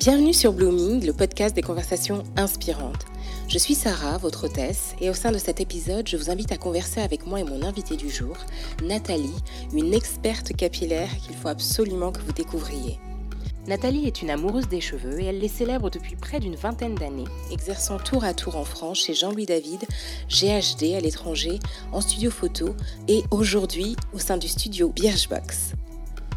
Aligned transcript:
Bienvenue 0.00 0.32
sur 0.32 0.54
Blooming, 0.54 1.04
le 1.04 1.12
podcast 1.12 1.54
des 1.54 1.60
conversations 1.60 2.22
inspirantes. 2.34 3.04
Je 3.48 3.58
suis 3.58 3.74
Sarah, 3.74 4.16
votre 4.16 4.46
hôtesse, 4.46 4.94
et 4.98 5.10
au 5.10 5.12
sein 5.12 5.30
de 5.30 5.36
cet 5.36 5.60
épisode, 5.60 6.08
je 6.08 6.16
vous 6.16 6.30
invite 6.30 6.52
à 6.52 6.56
converser 6.56 7.02
avec 7.02 7.26
moi 7.26 7.38
et 7.38 7.44
mon 7.44 7.62
invité 7.62 7.98
du 7.98 8.08
jour, 8.08 8.34
Nathalie, 8.82 9.34
une 9.74 9.92
experte 9.92 10.56
capillaire 10.56 11.14
qu'il 11.18 11.36
faut 11.36 11.48
absolument 11.48 12.12
que 12.12 12.20
vous 12.20 12.32
découvriez. 12.32 12.98
Nathalie 13.66 14.06
est 14.06 14.22
une 14.22 14.30
amoureuse 14.30 14.68
des 14.68 14.80
cheveux 14.80 15.20
et 15.20 15.26
elle 15.26 15.38
les 15.38 15.48
célèbre 15.48 15.90
depuis 15.90 16.16
près 16.16 16.40
d'une 16.40 16.56
vingtaine 16.56 16.94
d'années, 16.94 17.28
exerçant 17.52 17.98
tour 17.98 18.24
à 18.24 18.32
tour 18.32 18.56
en 18.56 18.64
France 18.64 19.00
chez 19.00 19.12
Jean-Louis 19.12 19.44
David, 19.44 19.84
GHD 20.30 20.94
à 20.94 21.00
l'étranger, 21.00 21.58
en 21.92 22.00
studio 22.00 22.30
photo 22.30 22.74
et 23.06 23.22
aujourd'hui 23.30 23.96
au 24.14 24.18
sein 24.18 24.38
du 24.38 24.48
studio 24.48 24.88
Birchbox. 24.96 25.74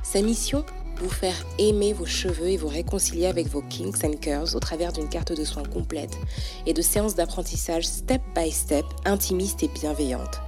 Sa 0.03 0.21
mission 0.21 0.65
vous 0.97 1.09
faire 1.09 1.35
aimer 1.59 1.93
vos 1.93 2.05
cheveux 2.05 2.49
et 2.49 2.57
vous 2.57 2.67
réconcilier 2.67 3.25
avec 3.25 3.47
vos 3.47 3.61
kinks 3.61 4.03
and 4.03 4.17
curls 4.21 4.55
au 4.55 4.59
travers 4.59 4.93
d'une 4.93 5.09
carte 5.09 5.33
de 5.33 5.43
soins 5.43 5.63
complète 5.63 6.17
et 6.65 6.73
de 6.73 6.81
séances 6.81 7.15
d'apprentissage 7.15 7.85
step 7.85 8.21
by 8.35 8.51
step, 8.51 8.85
intimistes 9.05 9.63
et 9.63 9.67
bienveillantes. 9.67 10.41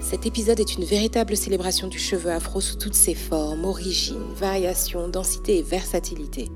Cet 0.00 0.26
épisode 0.26 0.60
est 0.60 0.74
une 0.74 0.84
véritable 0.84 1.36
célébration 1.36 1.88
du 1.88 1.98
cheveu 1.98 2.30
afro 2.30 2.60
sous 2.60 2.76
toutes 2.76 2.94
ses 2.94 3.14
formes, 3.14 3.64
origines, 3.64 4.32
variations, 4.34 5.08
densité 5.08 5.58
et 5.58 5.62
versatilité. 5.62 6.48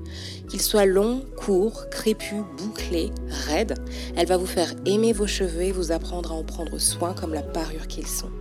Qu'il 0.49 0.61
soit 0.61 0.85
long, 0.85 1.25
court, 1.37 1.89
crépus, 1.89 2.43
bouclé, 2.57 3.11
raide, 3.47 3.75
elle 4.15 4.27
va 4.27 4.37
vous 4.37 4.45
faire 4.45 4.73
aimer 4.85 5.11
vos 5.13 5.27
cheveux 5.27 5.63
et 5.63 5.71
vous 5.71 5.91
apprendre 5.91 6.31
à 6.31 6.35
en 6.35 6.43
prendre 6.43 6.77
soin 6.77 7.13
comme 7.13 7.33
la 7.33 7.41
parure 7.43 7.87
qu'ils 7.87 8.07
sont. 8.07 8.31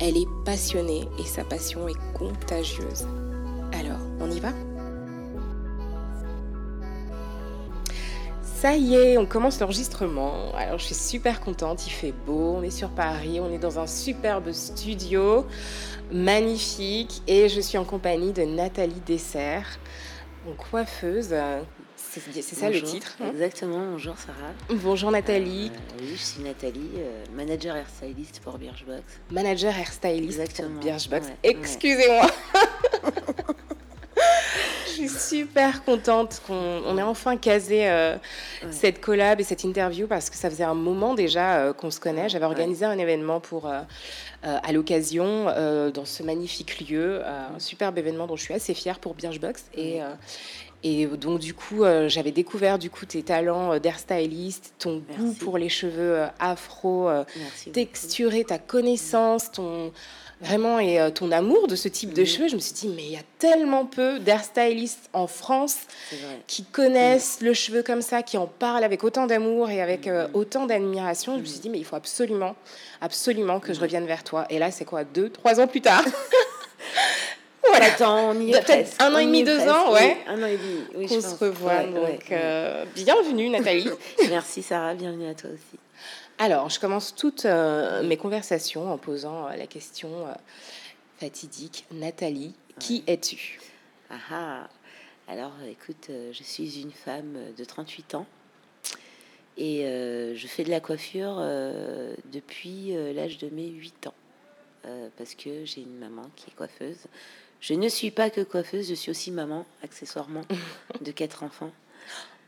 Elle 0.00 0.16
est 0.16 0.28
passionnée 0.44 1.08
et 1.18 1.26
sa 1.26 1.42
passion 1.42 1.88
est 1.88 2.16
contagieuse. 2.16 3.06
Alors, 3.72 4.00
on 4.20 4.30
y 4.30 4.40
va? 4.40 4.52
Ça 8.42 8.74
y 8.74 8.96
est, 8.96 9.18
on 9.18 9.26
commence 9.26 9.60
l'enregistrement. 9.60 10.52
Alors 10.56 10.78
je 10.78 10.86
suis 10.86 10.94
super 10.96 11.40
contente, 11.40 11.86
il 11.86 11.90
fait 11.90 12.12
beau, 12.26 12.56
on 12.56 12.62
est 12.62 12.70
sur 12.70 12.88
Paris, 12.88 13.38
on 13.40 13.52
est 13.52 13.58
dans 13.58 13.78
un 13.78 13.86
superbe 13.86 14.50
studio, 14.50 15.46
magnifique, 16.10 17.22
et 17.28 17.48
je 17.48 17.60
suis 17.60 17.78
en 17.78 17.84
compagnie 17.84 18.32
de 18.32 18.42
Nathalie 18.42 19.00
Dessert, 19.06 19.78
coiffeuse. 20.70 21.34
C'est 22.10 22.42
ça 22.54 22.70
le 22.70 22.80
titre 22.80 23.16
hein 23.20 23.30
Exactement, 23.32 23.84
bonjour 23.90 24.16
Sarah. 24.16 24.54
Bonjour 24.70 25.10
Nathalie. 25.10 25.70
Euh, 25.74 26.00
oui, 26.00 26.12
je 26.16 26.22
suis 26.22 26.42
Nathalie, 26.42 26.90
euh, 26.96 27.24
manager 27.34 27.76
hairstylist 27.76 28.40
pour 28.40 28.56
Birchbox. 28.56 29.02
Manager 29.30 29.74
hairstylist 29.76 30.56
pour 30.56 30.70
Birchbox. 30.82 31.26
Excusez-moi. 31.42 32.26
je 34.88 34.94
suis 34.94 35.08
super 35.08 35.84
contente 35.84 36.40
qu'on 36.46 36.98
ait 36.98 37.02
enfin 37.02 37.36
casé 37.36 37.88
euh, 37.88 38.16
cette 38.70 39.00
collab 39.00 39.40
et 39.40 39.44
cette 39.44 39.64
interview 39.64 40.06
parce 40.06 40.30
que 40.30 40.36
ça 40.36 40.50
faisait 40.50 40.64
un 40.64 40.74
moment 40.74 41.14
déjà 41.14 41.58
euh, 41.58 41.72
qu'on 41.72 41.90
se 41.90 42.00
connaît. 42.00 42.28
J'avais 42.28 42.44
organisé 42.44 42.84
un 42.84 42.98
événement 42.98 43.40
pour, 43.40 43.66
euh, 43.66 43.80
à 44.42 44.72
l'occasion 44.72 45.46
dans 45.92 46.04
ce 46.04 46.22
magnifique 46.22 46.88
lieu, 46.88 47.22
un 47.24 47.58
superbe 47.58 47.98
événement 47.98 48.26
dont 48.26 48.36
je 48.36 48.42
suis 48.42 48.54
assez 48.54 48.74
fière 48.74 48.98
pour 48.98 49.14
Birchbox. 49.14 49.64
Et, 49.74 50.00
et 50.84 51.06
donc 51.06 51.40
du 51.40 51.54
coup, 51.54 51.82
j'avais 52.06 52.30
découvert 52.30 52.78
du 52.78 52.88
coup 52.88 53.04
tes 53.04 53.24
talents 53.24 53.78
d'hairstyliste, 53.80 54.74
ton 54.78 55.02
goût 55.16 55.32
pour 55.34 55.58
les 55.58 55.68
cheveux 55.68 56.22
afro, 56.38 57.10
texturés, 57.72 58.44
ta 58.44 58.58
connaissance, 58.58 59.50
ton 59.50 59.92
vraiment 60.40 60.78
et 60.78 61.00
euh, 61.00 61.10
ton 61.10 61.32
amour 61.32 61.66
de 61.66 61.76
ce 61.76 61.88
type 61.88 62.12
de 62.12 62.24
cheveux, 62.24 62.48
je 62.48 62.54
me 62.54 62.60
suis 62.60 62.72
dit, 62.72 62.88
mais 62.88 63.02
il 63.02 63.12
y 63.12 63.16
a 63.16 63.22
tellement 63.38 63.84
peu 63.86 64.18
d'hairstylistes 64.18 65.08
en 65.12 65.26
France 65.26 65.78
qui 66.46 66.64
connaissent 66.64 67.38
le 67.40 67.52
cheveu 67.54 67.82
comme 67.82 68.02
ça, 68.02 68.22
qui 68.22 68.36
en 68.38 68.46
parlent 68.46 68.84
avec 68.84 69.04
autant 69.04 69.26
d'amour 69.26 69.70
et 69.70 69.82
avec 69.82 70.06
euh, 70.06 70.28
autant 70.34 70.66
d'admiration. 70.66 71.36
Je 71.36 71.40
me 71.40 71.46
suis 71.46 71.60
dit, 71.60 71.70
mais 71.70 71.78
il 71.78 71.84
faut 71.84 71.96
absolument, 71.96 72.56
absolument 73.00 73.60
que 73.60 73.72
je 73.72 73.80
revienne 73.80 74.06
vers 74.06 74.24
toi. 74.24 74.46
Et 74.50 74.58
là, 74.58 74.70
c'est 74.70 74.84
quoi, 74.84 75.04
deux, 75.04 75.30
trois 75.30 75.60
ans 75.60 75.66
plus 75.66 75.80
tard? 75.80 76.04
Voilà. 77.66 77.86
Attends, 77.86 78.30
on 78.30 78.40
y 78.40 78.52
est 78.52 78.64
Peut-être 78.64 78.92
un 78.98 79.14
an 79.14 79.18
et 79.18 79.26
demi, 79.26 79.44
deux 79.44 79.60
ans, 79.68 79.92
ouais. 79.92 80.16
Un 80.26 80.42
an 80.42 80.46
et 80.46 80.56
demi, 80.56 80.80
oui. 80.96 81.06
On 81.10 81.20
se 81.20 81.44
revoit. 81.44 81.82
donc, 81.82 82.32
euh, 82.32 82.84
bienvenue, 82.94 83.50
Nathalie. 83.50 83.90
Merci, 84.30 84.62
Sarah. 84.62 84.94
Bienvenue 84.94 85.28
à 85.28 85.34
toi 85.34 85.50
aussi. 85.50 85.78
Alors, 86.40 86.68
je 86.70 86.78
commence 86.78 87.16
toutes 87.16 87.46
euh, 87.46 88.04
mes 88.04 88.16
conversations 88.16 88.92
en 88.92 88.96
posant 88.96 89.48
euh, 89.48 89.56
la 89.56 89.66
question 89.66 90.28
euh, 90.28 90.32
fatidique. 91.18 91.84
Nathalie, 91.90 92.54
qui 92.78 93.02
es-tu? 93.08 93.58
Ah, 94.08 94.18
ah 94.30 94.68
Alors, 95.26 95.52
écoute, 95.68 96.10
je 96.10 96.42
suis 96.44 96.80
une 96.80 96.92
femme 96.92 97.36
de 97.56 97.64
38 97.64 98.14
ans 98.14 98.26
et 99.56 99.82
je 99.82 100.46
fais 100.46 100.62
de 100.62 100.70
la 100.70 100.78
coiffure 100.78 101.42
depuis 102.32 102.92
l'âge 103.12 103.38
de 103.38 103.48
mes 103.50 103.66
8 103.66 104.06
ans 104.06 104.14
parce 105.18 105.34
que 105.34 105.64
j'ai 105.64 105.80
une 105.80 105.98
maman 105.98 106.30
qui 106.36 106.50
est 106.50 106.54
coiffeuse. 106.54 107.08
Je 107.60 107.74
ne 107.74 107.88
suis 107.88 108.12
pas 108.12 108.30
que 108.30 108.40
coiffeuse, 108.40 108.88
je 108.88 108.94
suis 108.94 109.10
aussi 109.10 109.32
maman, 109.32 109.66
accessoirement, 109.82 110.44
de 111.00 111.10
quatre 111.10 111.42
enfants. 111.42 111.72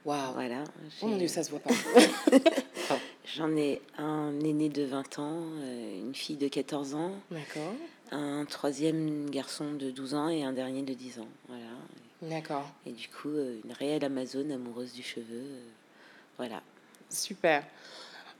Waouh 0.04 0.32
Voilà. 0.34 0.64
Oh 1.02 1.08
mon 1.08 1.16
Dieu, 1.16 1.28
ça 1.28 1.42
se 1.42 1.50
voit 1.50 1.58
pas. 1.58 1.74
J'en 3.36 3.54
ai 3.56 3.80
un 3.98 4.32
aîné 4.40 4.68
de 4.68 4.82
20 4.84 5.18
ans, 5.18 5.42
euh, 5.62 6.00
une 6.00 6.14
fille 6.14 6.36
de 6.36 6.48
14 6.48 6.94
ans. 6.94 7.12
Un 8.10 8.44
troisième 8.44 9.30
garçon 9.30 9.72
de 9.72 9.90
12 9.90 10.14
ans 10.14 10.28
et 10.28 10.42
un 10.42 10.52
dernier 10.52 10.82
de 10.82 10.94
10 10.94 11.20
ans. 11.20 11.28
Voilà. 11.48 11.64
D'accord. 12.22 12.68
Et 12.86 12.90
du 12.90 13.08
coup, 13.08 13.28
euh, 13.28 13.60
une 13.64 13.72
réelle 13.72 14.04
Amazone 14.04 14.50
amoureuse 14.50 14.92
du 14.92 15.02
cheveu. 15.02 15.24
Euh, 15.32 15.60
voilà. 16.38 16.60
Super. 17.08 17.62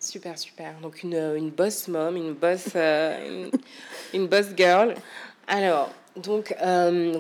Super, 0.00 0.38
super. 0.38 0.80
Donc 0.80 1.02
une, 1.02 1.14
une 1.14 1.50
boss 1.50 1.86
mom, 1.86 2.16
une 2.16 2.32
boss, 2.32 2.74
une, 2.74 3.50
une, 4.14 4.26
boss 4.26 4.46
girl. 4.56 4.94
Alors, 5.46 5.90
donc, 6.16 6.54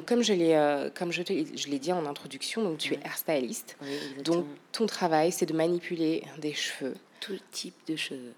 comme 0.06 0.22
je 0.22 0.32
l'ai, 0.32 0.90
comme 0.94 1.12
je, 1.12 1.22
je 1.22 1.68
l'ai 1.68 1.78
dit 1.78 1.92
en 1.92 2.06
introduction, 2.06 2.62
donc 2.62 2.78
tu 2.78 2.94
es 2.94 3.00
hairstyliste. 3.04 3.76
Oui, 3.82 4.22
donc, 4.24 4.46
ton 4.72 4.86
travail, 4.86 5.30
c'est 5.30 5.46
de 5.46 5.52
manipuler 5.52 6.24
des 6.38 6.54
cheveux 6.54 6.94
tout 7.20 7.38
type 7.50 7.76
de 7.86 7.96
cheveux. 7.96 8.34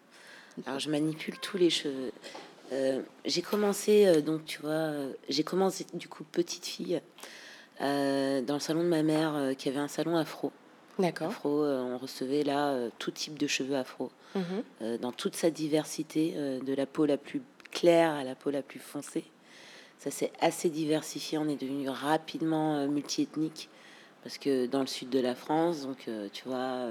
Alors, 0.67 0.79
je 0.79 0.91
manipule 0.91 1.39
tous 1.39 1.57
les 1.57 1.71
cheveux. 1.71 2.13
Euh, 2.73 3.03
j'ai 3.25 3.43
commencé, 3.43 4.07
euh, 4.07 4.21
donc 4.23 4.45
tu 4.47 4.61
vois, 4.61 4.71
euh, 4.71 5.13
j'ai 5.29 5.45
commencé 5.45 5.87
du 5.93 6.09
coup 6.09 6.25
petite 6.25 6.67
fille 6.67 7.01
dans 7.81 8.55
le 8.55 8.61
salon 8.61 8.85
de 8.85 8.89
ma 8.89 9.03
mère 9.03 9.57
qui 9.59 9.69
avait 9.69 9.81
un 9.81 9.89
salon 9.89 10.17
afro. 10.17 10.53
D'accord. 11.01 11.31
Afro, 11.31 11.65
on 11.65 11.99
recevait 11.99 12.45
là 12.45 12.77
tout 13.01 13.11
type 13.11 13.37
de 13.37 13.49
cheveux 13.49 13.75
afro, 13.75 14.13
mhm. 14.37 14.99
dans 14.99 15.11
toute 15.11 15.35
sa 15.35 15.51
diversité, 15.51 16.33
de 16.33 16.75
la 16.75 16.87
peau 16.87 17.05
la 17.05 17.17
plus 17.17 17.43
claire 17.73 18.13
à 18.13 18.23
la 18.23 18.37
peau 18.37 18.51
la 18.51 18.63
plus 18.63 18.79
foncée. 18.79 19.25
Ça 19.99 20.13
s'est 20.13 20.31
assez 20.41 20.69
diversifié, 20.69 21.39
on 21.39 21.49
est 21.49 21.61
devenu 21.61 21.89
rapidement 21.89 22.87
multiethnique 22.87 23.69
parce 24.23 24.39
que 24.39 24.67
dans 24.67 24.81
le 24.83 24.87
sud 24.87 25.11
de 25.11 25.19
la 25.19 25.35
France, 25.35 25.83
donc 25.83 26.09
tu 26.33 26.45
vois 26.45 26.87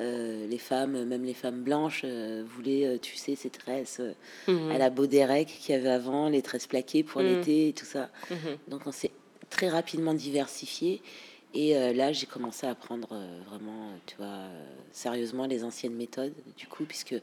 euh, 0.00 0.46
les 0.48 0.58
femmes, 0.58 1.04
même 1.04 1.24
les 1.24 1.34
femmes 1.34 1.62
blanches, 1.62 2.02
euh, 2.04 2.44
voulaient, 2.46 2.86
euh, 2.86 2.98
tu 2.98 3.16
sais, 3.16 3.36
ces 3.36 3.50
tresses 3.50 4.00
mhm. 4.48 4.70
à 4.72 4.78
la 4.78 4.90
Baudérec 4.90 5.46
qu'il 5.46 5.74
y 5.74 5.78
avait 5.78 5.90
avant, 5.90 6.28
les 6.28 6.42
tresses 6.42 6.66
plaquées 6.66 7.04
pour 7.04 7.22
mhm. 7.22 7.28
l'été 7.28 7.68
et 7.68 7.72
tout 7.72 7.84
ça. 7.84 8.10
Mhm. 8.30 8.58
Donc 8.68 8.86
on 8.86 8.92
s'est 8.92 9.12
très 9.50 9.68
rapidement 9.68 10.14
diversifié. 10.14 11.00
Et 11.56 11.74
là, 11.94 12.10
j'ai 12.10 12.26
commencé 12.26 12.66
à 12.66 12.70
apprendre 12.70 13.16
vraiment, 13.48 13.90
tu 14.06 14.16
vois, 14.16 14.48
sérieusement 14.90 15.46
les 15.46 15.62
anciennes 15.62 15.94
méthodes, 15.94 16.34
du 16.56 16.66
coup, 16.66 16.84
puisque 16.84 17.14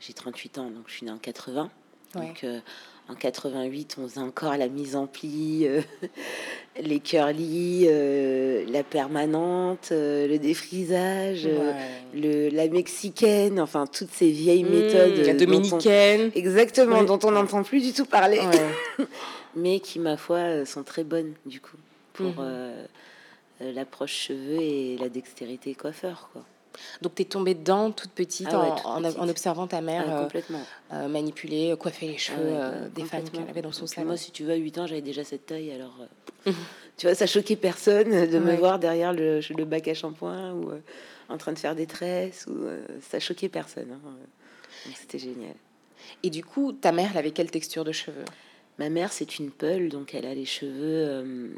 j'ai 0.00 0.12
38 0.12 0.58
ans, 0.58 0.70
donc 0.70 0.84
je 0.86 0.96
suis 0.96 1.06
née 1.06 1.12
en 1.12 1.16
80. 1.16 1.70
Donc 2.14 2.44
en 3.08 3.14
88, 3.14 3.96
on 3.98 4.08
faisait 4.08 4.20
encore 4.20 4.56
la 4.56 4.68
mise 4.68 4.96
en 4.96 5.06
pli, 5.06 5.66
euh, 5.66 5.82
les 6.80 7.00
curly, 7.00 7.84
euh, 7.86 8.64
la 8.68 8.82
permanente, 8.82 9.90
euh, 9.92 10.26
le 10.26 10.38
défrisage, 10.38 11.46
le, 12.14 12.48
la 12.48 12.68
mexicaine, 12.68 13.60
enfin 13.60 13.86
toutes 13.86 14.10
ces 14.10 14.30
vieilles 14.30 14.64
mmh, 14.64 14.68
méthodes. 14.68 15.26
La 15.26 15.34
dominicaine. 15.34 16.30
exactement, 16.34 17.02
dont 17.04 17.18
on 17.24 17.32
n'entend 17.32 17.62
plus 17.62 17.82
du 17.82 17.92
tout 17.92 18.06
parler. 18.06 18.40
Mais 19.56 19.80
qui, 19.80 19.98
ma 19.98 20.16
foi, 20.16 20.64
sont 20.64 20.82
très 20.82 21.04
bonnes, 21.04 21.34
du 21.44 21.60
coup, 21.60 21.76
pour 22.14 22.42
mmh. 22.42 22.72
l'approche 23.60 24.14
cheveux 24.14 24.60
et 24.60 24.96
la 24.98 25.10
dextérité 25.10 25.74
coiffeur, 25.74 26.30
quoi. 26.32 26.42
Donc, 27.02 27.14
tu 27.14 27.22
es 27.22 27.24
tombée 27.24 27.54
dedans 27.54 27.90
toute 27.90 28.10
petite, 28.10 28.48
ah 28.50 28.76
en, 28.84 29.28
observant 29.28 29.66
ta 29.66 29.80
mère 29.80 30.04
ah, 30.08 30.22
complètement. 30.22 30.60
Euh, 30.92 31.08
manipuler, 31.08 31.74
coiffer 31.78 32.08
les 32.08 32.18
cheveux 32.18 32.54
ah 32.56 32.64
euh, 32.64 32.88
des 32.88 33.04
femmes 33.04 33.28
qu'elle 33.28 33.48
avait 33.48 33.62
dans 33.62 33.72
son 33.72 33.86
salon. 33.86 34.08
Moi, 34.08 34.16
si 34.16 34.30
tu 34.30 34.44
veux, 34.44 34.52
à 34.52 34.56
8 34.56 34.78
ans, 34.78 34.86
j'avais 34.86 35.02
déjà 35.02 35.24
cette 35.24 35.46
taille. 35.46 35.70
Alors, 35.72 35.96
euh, 36.46 36.52
tu 36.96 37.06
vois, 37.06 37.14
ça 37.14 37.26
choquait 37.26 37.56
personne 37.56 38.26
de 38.26 38.38
me 38.38 38.54
voir 38.54 38.78
derrière 38.78 39.12
le, 39.12 39.40
le, 39.56 39.64
bac 39.64 39.88
à 39.88 39.94
shampoing 39.94 40.52
ou 40.52 40.72
en 41.28 41.38
train 41.38 41.52
de 41.52 41.58
faire 41.58 41.74
des 41.74 41.86
tresses. 41.86 42.46
Ou, 42.46 42.66
ça 43.00 43.20
choquait 43.20 43.48
personne. 43.48 43.92
Hein. 43.92 44.10
C'était 44.94 45.18
génial. 45.18 45.54
Et 46.22 46.30
du 46.30 46.44
coup, 46.44 46.72
ta 46.72 46.92
mère, 46.92 47.10
elle 47.12 47.18
avait 47.18 47.30
quelle 47.30 47.50
texture 47.50 47.84
de 47.84 47.92
cheveux? 47.92 48.24
Ma 48.78 48.88
mère, 48.90 49.12
c'est 49.12 49.38
une 49.38 49.50
peule, 49.50 49.88
donc 49.88 50.14
elle 50.14 50.26
a 50.26 50.34
les 50.34 50.44
cheveux 50.44 51.54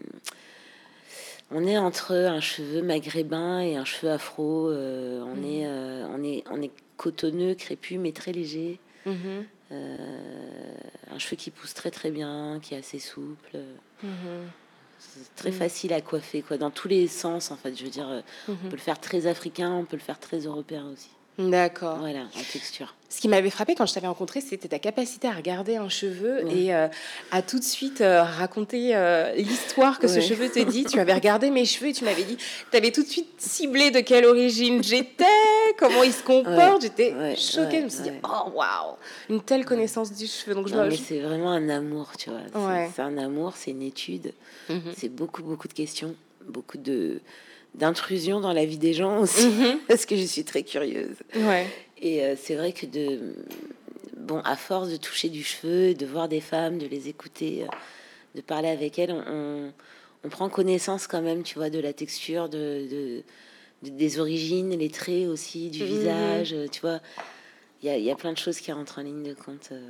On 1.51 1.65
est 1.65 1.79
entre 1.79 2.15
un 2.15 2.41
cheveu 2.41 2.83
maghrébin 2.83 3.61
et 3.61 3.77
un 3.77 3.85
cheveu 3.85 4.11
afro. 4.11 4.69
Euh, 4.69 5.23
on, 5.23 5.43
est, 5.45 5.67
euh, 5.67 6.07
on, 6.11 6.23
est, 6.25 6.43
on 6.51 6.61
est 6.61 6.73
cotonneux, 6.97 7.55
crépus, 7.55 7.99
mais 7.99 8.13
très 8.13 8.33
léger. 8.33 8.81
Mhm. 9.07 9.45
un 9.71 11.19
cheveu 11.19 11.37
qui 11.37 11.51
pousse 11.53 11.75
très 11.75 11.93
très 11.93 12.11
bien, 12.11 12.59
qui 12.61 12.75
est 12.75 12.79
assez 12.79 12.99
souple. 12.99 13.57
Mhm. 14.03 14.51
C'est 14.99 15.35
très 15.37 15.53
facile 15.53 15.93
à 15.93 16.01
coiffer, 16.01 16.43
quoi, 16.43 16.57
dans 16.57 16.71
tous 16.71 16.89
les 16.89 17.07
sens, 17.07 17.51
en 17.51 17.57
fait. 17.57 17.77
Je 17.79 17.85
veux 17.85 17.91
dire, 17.91 18.23
on 18.49 18.57
peut 18.57 18.71
le 18.73 18.77
faire 18.79 18.99
très 18.99 19.27
africain, 19.27 19.73
on 19.73 19.85
peut 19.85 19.97
le 19.97 20.03
faire 20.03 20.19
très 20.19 20.41
européen 20.41 20.87
aussi. 20.93 21.16
D'accord. 21.39 21.99
Voilà, 21.99 22.21
en 22.21 22.53
texture. 22.53 22.95
Ce 23.09 23.21
qui 23.21 23.29
m'avait 23.29 23.51
frappé 23.51 23.75
quand 23.75 23.87
je 23.87 23.95
t'avais 23.95 24.07
rencontré, 24.07 24.41
c'était 24.41 24.69
ta 24.69 24.79
capacité 24.79 25.29
à 25.29 25.33
regarder 25.33 25.77
un 25.77 25.89
cheveu 25.89 26.47
et 26.51 26.75
euh, 26.75 26.89
à 27.31 27.41
tout 27.41 27.59
de 27.59 27.65
suite 27.65 28.01
euh, 28.01 28.23
raconter 28.23 28.97
euh, 28.97 29.33
l'histoire 29.35 29.99
que 29.99 30.09
ce 30.09 30.21
cheveu 30.21 30.49
te 30.49 30.59
dit. 30.59 30.85
Tu 30.85 30.99
avais 30.99 31.15
regardé 31.15 31.51
mes 31.51 31.65
cheveux 31.65 31.91
et 31.91 31.93
tu 31.93 32.05
m'avais 32.05 32.25
dit, 32.25 32.37
tu 32.37 32.77
avais 32.77 32.91
tout 32.91 33.03
de 33.03 33.09
suite 33.09 33.29
ciblé 33.39 33.91
de 33.91 34.01
quelle 34.01 34.25
origine 34.25 34.83
j'étais, 34.83 35.25
comment 35.79 36.03
il 36.03 36.13
se 36.13 36.23
comporte. 36.23 36.83
J'étais 36.83 37.37
choquée. 37.37 37.81
je 37.81 37.85
me 37.85 37.89
suis 37.89 38.03
dit, 38.03 38.13
oh 38.25 38.51
waouh, 38.55 38.97
une 39.29 39.43
telle 39.43 39.65
connaissance 39.65 40.13
du 40.13 40.27
cheveu. 40.27 40.55
Donc 40.55 40.69
je 40.69 40.97
c'est 40.97 41.21
vraiment 41.21 41.53
un 41.53 41.69
amour, 41.69 42.11
tu 42.19 42.31
vois. 42.31 42.41
C'est 42.95 43.03
un 43.03 43.17
amour, 43.19 43.53
c'est 43.57 43.71
une 43.71 43.83
étude, 43.83 44.33
mhm. 44.69 44.93
c'est 44.97 45.11
beaucoup, 45.11 45.43
beaucoup 45.43 45.69
de 45.69 45.75
questions, 45.75 46.15
beaucoup 46.49 46.79
de 46.79 47.21
d'intrusion 47.77 48.41
dans 48.41 48.53
la 48.53 48.65
vie 48.65 48.79
des 48.79 48.95
gens 48.95 49.19
aussi, 49.21 49.47
mhm. 49.47 49.79
parce 49.89 50.07
que 50.07 50.17
je 50.17 50.25
suis 50.25 50.45
très 50.45 50.63
curieuse. 50.63 51.17
Ouais. 51.35 51.67
Et 51.99 52.25
euh, 52.25 52.35
c'est 52.37 52.55
vrai 52.55 52.73
que 52.73 52.87
de 52.87 53.35
bon, 54.17 54.41
à 54.45 54.57
force 54.57 54.89
de 54.89 54.97
toucher 54.97 55.29
du 55.29 55.45
cheveu, 55.45 55.95
de 55.95 56.07
voir 56.07 56.29
des 56.29 56.41
femmes, 56.41 56.79
de 56.79 56.87
les 56.87 57.09
écouter, 57.09 57.63
euh, 57.63 57.67
de 58.35 58.41
parler 58.41 58.69
avec 58.69 58.99
elles, 58.99 59.13
on, 59.13 59.73
on, 60.25 60.29
prend 60.29 60.49
connaissance 60.49 61.07
quand 61.07 61.23
même, 61.23 61.43
tu 61.43 61.55
vois, 61.57 61.71
de 61.71 61.79
la 61.79 61.93
texture, 61.93 62.49
de, 62.49 63.23
de, 63.83 63.91
des 63.91 64.19
origines, 64.19 64.77
les 64.77 64.91
traits 64.91 65.29
aussi, 65.29 65.71
du 65.71 65.83
mhm. 65.83 65.89
visage, 65.89 66.55
tu 66.73 66.81
vois. 66.81 67.01
Il 67.83 67.89
y 67.89 67.93
a, 67.93 67.99
y 67.99 68.11
a, 68.11 68.17
plein 68.17 68.33
de 68.33 68.39
choses 68.39 68.59
qui 68.59 68.73
rentrent 68.73 68.99
en 68.99 69.03
ligne 69.03 69.23
de 69.23 69.35
compte 69.35 69.69
euh, 69.71 69.81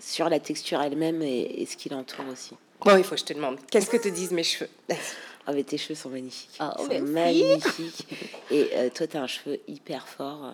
sur 0.00 0.28
la 0.28 0.40
texture 0.40 0.82
elle-même 0.82 1.22
et, 1.22 1.62
et, 1.62 1.66
ce 1.66 1.76
qui 1.76 1.88
l'entoure 1.88 2.26
aussi. 2.30 2.56
Bon, 2.84 2.96
il 2.96 3.04
faut 3.04 3.14
que 3.14 3.20
je 3.20 3.26
te 3.26 3.32
demande, 3.32 3.58
qu'est-ce 3.70 3.90
que 3.90 3.96
te 3.96 4.08
disent 4.08 4.32
mes 4.32 4.42
cheveux? 4.42 4.70
Ah, 5.46 5.52
mais 5.52 5.64
tes 5.64 5.78
cheveux 5.78 5.94
sont 5.94 6.10
magnifiques. 6.10 6.56
Ah, 6.58 6.76
sont 6.76 7.02
magnifiques. 7.02 8.06
Et 8.50 8.68
euh, 8.74 8.90
toi, 8.90 9.06
tu 9.06 9.16
as 9.16 9.22
un 9.22 9.26
cheveu 9.26 9.58
hyper 9.66 10.06
fort, 10.06 10.44
euh, 10.44 10.52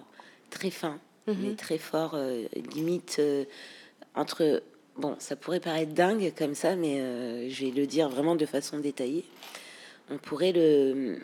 très 0.50 0.70
fin, 0.70 0.98
mhm. 1.26 1.36
mais 1.40 1.54
très 1.54 1.78
fort, 1.78 2.12
euh, 2.14 2.44
limite 2.74 3.20
entre. 4.14 4.62
Bon, 4.96 5.14
ça 5.18 5.36
pourrait 5.36 5.60
paraître 5.60 5.92
dingue 5.92 6.32
comme 6.38 6.54
ça, 6.54 6.74
mais 6.74 7.50
je 7.50 7.66
vais 7.66 7.70
le 7.70 7.86
dire 7.86 8.08
vraiment 8.08 8.34
de 8.34 8.46
façon 8.46 8.78
détaillée. 8.78 9.26
On 10.08 10.16
pourrait 10.16 10.52
le, 10.52 11.18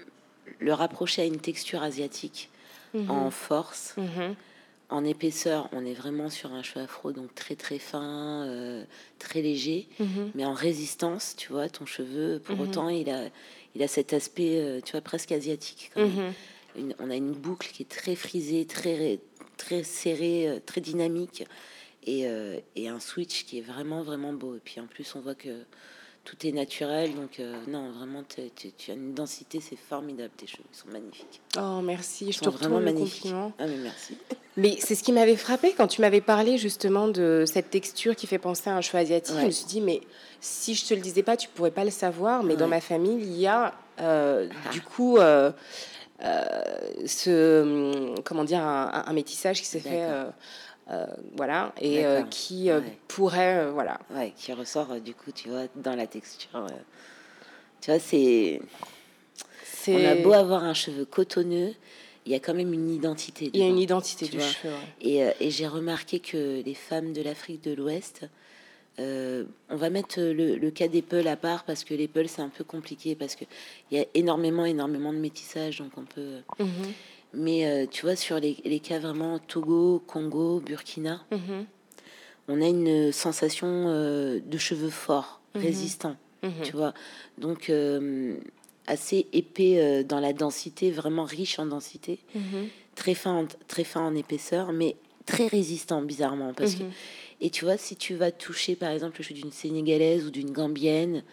le 0.58 0.72
rapprocher 0.74 1.22
à 1.22 1.24
une 1.24 1.38
texture 1.38 1.82
asiatique 1.82 2.50
mhm. 2.92 3.10
en 3.10 3.30
force. 3.30 3.94
Mhm. 3.96 4.34
En 4.88 5.04
épaisseur, 5.04 5.68
on 5.72 5.86
est 5.86 5.94
vraiment 5.94 6.28
sur 6.28 6.52
un 6.52 6.62
cheveu 6.62 6.84
afro, 6.84 7.12
donc 7.12 7.34
très 7.34 7.56
très 7.56 7.78
fin, 7.78 8.46
très 9.18 9.40
léger, 9.40 9.88
mais 10.34 10.44
en 10.44 10.52
résistance, 10.52 11.34
tu 11.36 11.50
vois, 11.50 11.70
ton 11.70 11.86
cheveu, 11.86 12.40
pour 12.44 12.60
autant, 12.60 12.90
il 12.90 13.08
a, 13.08 13.30
il 13.74 13.82
a 13.82 13.88
cet 13.88 14.12
aspect, 14.12 14.60
euh, 14.60 14.80
tu 14.80 14.92
vois, 14.92 15.00
presque 15.00 15.32
asiatique. 15.32 15.90
Mhm. 15.96 16.94
on 16.98 17.10
a 17.10 17.16
une 17.16 17.32
boucle 17.32 17.68
qui 17.70 17.82
est 17.82 17.88
très 17.88 18.14
frisée, 18.14 18.64
très, 18.66 19.20
très 19.56 19.82
serrée, 19.82 20.48
euh, 20.48 20.58
très 20.64 20.80
dynamique, 20.80 21.44
euh, 22.08 22.58
et, 22.76 22.88
un 22.88 23.00
switch 23.00 23.44
qui 23.44 23.58
est 23.58 23.62
vraiment, 23.62 24.02
vraiment 24.02 24.32
beau. 24.32 24.56
Et 24.56 24.60
puis 24.60 24.80
en 24.80 24.86
plus, 24.86 25.14
on 25.14 25.20
voit 25.20 25.34
que 25.34 25.64
tout 26.24 26.46
est 26.46 26.52
naturel, 26.52 27.14
donc 27.14 27.40
non, 27.66 27.90
vraiment, 27.92 28.22
tu 28.28 28.40
as 28.40 28.94
une 28.94 29.14
densité, 29.14 29.60
c'est 29.60 29.76
formidable, 29.76 30.30
tes 30.36 30.46
cheveux, 30.46 30.62
sont 30.72 30.88
magnifiques. 30.88 31.40
Oh, 31.58 31.80
merci, 31.82 32.32
je 32.32 32.40
te 32.40 32.48
vraiment 32.48 32.80
magnifique. 32.80 33.32
Ah, 33.58 33.66
mais 33.66 33.76
merci. 33.76 34.16
Mais 34.56 34.76
c'est 34.78 34.94
ce 34.94 35.02
qui 35.02 35.12
m'avait 35.12 35.36
frappé 35.36 35.72
quand 35.72 35.86
tu 35.86 36.02
m'avais 36.02 36.20
parlé 36.20 36.58
justement 36.58 37.08
de 37.08 37.44
cette 37.46 37.70
texture 37.70 38.14
qui 38.14 38.26
fait 38.26 38.38
penser 38.38 38.68
à 38.68 38.76
un 38.76 38.82
cheveu 38.82 38.98
asiatique. 38.98 39.34
Je 39.40 39.46
me 39.46 39.50
suis 39.50 39.64
dit, 39.64 39.80
mais 39.80 40.02
si 40.40 40.74
je 40.74 40.84
te 40.84 40.92
le 40.92 41.00
disais 41.00 41.22
pas, 41.22 41.38
tu 41.38 41.48
pourrais 41.48 41.70
pas 41.70 41.84
le 41.84 41.90
savoir. 41.90 42.42
Mais 42.42 42.56
dans 42.56 42.68
ma 42.68 42.82
famille, 42.82 43.18
il 43.22 43.38
y 43.38 43.46
a 43.46 43.72
euh, 44.00 44.48
du 44.72 44.82
coup 44.82 45.16
euh, 45.16 45.52
euh, 46.22 46.44
ce 47.06 48.14
comment 48.24 48.44
dire 48.44 48.60
un, 48.60 49.12
métissage 49.14 49.60
qui 49.60 49.66
s'est 49.66 49.80
fait. 49.80 50.06
Voilà 51.36 51.72
et 51.80 52.04
qui 52.30 52.70
pourrait 53.08 53.70
voilà 53.70 54.00
ouais, 54.14 54.32
qui 54.36 54.52
ressort 54.52 55.00
du 55.00 55.14
coup 55.14 55.32
tu 55.32 55.48
vois 55.48 55.64
dans 55.76 55.94
la 55.94 56.06
texture 56.06 56.66
tu 57.80 57.90
vois 57.90 58.00
c'est 58.00 58.60
on 59.88 60.04
a 60.04 60.14
beau 60.16 60.32
avoir 60.32 60.64
un 60.64 60.74
cheveu 60.74 61.04
cotonneux 61.04 61.74
il 62.24 62.30
y 62.30 62.36
a 62.36 62.38
quand 62.38 62.54
même 62.54 62.72
une 62.72 62.88
identité. 62.88 63.50
Il 63.52 63.58
y 63.58 63.64
a 63.64 63.66
une 63.66 63.80
identité 63.80 64.26
du 64.26 64.38
cheveu. 64.38 64.72
Et, 65.00 65.26
et 65.40 65.50
j'ai 65.50 65.66
remarqué 65.66 66.20
que 66.20 66.62
les 66.64 66.74
femmes 66.74 67.12
de 67.12 67.20
l'Afrique 67.20 67.64
de 67.64 67.72
l'Ouest, 67.72 68.28
euh, 68.98 69.44
on 69.70 69.76
va 69.76 69.88
mettre 69.88 70.20
le, 70.20 70.70
cas 70.70 70.86
des 70.86 71.00
peuls 71.00 71.26
à 71.26 71.36
part 71.36 71.64
parce 71.64 71.82
que 71.82 71.94
les 71.94 72.08
peuls 72.08 72.28
c'est 72.28 72.42
un 72.42 72.50
peu 72.50 72.62
compliqué 72.62 73.14
parce 73.14 73.36
que 73.36 73.44
il 73.90 73.96
y 73.96 74.00
a 74.00 74.04
énormément 74.12 74.66
énormément 74.66 75.14
de 75.14 75.18
métissage 75.18 75.78
donc 75.78 75.92
on 75.96 76.04
peut 76.04 76.40
mhm. 76.58 76.92
Mais 77.34 77.66
euh, 77.66 77.86
tu 77.90 78.02
vois 78.02 78.16
sur 78.16 78.38
les, 78.38 78.80
cas 78.80 78.98
vraiment 78.98 79.38
Togo 79.38 80.02
Congo 80.06 80.60
Burkina 80.60 81.24
mhm. 81.30 81.66
on 82.48 82.60
a 82.60 82.66
une 82.66 83.12
sensation 83.12 83.66
euh, 83.68 84.40
de 84.44 84.58
cheveux 84.58 84.90
forts 84.90 85.40
mhm. 85.54 85.62
résistants 85.62 86.16
tu 86.64 86.72
vois. 86.72 86.92
Donc 87.38 87.70
assez 88.88 89.28
épais 89.32 90.02
dans 90.02 90.18
la 90.18 90.32
densité 90.32 90.90
vraiment 90.90 91.22
riche 91.22 91.60
en 91.60 91.66
densité. 91.66 92.18
Très 92.96 93.14
fin 93.14 93.46
très 93.68 93.84
fin 93.84 94.00
en 94.00 94.16
épaisseur 94.16 94.72
mais 94.72 94.96
très 95.24 95.46
résistant 95.46 96.02
bizarrement 96.02 96.52
parce 96.52 96.74
que 96.74 96.82
et 97.42 97.50
tu 97.50 97.64
vois, 97.64 97.76
si 97.76 97.96
tu 97.96 98.14
vas 98.14 98.30
toucher 98.30 98.76
par 98.76 98.90
exemple 98.90 99.18
le 99.18 99.24
cheveu 99.24 99.40
d'une 99.40 99.50
Sénégalaise 99.50 100.24
ou 100.24 100.30
d'une 100.30 100.52
Gambienne 100.52 101.24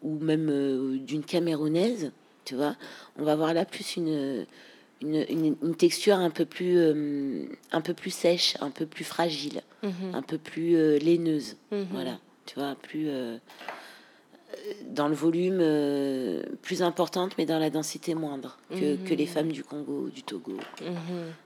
ou 0.00 0.18
même 0.18 0.48
euh, 0.48 0.96
d'une 0.96 1.22
Camerounaise, 1.22 2.10
tu 2.46 2.54
vois, 2.54 2.74
on 3.18 3.22
va 3.22 3.36
voir 3.36 3.52
là 3.52 3.66
plus 3.66 3.96
une, 3.96 4.46
une, 5.02 5.74
texture 5.74 6.16
un 6.16 6.30
peu, 6.30 6.44
plus, 6.44 6.76
euh, 6.76 7.44
un 7.72 7.80
peu 7.80 7.94
plus 7.94 8.10
sèche, 8.10 8.56
un 8.60 8.70
peu 8.70 8.86
plus 8.86 9.04
fragile, 9.04 9.62
mhm. 9.82 10.14
un 10.14 10.22
peu 10.22 10.38
plus 10.38 10.76
euh, 10.76 10.98
laineuse. 10.98 11.56
Mhm. 11.70 11.86
Voilà, 11.90 12.18
tu 12.46 12.58
vois, 12.58 12.74
plus 12.80 13.08
dans 14.86 15.08
le 15.08 15.14
volume 15.14 15.58
euh, 15.60 16.42
plus 16.62 16.82
importante, 16.82 17.32
mais 17.38 17.46
dans 17.46 17.58
la 17.58 17.70
densité 17.70 18.14
moindre 18.14 18.58
que, 18.70 18.96
que 18.96 19.14
les 19.14 19.24
mhm. 19.24 19.30
femmes 19.30 19.52
du 19.52 19.64
Congo, 19.64 20.08
du 20.08 20.22
Togo. 20.22 20.58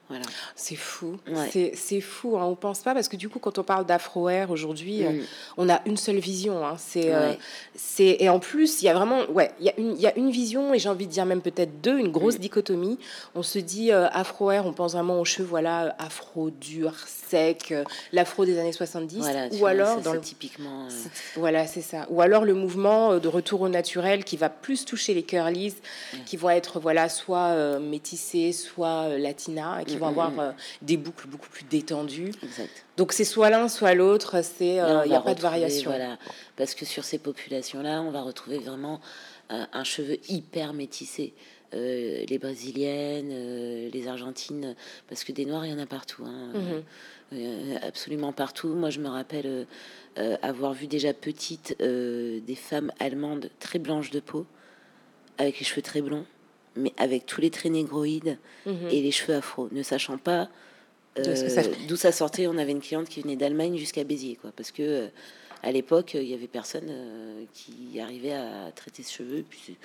Voilà. 0.08 0.24
C'est 0.54 0.76
fou. 0.76 1.18
C'est 1.44 2.00
fou. 2.00 2.36
Hein. 2.38 2.44
On 2.44 2.54
pense 2.54 2.80
pas 2.80 2.94
parce 2.94 3.08
que 3.08 3.16
du 3.16 3.28
coup, 3.28 3.38
quand 3.38 3.58
on 3.58 3.62
parle 3.62 3.86
d'Afro-Air 3.86 4.50
aujourd'hui, 4.50 5.04
euh, 5.04 5.10
mm. 5.10 5.22
on 5.58 5.68
a 5.68 5.80
une 5.86 5.96
seule 5.96 6.18
vision. 6.18 6.66
Hein. 6.66 6.76
C'est, 6.78 7.14
euh, 7.14 7.32
c'est 7.74 8.16
et 8.20 8.28
en 8.28 8.38
plus, 8.38 8.82
il 8.82 8.86
y 8.86 8.88
a 8.88 8.94
vraiment, 8.94 9.24
ouais, 9.30 9.50
il 9.60 9.66
y 9.66 9.70
a 9.70 9.74
une, 9.78 9.96
y 9.98 10.06
a 10.06 10.16
une 10.16 10.30
vision 10.30 10.74
et 10.74 10.78
j'ai 10.78 10.88
envie 10.88 11.06
de 11.06 11.12
dire 11.12 11.26
même 11.26 11.42
peut-être 11.42 11.80
deux, 11.80 11.98
une 11.98 12.12
grosse 12.12 12.36
mm. 12.36 12.40
dichotomie. 12.40 12.98
On 13.34 13.42
se 13.42 13.58
dit 13.58 13.92
Afro-Air, 13.92 14.66
on 14.66 14.72
pense 14.72 14.92
vraiment 14.92 15.20
aux 15.20 15.24
cheveux, 15.24 15.48
voilà, 15.48 15.94
afro 15.98 16.50
dur, 16.50 16.94
sec, 17.06 17.74
l'afro 18.12 18.44
des 18.44 18.58
années 18.58 18.72
70, 18.72 19.26
ou 19.60 19.66
alors 19.66 20.00
dans 20.00 20.12
le 20.12 20.20
typiquement. 20.20 20.88
Voilà, 21.36 21.66
c'est 21.66 21.80
ça. 21.80 22.06
Ou 22.10 22.20
alors 22.20 22.44
le 22.44 22.54
mouvement 22.54 23.12
euh, 23.12 23.18
de 23.18 23.28
retour 23.28 23.62
au 23.62 23.68
naturel 23.68 24.24
qui 24.24 24.36
va 24.36 24.48
plus 24.48 24.84
toucher 24.84 25.14
les 25.14 25.22
curlies, 25.22 25.74
qui 26.24 26.36
vont 26.36 26.50
être 26.50 26.80
voilà 26.80 27.08
soit 27.08 27.48
euh, 27.48 27.78
métissés, 27.78 28.52
soit 28.52 29.08
euh, 29.08 29.18
latina, 29.18 29.82
qui 29.86 29.95
vont 29.98 30.06
avoir 30.06 30.30
mm, 30.30 30.36
mm. 30.36 30.54
des 30.82 30.96
boucles 30.96 31.28
beaucoup 31.28 31.48
plus 31.48 31.64
détendues. 31.64 32.32
Donc 32.96 33.12
c'est 33.12 33.24
soit 33.24 33.50
l'un, 33.50 33.68
soit 33.68 33.94
l'autre, 33.94 34.42
c'est 34.42 34.76
il 34.76 35.08
n'y 35.08 35.14
a 35.14 35.20
pas 35.20 35.34
de 35.34 35.40
variation. 35.40 35.90
Voilà, 35.90 36.18
parce 36.56 36.74
que 36.74 36.84
sur 36.84 37.04
ces 37.04 37.18
populations-là, 37.18 38.02
on 38.02 38.10
va 38.10 38.22
retrouver 38.22 38.58
vraiment 38.58 39.00
un 39.48 39.84
cheveu 39.84 40.16
hyper 40.28 40.72
métissé. 40.72 41.34
les 41.72 42.38
brésiliennes, 42.40 43.90
les 43.90 44.08
argentines, 44.08 44.74
parce 45.08 45.24
que 45.24 45.32
des 45.32 45.44
noirs, 45.44 45.66
il 45.66 45.72
y 45.72 45.74
en 45.74 45.78
a 45.78 45.86
partout. 45.86 46.24
Hein. 46.24 46.52
Mm-hmm. 46.54 46.82
Euh, 47.32 47.76
absolument 47.82 48.32
partout. 48.32 48.68
Moi, 48.68 48.90
je 48.90 49.00
me 49.00 49.08
rappelle 49.08 49.46
euh, 49.46 49.64
euh, 50.18 50.36
avoir 50.42 50.72
vu 50.72 50.86
déjà 50.86 51.12
petite 51.12 51.76
des 51.80 52.54
femmes 52.54 52.92
allemandes 53.00 53.50
très 53.58 53.78
blanches 53.78 54.10
de 54.10 54.20
peau, 54.20 54.46
avec 55.38 55.58
les 55.58 55.64
cheveux 55.64 55.82
très 55.82 56.00
blonds, 56.00 56.24
mais 56.76 56.92
avec 56.96 57.26
tous 57.26 57.40
les 57.40 57.50
traits 57.50 57.72
négroïdes 57.72 58.38
mhm. 58.66 58.88
et 58.90 59.02
les 59.02 59.10
cheveux 59.10 59.34
afro, 59.36 59.68
ne 59.72 59.82
sachant 59.82 60.18
pas 60.18 60.48
d'où 61.88 61.96
ça 61.96 62.12
sortait. 62.12 62.46
On 62.46 62.58
avait 62.58 62.72
une 62.72 62.80
cliente 62.80 63.08
qui 63.08 63.22
venait 63.22 63.36
d'Allemagne 63.36 63.76
jusqu'à 63.76 64.04
Béziers, 64.04 64.36
quoi, 64.36 64.52
parce 64.54 64.70
que 64.70 65.08
à 65.62 65.72
l'époque, 65.72 66.14
il 66.14 66.28
y 66.28 66.34
avait 66.34 66.46
personne 66.46 66.92
qui 67.52 67.98
arrivait 67.98 68.34
à 68.34 68.70
traiter 68.74 69.02
ce 69.02 69.12
cheveux. 69.12 69.44
Puis 69.48 69.76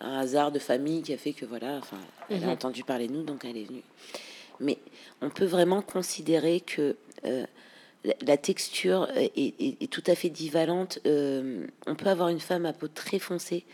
un 0.00 0.18
hasard 0.18 0.52
de 0.52 0.58
famille 0.58 1.02
qui 1.02 1.12
a 1.12 1.18
fait 1.18 1.32
que 1.32 1.44
voilà, 1.44 1.76
enfin, 1.78 1.98
elle 2.30 2.42
a 2.44 2.46
mhm. 2.46 2.52
entendu 2.52 2.84
parler 2.84 3.08
de 3.08 3.12
nous, 3.12 3.22
donc 3.22 3.44
elle 3.44 3.56
est 3.56 3.64
venue. 3.64 3.82
Mais 4.60 4.78
on 5.20 5.28
peut 5.28 5.44
vraiment 5.44 5.82
considérer 5.82 6.60
que 6.60 6.96
euh, 7.24 7.44
la, 8.26 8.36
texture 8.36 9.08
est, 9.16 9.90
tout 9.90 10.04
à 10.06 10.14
fait 10.14 10.30
divalente. 10.30 11.00
on 11.04 11.94
peut 11.96 12.08
avoir 12.08 12.28
une 12.28 12.40
femme 12.40 12.64
à 12.64 12.72
peau 12.72 12.88
très 12.88 13.18
foncée 13.18 13.64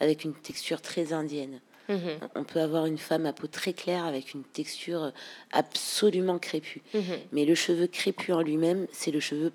avec 0.00 0.24
une 0.24 0.34
texture 0.34 0.80
très 0.80 1.12
indienne. 1.12 1.60
Mhm. 1.88 2.18
On 2.34 2.44
peut 2.44 2.60
avoir 2.60 2.86
une 2.86 2.98
femme 2.98 3.26
à 3.26 3.32
peau 3.32 3.46
très 3.46 3.72
claire 3.72 4.04
avec 4.04 4.34
une 4.34 4.44
texture 4.44 5.12
absolument 5.52 6.38
crépue. 6.38 6.82
Mhm. 6.94 7.02
Mais 7.32 7.44
le 7.44 7.54
cheveu 7.54 7.86
crépus 7.86 8.34
en 8.34 8.40
lui-même, 8.40 8.86
c'est 8.92 9.10
le 9.10 9.20
cheveu 9.20 9.52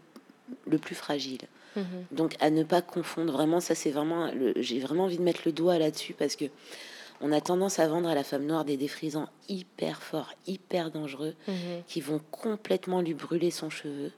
le 0.65 0.77
plus 0.77 0.95
fragile. 0.95 1.41
Mhm. 1.75 1.85
Donc 2.11 2.35
à 2.39 2.49
ne 2.49 2.63
pas 2.63 2.81
confondre 2.81 3.31
vraiment, 3.33 3.59
ça 3.59 3.75
c'est 3.75 3.91
vraiment, 3.91 4.31
j'ai 4.57 4.79
vraiment 4.79 5.05
envie 5.05 5.17
de 5.17 5.23
mettre 5.23 5.41
le 5.45 5.51
doigt 5.51 5.77
là-dessus 5.77 6.13
parce 6.13 6.35
que 6.35 6.45
on 7.19 7.31
a 7.31 7.41
tendance 7.41 7.79
à 7.79 7.87
vendre 7.87 8.09
à 8.09 8.15
la 8.15 8.23
femme 8.23 8.45
noire 8.45 8.63
des 8.63 8.77
défrisants 8.77 9.27
hyper 9.49 10.03
forts, 10.03 10.33
hyper 10.45 10.91
dangereux, 10.91 11.33
qui 11.87 11.99
vont 11.99 12.21
complètement 12.29 13.01
lui 13.01 13.15
brûler 13.15 13.49
son 13.49 13.71
cheveu, 13.71 14.11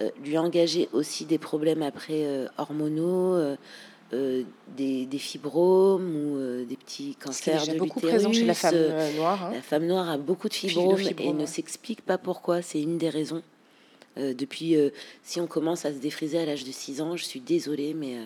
euh, 0.00 0.10
lui 0.24 0.38
engager 0.38 0.88
aussi 0.92 1.24
des 1.24 1.38
problèmes 1.38 1.82
après 1.82 2.24
euh, 2.24 2.46
hormonaux. 2.56 3.34
Euh, 3.34 3.56
euh, 4.14 4.42
des, 4.74 5.04
des, 5.04 5.18
fibromes 5.18 6.16
ou 6.16 6.36
euh, 6.38 6.64
des 6.64 6.76
petits 6.76 7.14
cancers 7.16 7.66
de 7.66 8.32
chez 8.32 8.46
la 8.46 8.54
femme 8.54 8.74
euh, 8.74 9.16
noire. 9.16 9.44
Hein. 9.44 9.50
La 9.52 9.60
femme 9.60 9.86
noire 9.86 10.08
a 10.08 10.16
beaucoup 10.16 10.48
de 10.48 10.54
fibromes, 10.54 10.98
et 10.98 11.32
ne 11.34 11.44
s'explique 11.44 12.00
pas 12.00 12.16
pourquoi. 12.16 12.62
C'est 12.62 12.80
une 12.80 12.96
des 12.96 13.10
raisons. 13.10 13.42
depuis, 14.16 14.76
si 15.22 15.40
on 15.40 15.46
commence 15.46 15.84
à 15.84 15.92
se 15.92 15.98
défriser 15.98 16.38
à 16.38 16.46
l'âge 16.46 16.64
de 16.64 16.72
6 16.72 17.02
ans, 17.02 17.16
je 17.16 17.24
suis 17.24 17.40
désolée, 17.40 17.92
mais 17.92 18.16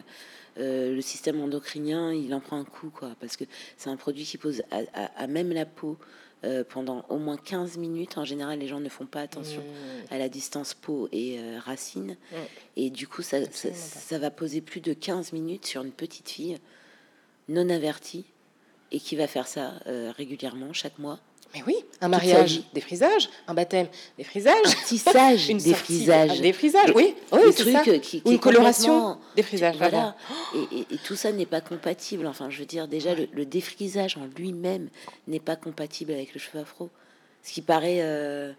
le 0.56 1.00
système 1.00 1.40
endocrinien, 1.40 2.12
il 2.12 2.32
en 2.32 2.40
prend 2.40 2.58
un 2.58 2.64
coup, 2.64 2.90
quoi, 2.90 3.10
parce 3.20 3.36
que 3.36 3.44
c'est 3.76 3.90
un 3.90 3.96
produit 3.96 4.24
qui 4.24 4.38
pose 4.38 4.62
à 4.70 5.26
même 5.26 5.52
la 5.52 5.66
peau 5.66 5.98
euh, 6.44 6.64
pendant 6.68 7.04
au 7.08 7.18
moins 7.18 7.36
15 7.36 7.76
minutes. 7.78 8.18
En 8.18 8.24
général, 8.24 8.58
les 8.58 8.66
gens 8.66 8.80
ne 8.80 8.88
font 8.88 9.06
pas 9.06 9.20
attention 9.20 9.60
mmh. 9.60 10.14
à 10.14 10.18
la 10.18 10.28
distance 10.28 10.74
peau 10.74 11.08
et 11.12 11.38
euh, 11.38 11.58
racine. 11.60 12.16
Mmh. 12.32 12.36
Et 12.76 12.90
du 12.90 13.06
coup, 13.06 13.22
ça, 13.22 13.38
ça, 13.52 14.18
va 14.18 14.30
poser 14.30 14.60
plus 14.60 14.80
de 14.80 14.92
15 14.92 15.32
minutes 15.32 15.66
sur 15.66 15.82
une 15.82 15.92
petite 15.92 16.28
fille 16.28 16.58
non 17.48 17.68
avertie 17.70 18.24
et 18.90 18.98
qui 18.98 19.14
va 19.14 19.26
faire 19.26 19.46
ça 19.46 19.74
euh, 19.86 20.12
régulièrement 20.16 20.72
chaque 20.72 20.98
mois. 20.98 21.20
Mais 21.54 21.62
oui, 21.66 21.76
un 22.00 22.08
mariage, 22.08 22.62
des 22.72 22.80
frisages, 22.80 23.28
un 23.46 23.52
baptême, 23.52 23.86
des 24.16 24.24
frisages, 24.24 24.56
un 24.64 24.86
tissage, 24.86 25.46
des 25.48 25.74
frisages, 25.74 26.40
des 26.40 26.52
frisages, 26.52 26.92
oui, 26.94 27.14
oui, 27.30 27.54
trucs 27.54 28.00
qui, 28.00 28.22
une 28.24 28.38
coloration, 28.38 29.18
des 29.36 29.42
frisages, 29.42 29.76
voilà. 29.76 30.16
Et, 30.72 30.96
tout 31.04 31.14
ça 31.14 31.30
n'est 31.30 31.46
pas 31.46 31.60
compatible. 31.60 32.26
Enfin, 32.26 32.48
je 32.48 32.58
veux 32.58 32.64
dire, 32.64 32.88
déjà 32.88 33.14
le, 33.14 33.44
défrisage 33.44 34.16
en 34.16 34.26
lui-même 34.36 34.88
n'est 35.28 35.40
pas 35.40 35.56
compatible 35.56 36.12
avec 36.12 36.32
le 36.32 36.40
cheveu 36.40 36.60
afro, 36.60 36.88
ce 37.42 37.52
qui 37.52 37.60
paraît 37.60 38.00
euh, 38.00 38.52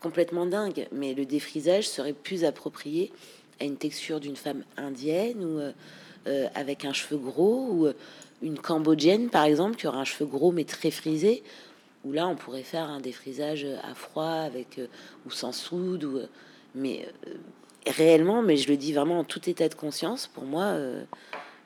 complètement 0.00 0.46
dingue. 0.46 0.88
Mais 0.92 1.12
le 1.12 1.26
défrisage 1.26 1.86
serait 1.86 2.14
plus 2.14 2.44
approprié 2.44 3.12
à 3.60 3.64
une 3.64 3.76
texture 3.76 4.20
d'une 4.20 4.36
femme 4.36 4.64
indienne 4.78 5.44
ou 5.44 5.58
euh, 5.58 5.72
euh, 6.28 6.48
avec 6.54 6.86
un 6.86 6.94
cheveu 6.94 7.18
gros 7.18 7.68
ou 7.70 7.88
une 8.42 8.58
cambodgienne 8.58 9.30
par 9.30 9.44
exemple 9.44 9.76
qui 9.76 9.86
aura 9.86 9.98
un 9.98 10.04
cheveu 10.04 10.26
gros 10.26 10.52
mais 10.52 10.64
très 10.64 10.90
frisé 10.90 11.42
où 12.06 12.12
là 12.12 12.28
on 12.28 12.36
pourrait 12.36 12.62
faire 12.62 12.88
un 12.88 13.00
défrisage 13.00 13.66
à 13.82 13.94
froid 13.94 14.24
avec 14.24 14.78
euh, 14.78 14.86
ou 15.26 15.30
sans 15.30 15.52
soude 15.52 16.04
ou 16.04 16.18
euh, 16.18 16.26
mais 16.74 17.08
euh, 17.26 17.34
réellement 17.86 18.42
mais 18.42 18.56
je 18.56 18.68
le 18.68 18.76
dis 18.76 18.92
vraiment 18.92 19.20
en 19.20 19.24
tout 19.24 19.48
état 19.48 19.68
de 19.68 19.74
conscience 19.74 20.26
pour 20.26 20.44
moi 20.44 20.76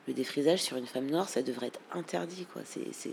le 0.07 0.13
défrisage 0.13 0.59
sur 0.59 0.77
une 0.77 0.85
femme 0.85 1.09
noire 1.09 1.29
ça 1.29 1.41
devrait 1.41 1.67
être 1.67 1.79
interdit 1.93 2.45
quoi 2.51 2.61
c'est 2.65 3.11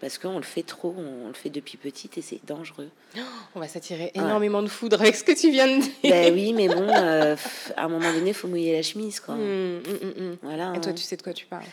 parce 0.00 0.16
qu'on 0.16 0.38
le 0.38 0.44
fait 0.44 0.62
trop, 0.62 0.94
on 0.96 1.28
le 1.28 1.34
fait 1.34 1.50
depuis 1.50 1.76
petite 1.76 2.16
et 2.16 2.22
c'est 2.22 2.40
dangereux. 2.46 2.88
on 3.54 3.60
va 3.60 3.68
s'attirer 3.68 4.10
énormément 4.14 4.62
de 4.62 4.68
foudre 4.68 4.98
avec 4.98 5.14
ce 5.14 5.22
que 5.22 5.38
tu 5.38 5.50
viens 5.50 5.66
de 5.66 5.82
dire. 5.82 5.92
Ben 6.02 6.32
oui, 6.32 6.52
mais 6.56 6.68
bon, 6.68 6.88
à 6.88 7.36
un 7.76 7.88
moment 7.88 8.10
donné, 8.10 8.30
il 8.30 8.34
faut 8.34 8.48
mouiller 8.48 8.72
la 8.72 8.82
chemise, 8.82 9.20
quoi. 9.20 9.34
Mmh, 9.34 9.80
mmh, 9.80 10.22
mmh, 10.22 10.36
voilà. 10.40 10.72
Et 10.74 10.80
toi, 10.80 10.92
hein. 10.92 10.94
tu 10.94 11.02
sais 11.02 11.18
de 11.18 11.22
quoi 11.22 11.34
tu 11.34 11.44
parles? 11.44 11.66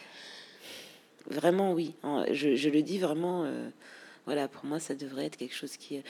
Vraiment, 1.32 1.72
oui. 1.72 1.96
Je, 2.34 2.56
je 2.56 2.70
le 2.70 2.82
dis 2.82 3.00
vraiment. 3.00 3.46
Voilà, 4.28 4.50
pour 4.50 4.66
moi, 4.66 4.82
ça 4.82 4.94
devrait 4.94 5.26
être 5.26 5.38
quelque 5.38 5.56
chose 5.56 5.78
qui. 5.78 5.98
Euh, 5.98 6.02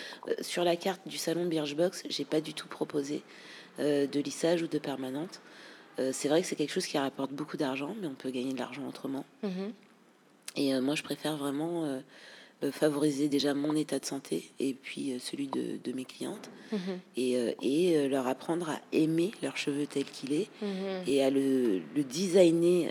sur 0.42 0.64
la 0.64 0.76
carte 0.76 1.08
du 1.08 1.18
salon 1.18 1.46
Birchbox, 1.46 2.02
j'ai 2.10 2.26
pas 2.26 2.42
du 2.42 2.56
tout 2.56 2.68
proposé 2.68 3.22
euh, 3.80 4.08
de 4.08 4.20
lissage 4.20 4.64
ou 4.64 4.68
de 4.68 4.80
permanente. 4.80 5.40
Euh, 6.00 6.10
c'est 6.12 6.28
vrai 6.28 6.42
que 6.42 6.48
c'est 6.48 6.56
quelque 6.56 6.74
chose 6.74 6.88
qui 6.88 6.98
rapporte 6.98 7.32
beaucoup 7.32 7.58
d'argent, 7.58 7.96
mais 8.02 8.08
on 8.08 8.16
peut 8.16 8.32
gagner 8.32 8.54
de 8.54 8.58
l'argent 8.58 8.88
autrement. 8.88 9.24
Mhm. 9.44 9.72
Et 10.56 10.80
moi, 10.80 10.96
je 10.96 11.04
préfère 11.04 11.38
vraiment 11.38 12.02
favoriser 12.72 13.30
déjà 13.30 13.54
mon 13.54 13.76
état 13.76 14.00
de 14.00 14.06
santé 14.06 14.50
et 14.60 14.74
puis 14.74 15.14
celui 15.20 15.46
de, 15.50 15.92
mes 15.94 16.04
clientes 16.04 16.50
mhm. 16.72 17.00
et, 17.16 17.56
et 17.62 18.08
leur 18.08 18.26
apprendre 18.26 18.72
à 18.72 18.82
aimer 18.92 19.30
leur 19.44 19.56
cheveux 19.56 19.86
tel 19.86 20.06
qu'il 20.06 20.34
est 20.34 20.48
mhm. 20.64 21.04
et 21.06 21.24
à 21.24 21.30
le, 21.30 21.80
le 21.96 22.04
designer 22.04 22.90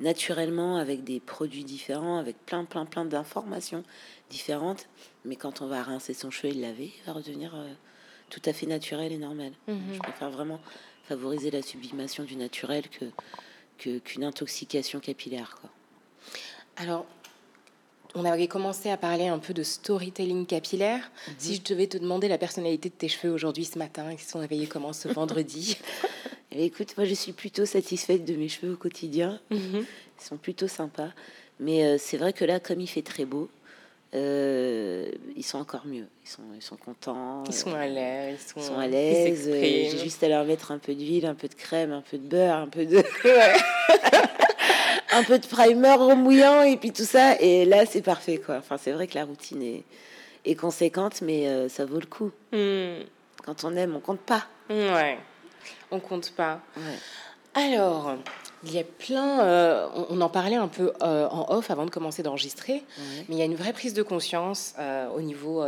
naturellement 0.00 0.76
avec 0.76 1.04
des 1.04 1.20
produits 1.20 1.64
différents, 1.64 2.18
avec 2.18 2.36
plein, 2.46 2.64
plein, 2.64 2.84
plein 2.84 3.04
d'informations 3.04 3.84
différentes. 4.30 4.88
Mais 5.24 5.36
quand 5.36 5.62
on 5.62 5.66
va 5.66 5.82
rincer 5.82 6.14
son 6.14 6.30
cheveu 6.30 6.52
et 6.52 6.54
le 6.54 6.62
laver, 6.62 6.92
il 6.96 7.06
va 7.06 7.12
redevenir 7.12 7.54
euh, 7.54 7.72
tout 8.30 8.42
à 8.44 8.52
fait 8.52 8.66
naturel 8.66 9.12
et 9.12 9.18
normal. 9.18 9.52
Mhm. 9.68 9.94
Je 9.94 9.98
préfère 9.98 10.30
vraiment 10.30 10.60
favoriser 11.04 11.50
la 11.50 11.62
sublimation 11.62 12.24
du 12.24 12.36
naturel 12.36 12.84
que 12.88 13.06
qu'une 13.76 14.22
intoxication 14.22 15.00
capillaire. 15.00 15.56
Quoi. 15.60 15.68
Alors, 16.76 17.06
on 18.14 18.24
avait 18.24 18.46
commencé 18.46 18.88
à 18.88 18.96
parler 18.96 19.26
un 19.26 19.38
peu 19.38 19.52
de 19.52 19.62
storytelling 19.62 20.46
capillaire. 20.46 21.10
Mhm. 21.28 21.34
Si 21.38 21.54
je 21.56 21.62
devais 21.62 21.88
te 21.88 21.98
demander 21.98 22.28
la 22.28 22.38
personnalité 22.38 22.88
de 22.88 22.94
tes 22.94 23.08
cheveux 23.08 23.32
aujourd'hui, 23.32 23.64
ce 23.64 23.78
matin, 23.78 24.12
ils 24.12 24.20
sont 24.20 24.38
réveillés 24.38 24.68
comment 24.68 24.92
ce 24.92 25.08
vendredi 25.08 25.76
eh 26.54 26.64
Écoute, 26.64 26.94
moi 26.96 27.06
je 27.06 27.14
suis 27.14 27.32
plutôt 27.32 27.66
satisfaite 27.66 28.24
de 28.24 28.34
mes 28.34 28.48
cheveux 28.48 28.72
au 28.72 28.76
quotidien. 28.76 29.40
Mhm. 29.50 29.84
Ils 30.20 30.24
sont 30.24 30.36
plutôt 30.36 30.68
sympas. 30.68 31.10
Mais 31.60 31.84
euh, 31.84 31.96
c'est 31.98 32.16
vrai 32.16 32.32
que 32.32 32.44
là, 32.44 32.60
comme 32.60 32.80
il 32.80 32.88
fait 32.88 33.02
très 33.02 33.24
beau, 33.24 33.48
euh, 34.14 35.10
ils 35.36 35.42
sont 35.42 35.58
encore 35.58 35.86
mieux. 35.86 36.06
Ils 36.24 36.28
sont, 36.28 36.42
ils 36.54 36.62
sont 36.62 36.76
contents. 36.76 37.42
Ils 37.46 37.52
sont 37.52 37.74
à 37.74 37.86
l'aise. 37.86 38.54
Ils 38.56 38.62
sont, 38.62 38.78
à 38.78 38.86
l'aise. 38.86 39.48
J'ai 39.50 39.98
juste 39.98 40.22
à 40.22 40.28
leur 40.28 40.44
mettre 40.44 40.70
un 40.70 40.78
peu 40.78 40.94
d'huile, 40.94 41.26
un 41.26 41.34
peu 41.34 41.48
de 41.48 41.54
crème, 41.54 41.92
un 41.92 42.00
peu 42.00 42.18
de 42.18 42.26
beurre, 42.26 42.56
un 42.56 42.68
peu 42.68 42.86
de. 42.86 42.98
un 45.12 45.24
peu 45.24 45.38
de 45.38 45.46
primer 45.46 45.94
remouillant 45.94 46.62
et 46.62 46.76
puis 46.76 46.92
tout 46.92 47.04
ça. 47.04 47.40
Et 47.40 47.64
là, 47.64 47.86
c'est 47.86 48.02
parfait, 48.02 48.38
quoi. 48.38 48.56
Enfin, 48.58 48.76
c'est 48.78 48.92
vrai 48.92 49.08
que 49.08 49.16
la 49.16 49.24
routine 49.24 49.62
est, 49.62 49.82
est 50.44 50.54
conséquente, 50.54 51.20
mais 51.22 51.48
euh, 51.48 51.68
ça 51.68 51.84
vaut 51.84 52.00
le 52.00 52.06
coup. 52.06 52.30
Hmm. 52.52 53.04
Quand 53.44 53.64
on 53.64 53.76
aime, 53.76 53.96
on 53.96 54.00
compte 54.00 54.20
pas. 54.20 54.46
Ouais, 54.70 55.18
on 55.90 56.00
compte 56.00 56.30
pas. 56.32 56.60
Alors, 57.54 58.16
il 58.64 58.72
y 58.72 58.78
a 58.78 58.84
plein, 58.84 59.40
euh, 59.40 59.86
on, 60.08 60.20
en 60.20 60.28
parlait 60.28 60.56
un 60.56 60.68
peu 60.68 60.92
euh, 61.02 61.28
en 61.28 61.54
off 61.54 61.70
avant 61.70 61.84
de 61.84 61.90
commencer 61.90 62.22
d'enregistrer, 62.22 62.82
mais 63.28 63.36
il 63.36 63.38
y 63.38 63.42
a 63.42 63.44
une 63.44 63.54
vraie 63.54 63.72
prise 63.72 63.94
de 63.94 64.02
conscience 64.02 64.74
euh, 64.78 65.08
au 65.10 65.20
niveau 65.20 65.64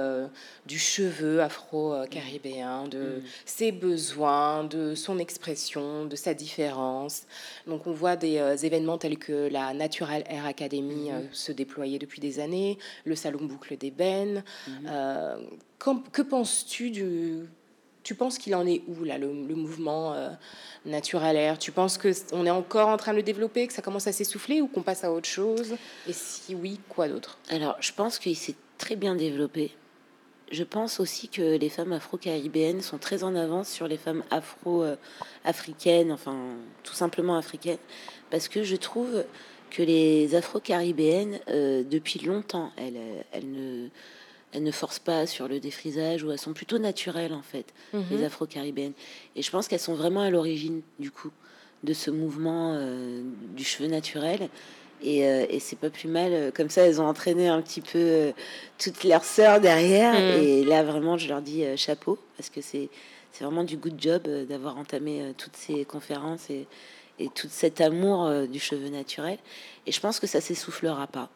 du 0.66 0.78
cheveu 0.78 1.42
afro-caribéen, 1.42 2.88
de 2.88 2.98
mm. 2.98 3.22
ses 3.44 3.72
besoins, 3.72 4.64
de 4.64 4.94
son 4.94 5.18
expression, 5.18 6.06
de 6.06 6.16
sa 6.16 6.34
différence. 6.34 7.24
Donc 7.66 7.86
on 7.86 7.92
voit 7.92 8.16
des 8.16 8.38
événements 8.64 8.98
tels 8.98 9.18
que 9.18 9.48
la 9.48 9.74
Natural 9.74 10.24
Hair 10.28 10.46
Academy 10.46 11.10
mm-hmm. 11.10 11.32
se 11.32 11.52
déployer 11.52 11.98
depuis 11.98 12.20
des 12.20 12.40
années, 12.40 12.78
le 13.04 13.14
salon 13.14 13.44
boucle 13.44 13.76
d'ébène. 13.76 14.42
Mm-hmm. 14.68 16.00
que 16.10 16.22
penses-tu 16.22 16.90
du 16.90 17.46
tu 18.06 18.14
penses 18.14 18.38
qu'il 18.38 18.54
en 18.54 18.64
est 18.68 18.82
où, 18.86 19.02
là, 19.02 19.18
le, 19.18 19.26
mouvement 19.32 20.12
euh, 20.12 20.30
naturel 20.84 21.58
Tu 21.58 21.72
penses 21.72 21.98
qu'on 21.98 22.46
est 22.46 22.50
encore 22.50 22.88
en 22.88 22.96
train 22.96 23.10
de 23.10 23.16
le 23.16 23.24
développer, 23.24 23.66
que 23.66 23.72
ça 23.72 23.82
commence 23.82 24.06
à 24.06 24.12
s'essouffler 24.12 24.60
ou 24.60 24.68
qu'on 24.68 24.82
passe 24.82 25.02
à 25.02 25.10
autre 25.10 25.26
chose? 25.26 25.74
Et 26.06 26.12
si 26.12 26.54
oui, 26.54 26.78
quoi 26.88 27.08
d'autre? 27.08 27.36
Alors, 27.48 27.76
je 27.80 27.90
pense 27.90 28.20
qu'il 28.20 28.36
s'est 28.36 28.54
très 28.78 28.94
bien 28.94 29.16
développé. 29.16 29.72
Je 30.52 30.62
pense 30.62 31.00
aussi 31.00 31.28
que 31.28 31.56
les 31.56 31.68
femmes 31.68 31.92
afro-caribéennes 31.92 32.80
sont 32.80 32.98
très 32.98 33.24
en 33.24 33.34
avance 33.34 33.68
sur 33.68 33.88
les 33.88 33.96
femmes 33.96 34.22
afro-africaines, 34.30 36.12
enfin, 36.12 36.36
tout 36.84 36.94
simplement 36.94 37.36
africaines, 37.36 37.78
parce 38.30 38.46
que 38.46 38.62
je 38.62 38.76
trouve 38.76 39.24
que 39.72 39.82
les 39.82 40.36
afro-caribéennes, 40.36 41.40
euh, 41.48 41.82
depuis 41.82 42.20
longtemps, 42.20 42.70
elles, 42.76 43.00
elles 43.32 43.50
ne 43.50 43.88
elles 44.56 44.62
ne 44.62 44.70
forcent 44.70 44.98
pas 44.98 45.26
sur 45.26 45.48
le 45.48 45.60
défrisage 45.60 46.24
ou 46.24 46.32
elles 46.32 46.38
sont 46.38 46.54
plutôt 46.54 46.78
naturelles 46.78 47.34
en 47.34 47.42
fait, 47.42 47.66
mhm. 47.92 48.04
les 48.10 48.24
afro-caribéennes. 48.24 48.94
Et 49.36 49.42
je 49.42 49.50
pense 49.50 49.68
qu'elles 49.68 49.80
sont 49.80 49.94
vraiment 49.94 50.22
à 50.22 50.30
l'origine 50.30 50.80
du 50.98 51.10
coup 51.10 51.30
de 51.84 51.92
ce 51.92 52.10
mouvement 52.10 52.72
euh, 52.74 53.22
du 53.54 53.64
cheveu 53.64 53.86
naturel. 53.86 54.48
Et, 55.02 55.26
euh, 55.26 55.44
et 55.50 55.60
c'est 55.60 55.76
pas 55.76 55.90
plus 55.90 56.08
mal, 56.08 56.32
euh, 56.32 56.50
comme 56.50 56.70
ça 56.70 56.86
elles 56.86 57.02
ont 57.02 57.06
entraîné 57.06 57.48
un 57.48 57.60
petit 57.60 57.82
peu 57.82 58.32
toutes 58.78 59.04
leurs 59.04 59.24
sœurs 59.24 59.60
derrière. 59.60 60.14
Mhm. 60.14 60.42
Et 60.42 60.64
là 60.64 60.82
vraiment 60.82 61.18
je 61.18 61.28
leur 61.28 61.42
dis 61.42 61.62
chapeau 61.76 62.18
parce 62.38 62.48
que 62.48 62.62
c'est 62.62 62.88
vraiment 63.38 63.64
du 63.64 63.76
good 63.76 63.96
job 63.98 64.26
d'avoir 64.48 64.78
entamé 64.78 65.34
toutes 65.36 65.56
ces 65.56 65.84
conférences 65.84 66.48
et, 66.48 66.66
et 67.18 67.28
tout 67.28 67.48
cet 67.50 67.82
amour 67.82 68.30
du 68.48 68.58
cheveu 68.58 68.88
naturel. 68.88 69.36
Et 69.86 69.92
je 69.92 70.00
pense 70.00 70.18
que 70.18 70.26
ça 70.26 70.40
s'essoufflera 70.40 71.06
pas. 71.06 71.28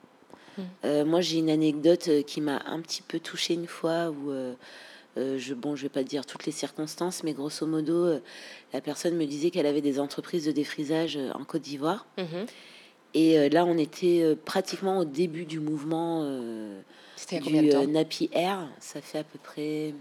Euh, 0.85 1.05
moi, 1.05 1.21
j'ai 1.21 1.39
une 1.39 1.51
anecdote 1.51 2.09
euh, 2.09 2.23
qui 2.23 2.41
m'a 2.41 2.63
un 2.67 2.81
petit 2.81 3.03
peu 3.03 3.21
touchée 3.21 3.55
une 3.55 3.67
fois 3.67 4.11
où 4.11 4.31
euh, 4.31 4.55
je 5.17 5.55
bon, 5.55 5.77
je 5.77 5.83
vais 5.83 5.89
pas 5.89 6.03
dire 6.03 6.25
toutes 6.27 6.47
les 6.47 6.53
circonstances, 6.53 7.23
mais 7.25 7.33
grosso 7.33 7.67
modo, 7.67 8.21
la 8.73 8.81
personne 8.81 9.17
me 9.17 9.27
disait 9.27 9.51
qu'elle 9.51 9.67
avait 9.67 9.81
des 9.81 9.99
entreprises 9.99 10.47
de 10.47 10.53
défrisage 10.53 11.19
en 11.35 11.45
Côte 11.45 11.63
d'Ivoire. 11.63 12.07
Mhm. 12.17 12.47
Et 13.13 13.49
là, 13.49 13.65
on 13.65 13.77
était 13.77 14.37
pratiquement 14.45 14.99
au 14.99 15.05
début 15.05 15.45
du 15.45 15.59
mouvement 15.59 16.23
du 17.29 17.89
Napi 17.89 18.31
Air. 18.33 18.69
Ça 18.79 19.01
fait 19.01 19.19
à 19.19 19.25
peu 19.25 19.39
près, 19.43 19.95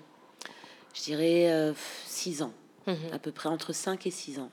je 0.94 1.02
dirais, 1.02 1.74
six 2.06 2.44
ans. 2.44 2.54
Mhm. 2.86 2.96
À 3.12 3.18
peu 3.18 3.32
près 3.32 3.50
entre 3.50 3.74
5 3.74 4.06
et 4.06 4.12
6 4.12 4.40
ans. 4.40 4.52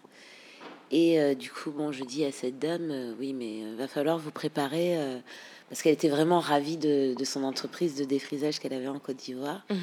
Et 0.90 1.34
du 1.34 1.50
coup, 1.50 1.70
bon, 1.70 1.92
je 1.92 2.02
dis 2.02 2.24
à 2.24 2.32
cette 2.32 2.58
dame, 2.58 3.14
oui, 3.20 3.34
mais 3.34 3.74
va 3.74 3.88
falloir 3.88 4.18
vous 4.18 4.30
préparer 4.30 5.20
parce 5.68 5.82
qu'elle 5.82 5.92
était 5.92 6.08
vraiment 6.08 6.40
ravie 6.40 6.76
de, 6.76 7.14
son 7.24 7.42
entreprise 7.42 7.96
de 7.96 8.04
défrisage 8.04 8.58
qu'elle 8.58 8.72
avait 8.72 8.88
en 8.88 8.98
Côte 8.98 9.16
d'Ivoire. 9.16 9.64
Mhm. 9.70 9.78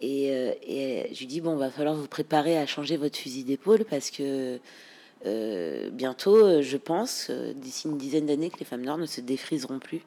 Et, 0.00 0.30
euh, 0.32 0.52
et, 0.66 1.08
je 1.12 1.18
lui 1.20 1.26
dis 1.26 1.40
bon, 1.40 1.56
va 1.56 1.70
falloir 1.70 1.94
vous 1.94 2.08
préparer 2.08 2.58
à 2.58 2.66
changer 2.66 2.96
votre 2.96 3.16
fusil 3.16 3.44
d'épaule 3.44 3.84
parce 3.88 4.10
que 4.10 4.58
euh, 5.26 5.90
bientôt, 5.92 6.60
je 6.60 6.76
pense, 6.76 7.28
euh, 7.30 7.52
d'ici 7.54 7.86
une 7.86 7.98
dizaine 7.98 8.26
d'années, 8.26 8.50
que 8.50 8.58
les 8.58 8.64
femmes 8.64 8.82
noires 8.82 8.98
ne 8.98 9.06
se 9.06 9.20
défriseront 9.20 9.78
plus. 9.78 10.00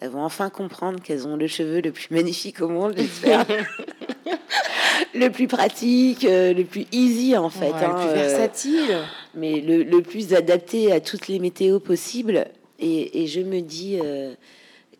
Elles 0.00 0.10
vont 0.10 0.24
enfin 0.24 0.50
comprendre 0.50 1.00
qu'elles 1.00 1.26
ont 1.26 1.36
le 1.36 1.46
cheveu 1.46 1.80
le 1.80 1.92
plus 1.92 2.08
magnifique 2.10 2.60
au 2.60 2.68
monde, 2.68 2.94
j'espère. 2.96 3.44
le 5.14 5.28
plus 5.28 5.48
pratique, 5.48 6.22
le 6.22 6.62
plus 6.62 6.86
easy 6.92 7.36
en 7.36 7.50
fait. 7.50 7.70
le 7.70 7.74
hein, 7.74 7.96
plus 7.96 8.14
versatile. 8.14 8.98
mais 9.34 9.60
le, 9.60 9.82
le, 9.82 10.02
plus 10.02 10.34
adapté 10.34 10.92
à 10.92 11.00
toutes 11.00 11.26
les 11.26 11.40
météos 11.40 11.80
possibles. 11.80 12.46
Et, 12.78 13.26
je 13.26 13.40
me 13.40 13.60
dis 13.60 13.98
euh, 14.02 14.34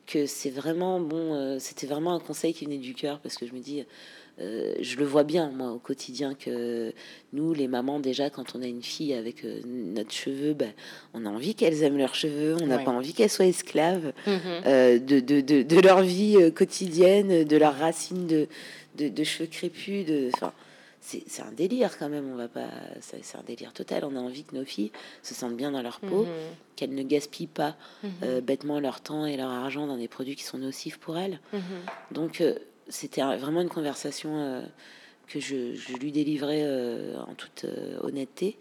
que 0.06 0.26
c'est 0.26 0.50
vraiment 0.50 1.00
bon, 1.00 1.34
euh, 1.34 1.56
c'était 1.60 1.86
vraiment 1.86 2.14
un 2.14 2.20
conseil 2.20 2.52
qui 2.52 2.64
venait 2.64 2.78
du 2.78 2.94
cœur 2.94 3.20
parce 3.20 3.36
que 3.36 3.46
je 3.46 3.52
me 3.52 3.60
dis, 3.60 3.84
euh, 4.40 4.74
je 4.80 4.96
le 4.96 5.04
vois 5.04 5.22
bien 5.22 5.50
moi 5.50 5.70
au 5.70 5.78
quotidien 5.78 6.34
que 6.34 6.92
nous, 7.32 7.54
les 7.54 7.68
mamans, 7.68 8.00
déjà 8.00 8.30
quand 8.30 8.56
on 8.56 8.62
a 8.62 8.66
une 8.66 8.82
fille 8.82 9.14
avec 9.14 9.44
notre 9.64 10.12
cheveu, 10.12 10.54
ben, 10.54 10.72
on 11.14 11.24
a 11.24 11.28
envie 11.28 11.54
qu'elles 11.54 11.82
aiment 11.84 11.98
leurs 11.98 12.16
cheveux, 12.16 12.56
on 12.60 12.66
n'a 12.66 12.78
pas 12.78 12.90
envie 12.90 13.12
qu'elles 13.12 13.30
soient 13.30 13.46
esclaves 13.46 14.12
mm-hmm. 14.26 15.04
de, 15.04 15.20
de, 15.20 15.40
de, 15.40 15.62
de, 15.62 15.80
leur 15.80 16.02
vie 16.02 16.52
quotidienne, 16.52 17.44
de 17.44 17.56
leurs 17.56 17.78
racines 17.78 18.26
de, 18.26 18.48
de, 18.96 19.24
cheveux 19.24 19.48
crépus, 19.48 20.04
de, 20.04 20.30
c'est 21.08 21.42
un 21.42 21.52
délire 21.52 21.98
quand 21.98 22.08
même. 22.08 22.30
On 22.30 22.36
va 22.36 22.48
pas, 22.48 22.68
c'est 23.00 23.36
un 23.36 23.42
délire 23.42 23.72
total. 23.72 24.04
On 24.04 24.16
a 24.16 24.20
envie 24.20 24.44
que 24.44 24.54
nos 24.54 24.64
filles 24.64 24.92
se 25.22 25.34
sentent 25.34 25.56
bien 25.56 25.70
dans 25.70 25.82
leur 25.82 26.00
peau, 26.00 26.24
mhm. 26.24 26.30
qu'elles 26.76 26.94
ne 26.94 27.02
gaspillent 27.02 27.46
pas 27.46 27.76
mhm. 28.02 28.10
euh, 28.22 28.40
bêtement 28.40 28.80
leur 28.80 29.00
temps 29.00 29.26
et 29.26 29.36
leur 29.36 29.50
argent 29.50 29.86
dans 29.86 29.96
des 29.96 30.08
produits 30.08 30.36
qui 30.36 30.44
sont 30.44 30.58
nocifs 30.58 30.98
pour 30.98 31.18
elles. 31.18 31.40
Mhm. 31.52 31.60
Donc 32.12 32.40
euh, 32.40 32.54
c'était 32.88 33.22
vraiment 33.22 33.62
une 33.62 33.68
conversation 33.68 34.36
euh, 34.36 34.62
que 35.26 35.40
je, 35.40 35.74
lui 35.98 36.12
délivrais 36.12 36.64
en 37.16 37.34
toute 37.34 37.66
honnêteté. 38.00 38.58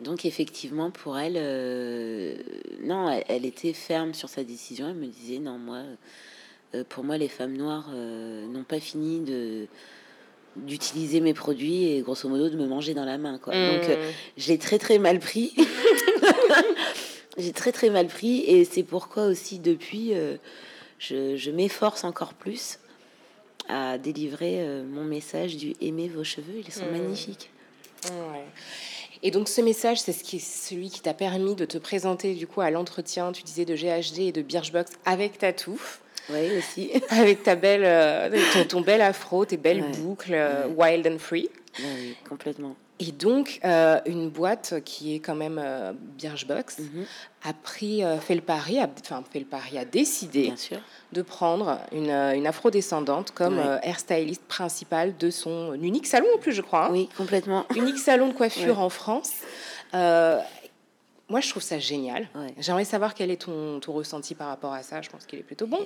Donc 0.00 0.24
effectivement, 0.24 0.90
pour 0.90 1.18
elle, 1.18 1.34
non, 2.82 3.10
elle, 3.10 3.24
elle, 3.28 3.44
était 3.44 3.72
ferme 3.72 4.14
sur 4.14 4.28
sa 4.28 4.44
décision. 4.44 4.88
Elle 4.88 4.96
me 4.96 5.06
disait 5.06 5.38
non, 5.38 5.58
moi, 5.58 5.82
pour 6.88 7.02
moi, 7.02 7.18
les 7.18 7.28
femmes 7.28 7.56
noires 7.56 7.90
n'ont 7.90 8.62
pas 8.62 8.78
fini 8.78 9.20
de 9.20 9.66
d'utiliser 10.56 11.20
mes 11.20 11.34
produits 11.34 11.84
et 11.84 12.00
grosso 12.00 12.28
modo 12.28 12.48
de 12.48 12.56
me 12.56 12.66
manger 12.66 12.94
dans 12.94 13.04
la 13.04 13.18
main 13.18 13.38
quoi. 13.38 13.52
Donc 13.54 13.88
euh, 13.88 13.96
hmm. 13.96 14.14
j'ai 14.36 14.58
très 14.58 14.78
très 14.78 14.98
mal 14.98 15.18
pris. 15.18 15.54
j'ai 17.38 17.52
très 17.52 17.72
très 17.72 17.90
mal 17.90 18.06
pris 18.06 18.40
et 18.40 18.64
c'est 18.64 18.82
pourquoi 18.82 19.26
aussi 19.26 19.58
depuis 19.58 20.14
euh, 20.14 20.36
je, 20.98 21.36
je 21.36 21.50
m'efforce 21.50 22.04
encore 22.04 22.34
plus 22.34 22.78
à 23.68 23.98
délivrer 23.98 24.60
euh, 24.60 24.84
mon 24.84 25.04
message 25.04 25.56
du 25.56 25.74
aimer 25.80 26.08
vos 26.08 26.24
cheveux, 26.24 26.60
ils 26.64 26.72
sont 26.72 26.86
hmm. 26.86 26.92
magnifiques. 26.92 27.50
Et 29.22 29.30
donc 29.30 29.48
ce 29.48 29.60
message, 29.60 30.00
c'est 30.00 30.12
ce 30.12 30.22
qui, 30.22 30.38
celui 30.38 30.90
qui 30.90 31.00
t'a 31.00 31.14
permis 31.14 31.54
de 31.54 31.64
te 31.64 31.78
présenter 31.78 32.34
du 32.34 32.46
coup 32.46 32.60
à 32.60 32.70
l'entretien, 32.70 33.32
tu 33.32 33.42
disais 33.42 33.64
de 33.64 33.74
GHD 33.74 34.20
et 34.20 34.32
de 34.32 34.42
Birchbox 34.42 34.92
avec 35.04 35.38
ta 35.38 35.52
touffe. 35.52 36.00
Oui, 36.30 36.58
aussi. 36.58 36.90
Avec 37.10 37.42
ta 37.42 37.54
belle, 37.54 37.84
euh, 37.84 38.64
ton, 38.68 38.80
bel 38.80 39.00
afro, 39.00 39.44
tes 39.44 39.56
belles 39.56 39.84
boucles, 39.98 40.34
euh, 40.34 40.66
wild 40.68 41.06
and 41.06 41.18
free. 41.18 41.48
Oui, 41.78 42.16
complètement. 42.28 42.76
Et 42.98 43.12
donc, 43.12 43.60
euh, 43.62 44.00
une 44.06 44.30
boîte 44.30 44.76
qui 44.82 45.14
est 45.14 45.18
quand 45.18 45.34
même 45.34 45.62
Birchbox 46.16 46.78
mhm. 46.78 47.04
a 47.44 47.52
pris, 47.52 48.02
fait 48.22 48.34
le 48.34 48.40
pari, 48.40 48.78
enfin 48.82 49.22
fait 49.30 49.38
le 49.38 49.44
pari, 49.44 49.76
a 49.76 49.84
décidé 49.84 50.54
de 51.12 51.20
prendre 51.20 51.78
une, 51.92 52.10
une 52.10 52.46
afro-descendante 52.46 53.32
comme 53.32 53.60
hairstyliste 53.82 54.44
principale 54.48 55.14
de 55.18 55.28
son 55.28 55.74
unique 55.74 56.06
salon 56.06 56.26
en 56.34 56.38
plus, 56.38 56.52
je 56.52 56.62
crois. 56.62 56.86
Hein. 56.86 56.90
Oui, 56.92 57.10
complètement. 57.18 57.66
Unique 57.76 57.98
salon 57.98 58.28
de 58.28 58.32
coiffure 58.32 58.80
en 58.80 58.88
France. 58.88 59.32
Moi, 61.28 61.40
je 61.40 61.50
trouve 61.50 61.62
ça 61.62 61.80
génial. 61.80 62.28
J'aimerais 62.58 62.84
savoir 62.84 63.14
quel 63.14 63.32
est 63.32 63.42
ton, 63.42 63.80
ton, 63.80 63.92
ressenti 63.92 64.36
par 64.36 64.46
rapport 64.46 64.72
à 64.72 64.84
ça. 64.84 65.02
Je 65.02 65.10
pense 65.10 65.26
qu'il 65.26 65.40
est 65.40 65.42
plutôt 65.42 65.66
bon. 65.66 65.80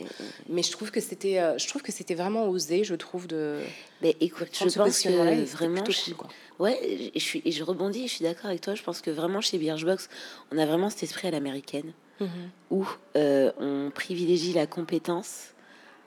Mais 0.50 0.62
je 0.62 0.70
trouve 0.70 0.90
que 0.90 1.00
c'était, 1.00 1.40
euh, 1.40 1.56
je 1.56 1.66
trouve 1.66 1.80
que 1.80 1.92
c'était 1.92 2.14
vraiment 2.14 2.46
osé, 2.48 2.84
je 2.84 2.94
trouve 2.94 3.26
de. 3.26 3.58
Mais 4.02 4.16
écoute, 4.20 4.48
je 4.52 4.64
pense 4.64 5.00
que 5.00 5.08
vraiment, 5.44 5.84
je, 5.88 6.12
cool, 6.12 6.28
ouais, 6.58 7.10
je 7.14 7.20
suis, 7.20 7.40
et 7.46 7.52
je 7.52 7.64
rebondis. 7.64 8.06
Je 8.06 8.14
suis 8.14 8.24
d'accord 8.24 8.46
avec 8.46 8.60
toi. 8.60 8.74
Je 8.74 8.82
pense 8.82 9.00
que 9.00 9.10
vraiment 9.10 9.40
chez 9.40 9.56
Birchbox, 9.56 10.10
on 10.52 10.58
a 10.58 10.66
vraiment 10.66 10.90
cet 10.90 11.04
esprit 11.04 11.28
à 11.28 11.30
l'américaine 11.30 11.92
mhm. 12.20 12.28
où 12.70 12.86
euh, 13.16 13.50
on 13.58 13.90
privilégie 13.90 14.52
la 14.52 14.66
compétence 14.66 15.54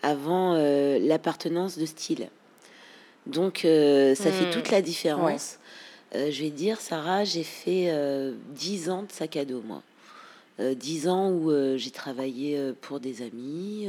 avant 0.04 0.54
euh, 0.54 1.00
l'appartenance 1.00 1.80
de 1.80 1.88
style. 1.88 2.30
Donc, 3.26 3.60
ça 3.60 4.32
fait 4.32 4.48
hmm. 4.48 4.52
toute 4.52 4.69
la 4.69 4.82
différence. 4.82 5.58
Euh, 6.15 6.32
je 6.32 6.43
vais 6.43 6.49
dire, 6.49 6.80
Sarah, 6.80 7.23
j'ai 7.23 7.43
fait 7.43 7.88
euh, 7.89 8.34
dix 8.49 8.89
ans 8.89 9.04
de 9.04 9.12
sac 9.12 9.36
à 9.38 9.45
dos, 9.45 9.62
moi. 9.62 9.82
Euh, 10.60 10.76
dix 10.76 11.08
ans 11.08 11.32
où 11.32 11.52
j'ai 11.78 11.89
travaillé 11.89 12.73
pour 12.82 12.99
des 12.99 13.23
amis, 13.23 13.88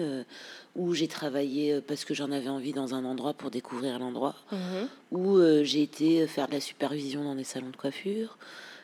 où 0.75 0.95
j'ai 0.95 1.09
travaillé 1.09 1.83
parce 1.83 2.07
que 2.07 2.15
j'en 2.15 2.31
avais 2.33 2.49
envie 2.49 2.73
dans 2.73 2.95
un 2.95 3.05
endroit 3.05 3.35
pour 3.35 3.51
découvrir 3.51 3.99
l'endroit, 3.99 4.35
mhm. 4.51 4.89
où 5.13 5.39
j'ai 5.63 5.83
été 5.83 6.27
faire 6.27 6.49
de 6.49 6.55
la 6.55 6.61
supervision 6.61 7.23
dans 7.23 7.35
des 7.35 7.45
salons 7.45 7.69
de 7.69 7.77
coiffure. 7.77 8.39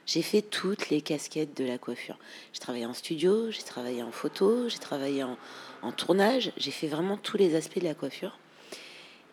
J'ai 0.04 0.20
fait 0.20 0.42
toutes 0.42 0.90
les 0.90 1.00
casquettes 1.00 1.56
de 1.56 1.64
la 1.64 1.78
coiffure. 1.78 2.18
J'ai 2.52 2.60
travaillé 2.60 2.84
en 2.84 2.92
studio, 2.92 3.50
j'ai 3.50 3.62
travaillé 3.62 4.02
en 4.02 4.10
photo, 4.10 4.68
j'ai 4.68 4.78
travaillé 4.78 5.24
en 5.24 5.92
tournage, 5.92 6.52
j'ai 6.58 6.72
fait 6.72 6.88
vraiment 6.88 7.16
tous 7.16 7.38
les 7.38 7.54
aspects 7.54 7.78
de 7.78 7.84
la 7.84 7.94
coiffure. 7.94 8.36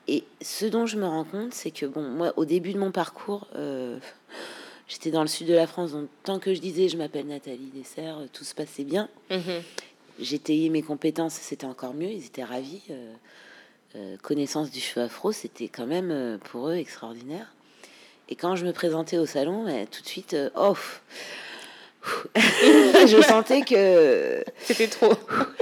Et 0.08 0.24
ce 0.42 0.66
dont 0.66 0.86
je 0.86 0.98
me 0.98 1.06
rends 1.06 1.26
compte, 1.26 1.54
c'est 1.54 1.72
que, 1.72 1.86
bon, 1.86 2.02
moi, 2.02 2.34
au 2.38 2.46
début 2.46 2.74
de 2.74 2.80
mon 2.80 2.92
parcours, 2.92 3.48
euh, 3.56 4.00
j'étais 4.88 5.12
dans 5.12 5.22
le 5.22 5.28
sud 5.28 5.48
de 5.48 5.54
la 5.54 5.68
France, 5.68 5.92
donc 5.92 6.08
tant 6.24 6.40
que 6.40 6.54
je 6.54 6.62
disais 6.62 6.88
je 6.88 6.98
m'appelle 6.98 7.28
Nathalie 7.28 7.72
Dessert, 7.74 8.20
tout 8.32 8.46
se 8.46 8.56
passait 8.56 8.84
bien. 8.84 9.10
Mhm. 9.30 9.62
J'étayais 10.20 10.70
mes 10.70 10.82
compétences, 10.82 11.34
c'était 11.34 11.66
encore 11.66 11.94
mieux, 11.94 12.10
ils 12.10 12.26
étaient 12.26 12.44
ravis. 12.44 12.82
Euh, 12.90 13.14
euh, 13.96 14.18
connaissance 14.22 14.70
du 14.70 14.80
cheveu 14.80 15.06
afro, 15.06 15.32
c'était 15.32 15.70
quand 15.70 15.88
même 15.88 16.40
pour 16.46 16.70
eux 16.70 16.76
extraordinaire. 16.76 17.54
Et 18.30 18.36
quand 18.36 18.56
je 18.56 18.66
me 18.66 18.74
présentais 18.74 19.18
au 19.18 19.26
salon, 19.26 19.64
bah, 19.64 19.86
tout 19.90 20.02
de 20.02 20.08
suite, 20.08 20.36
off 20.56 21.02
oh, 22.06 22.10
je 22.36 23.22
sentais 23.22 23.62
que 23.62 24.44
c'était 24.62 24.88
trop. 24.88 25.14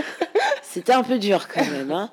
c'était 0.64 0.94
un 0.94 1.04
peu 1.04 1.20
dur 1.20 1.48
quand 1.48 1.66
même. 1.66 1.92
Hein. 1.92 2.10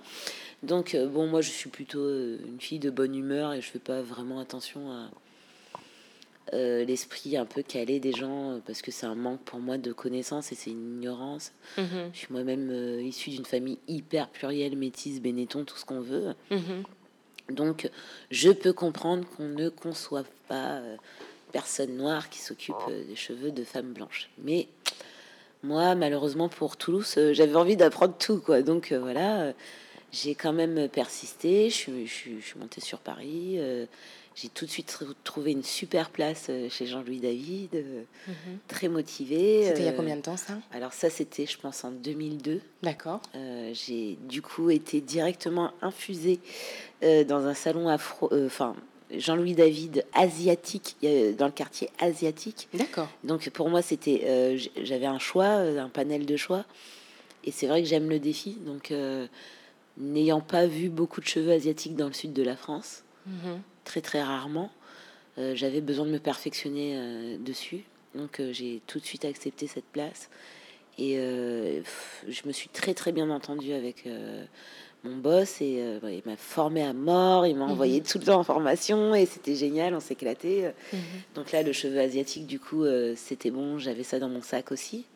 Donc, 0.63 0.95
euh, 0.95 1.09
bon, 1.09 1.27
moi, 1.27 1.41
je 1.41 1.51
suis 1.51 1.71
plutôt 1.71 2.01
euh, 2.01 2.39
une 2.47 2.61
fille 2.61 2.79
de 2.79 2.91
bonne 2.91 3.15
humeur 3.15 3.53
et 3.53 3.61
je 3.61 3.69
fais 3.69 3.81
pas 3.81 4.01
vraiment 4.01 4.39
attention 4.39 4.93
à 4.93 5.11
euh, 6.55 6.85
l'esprit 6.85 7.37
un 7.37 7.45
peu 7.45 7.63
calé 7.63 7.99
des 7.99 8.13
gens 8.13 8.61
parce 8.65 8.81
que 8.81 8.91
c'est 8.91 9.07
un 9.07 9.15
manque 9.15 9.41
pour 9.41 9.59
moi 9.59 9.79
de 9.79 9.93
connaissances 9.93 10.53
et 10.53 10.55
c'est 10.55 10.71
une 10.71 10.99
ignorance. 10.99 11.53
Mhm. 11.79 12.11
Je 12.13 12.19
suis 12.19 12.29
moi-même 12.31 13.01
issue 13.01 13.31
d'une 13.31 13.45
famille 13.45 13.79
hyper 13.89 14.29
plurielle, 14.29 14.77
métisse, 14.77 15.21
bénéton, 15.21 15.65
tout 15.65 15.77
ce 15.77 15.85
qu'on 15.85 16.01
veut. 16.01 16.35
Mhm. 16.51 16.85
Donc, 17.51 17.91
je 18.31 18.51
peux 18.51 18.73
comprendre 18.73 19.27
qu'on 19.37 19.49
ne 19.49 19.69
conçoive 19.69 20.29
pas 20.47 20.81
personne 21.51 21.97
noire 21.97 22.31
qui 22.31 22.39
s'occupe 22.39 22.77
des 23.09 23.17
cheveux 23.17 23.51
de 23.51 23.65
femmes 23.65 23.93
blanches. 23.93 24.31
Mais 24.39 24.69
moi, 25.65 25.97
malheureusement 25.97 26.49
pour 26.49 26.77
Toulouse, 26.77 27.19
j'avais 27.33 27.57
envie 27.57 27.77
d'apprendre 27.77 28.17
tout, 28.17 28.41
quoi. 28.41 28.63
Donc, 28.63 28.93
voilà 28.93 29.53
j'ai 30.13 30.35
quand 30.35 30.53
même 30.53 30.89
persisté. 30.89 31.71
Je 31.71 31.75
suis, 31.75 32.07
je, 32.07 32.13
suis, 32.13 32.59
montée 32.59 32.81
sur 32.81 32.99
Paris. 32.99 33.57
Euh, 33.57 33.87
j'ai 34.35 34.49
tout 34.49 34.65
de 34.65 34.71
suite 34.71 34.97
trouvé 35.25 35.53
une 35.53 35.63
super 35.63 36.11
place 36.11 36.47
euh, 36.49 36.69
chez 36.71 36.87
Jean-Louis 36.87 37.21
David, 37.21 37.75
euh, 37.75 38.03
mhm. 38.29 38.59
très 38.69 38.89
motivé. 38.89 39.65
C'était 39.67 39.81
il 39.81 39.87
y 39.87 39.89
a 39.89 39.93
combien 39.93 40.17
de 40.17 40.23
temps 40.23 40.37
ça? 40.37 40.55
Alors 40.73 40.93
ça, 40.93 41.09
c'était, 41.11 41.47
je 41.47 41.59
pense, 41.59 41.85
en 41.85 41.91
2002. 41.91 42.61
D'accord. 42.83 43.21
j'ai 43.73 44.19
du 44.29 44.43
coup 44.43 44.71
été 44.71 45.01
directement 45.01 45.73
infusée 45.81 46.41
dans 47.03 47.47
un 47.47 47.55
salon 47.55 47.89
afro, 47.89 48.31
enfin 48.33 48.75
Jean-Louis 49.11 49.55
David 49.55 50.05
asiatique, 50.15 50.97
dans 51.39 51.47
le 51.47 51.53
quartier 51.53 51.91
asiatique. 51.99 52.69
D'accord. 52.75 53.09
Donc 53.25 53.49
pour 53.51 53.71
moi, 53.71 53.83
c'était, 53.83 54.57
j'avais 54.83 55.07
un 55.07 55.19
choix, 55.19 55.47
un 55.47 55.89
panel 55.89 56.27
de 56.27 56.37
choix, 56.37 56.65
et 57.45 57.51
c'est 57.51 57.67
vrai 57.67 57.83
que 57.83 57.89
j'aime 57.89 58.09
le 58.09 58.19
défi, 58.19 58.57
donc 58.67 58.93
n'ayant 59.99 60.41
pas 60.41 60.67
vu 60.67 60.89
beaucoup 60.89 61.21
de 61.21 61.27
cheveux 61.27 61.53
asiatiques 61.53 61.97
dans 61.97 62.07
le 62.07 62.13
sud 62.13 62.33
de 62.33 62.43
la 62.43 62.57
France, 62.57 63.05
mhm. 63.27 63.61
très 63.85 64.01
très 64.01 64.23
rarement, 64.23 64.71
euh, 65.39 65.53
j'avais 65.55 65.81
besoin 65.81 66.07
de 66.07 66.11
me 66.11 66.19
perfectionner 66.19 66.95
euh, 66.97 67.39
dessus. 67.39 67.85
Donc 68.15 68.41
euh, 68.41 68.53
j'ai 68.53 68.83
tout 68.87 68.99
de 68.99 69.05
suite 69.05 69.25
accepté 69.25 69.67
cette 69.67 69.87
place. 69.87 70.29
Et 70.99 71.17
je 71.17 72.47
me 72.47 72.53
suis 72.53 72.69
très 72.69 72.93
très 72.93 73.13
bien 73.13 73.31
entendue 73.31 73.73
avec 73.73 74.07
mon 75.05 75.17
boss 75.17 75.63
et 75.63 75.83
il 76.03 76.23
m'a 76.27 76.37
formé 76.37 76.83
à 76.83 76.93
mort, 76.93 77.47
il 77.47 77.57
m'a 77.57 77.65
mhm. 77.65 77.73
envoyé 77.73 78.03
tout 78.03 78.19
le 78.19 78.25
temps 78.25 78.39
en 78.39 78.45
formation 78.45 79.15
et 79.15 79.25
c'était 79.25 79.55
génial, 79.55 79.95
on 79.95 80.01
s'éclatait. 80.01 80.75
Mhm. 80.93 81.01
Donc 81.35 81.51
là, 81.51 81.63
le 81.63 81.73
cheveu 81.73 81.99
asiatique, 81.99 82.47
du 82.47 82.61
coup, 82.61 82.85
c'était 83.17 83.51
bon, 83.51 83.79
j'avais 83.79 84.03
ça 84.03 84.19
dans 84.19 84.29
mon 84.29 84.43
sac 84.43 84.71
aussi. 84.71 85.07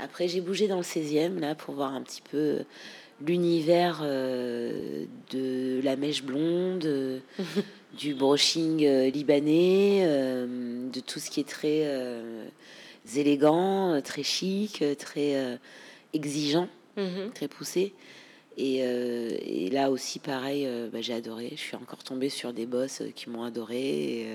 Après, 0.00 0.26
j'ai 0.26 0.40
bougé 0.40 0.66
dans 0.66 0.78
le 0.78 0.82
16e 0.82 1.38
là 1.38 1.54
pour 1.54 1.76
voir 1.76 1.94
un 1.94 2.02
petit 2.02 2.22
peu 2.22 2.64
l'univers 3.20 4.00
euh, 4.02 5.04
de 5.30 5.80
la 5.82 5.96
mèche 5.96 6.22
blonde, 6.22 6.84
euh, 6.84 7.18
du 7.98 8.14
brushing 8.14 8.84
euh, 8.84 9.10
libanais, 9.10 10.06
de 10.06 11.00
tout 11.00 11.18
ce 11.18 11.30
qui 11.30 11.40
est 11.40 11.48
très 11.48 11.86
élégant, 13.16 14.00
très 14.02 14.22
chic, 14.22 14.82
très 14.98 15.58
exigeant, 16.12 16.68
mhm. 16.96 17.30
très 17.34 17.48
poussé. 17.48 17.92
Et, 18.56 19.70
là 19.70 19.90
aussi, 19.90 20.20
pareil, 20.20 20.68
bah, 20.92 21.00
j'ai 21.00 21.14
adoré. 21.14 21.50
Je 21.52 21.60
suis 21.60 21.76
encore 21.76 22.04
tombée 22.04 22.28
sur 22.28 22.52
des 22.52 22.66
boss 22.66 23.02
qui 23.14 23.28
m'ont 23.30 23.42
adoré. 23.42 23.80
Et, 23.80 24.26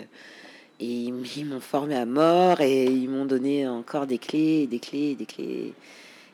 et 0.82 0.86
ils 0.86 1.46
m'ont 1.46 1.60
formé 1.60 1.96
à 1.96 2.06
mort 2.06 2.62
et 2.62 2.86
ils 2.86 3.10
m'ont 3.10 3.26
donné 3.26 3.68
encore 3.68 4.08
des 4.08 4.18
clés, 4.18 4.68
des 4.68 4.80
clés, 4.80 5.15
des 5.15 5.26
clés. 5.26 5.74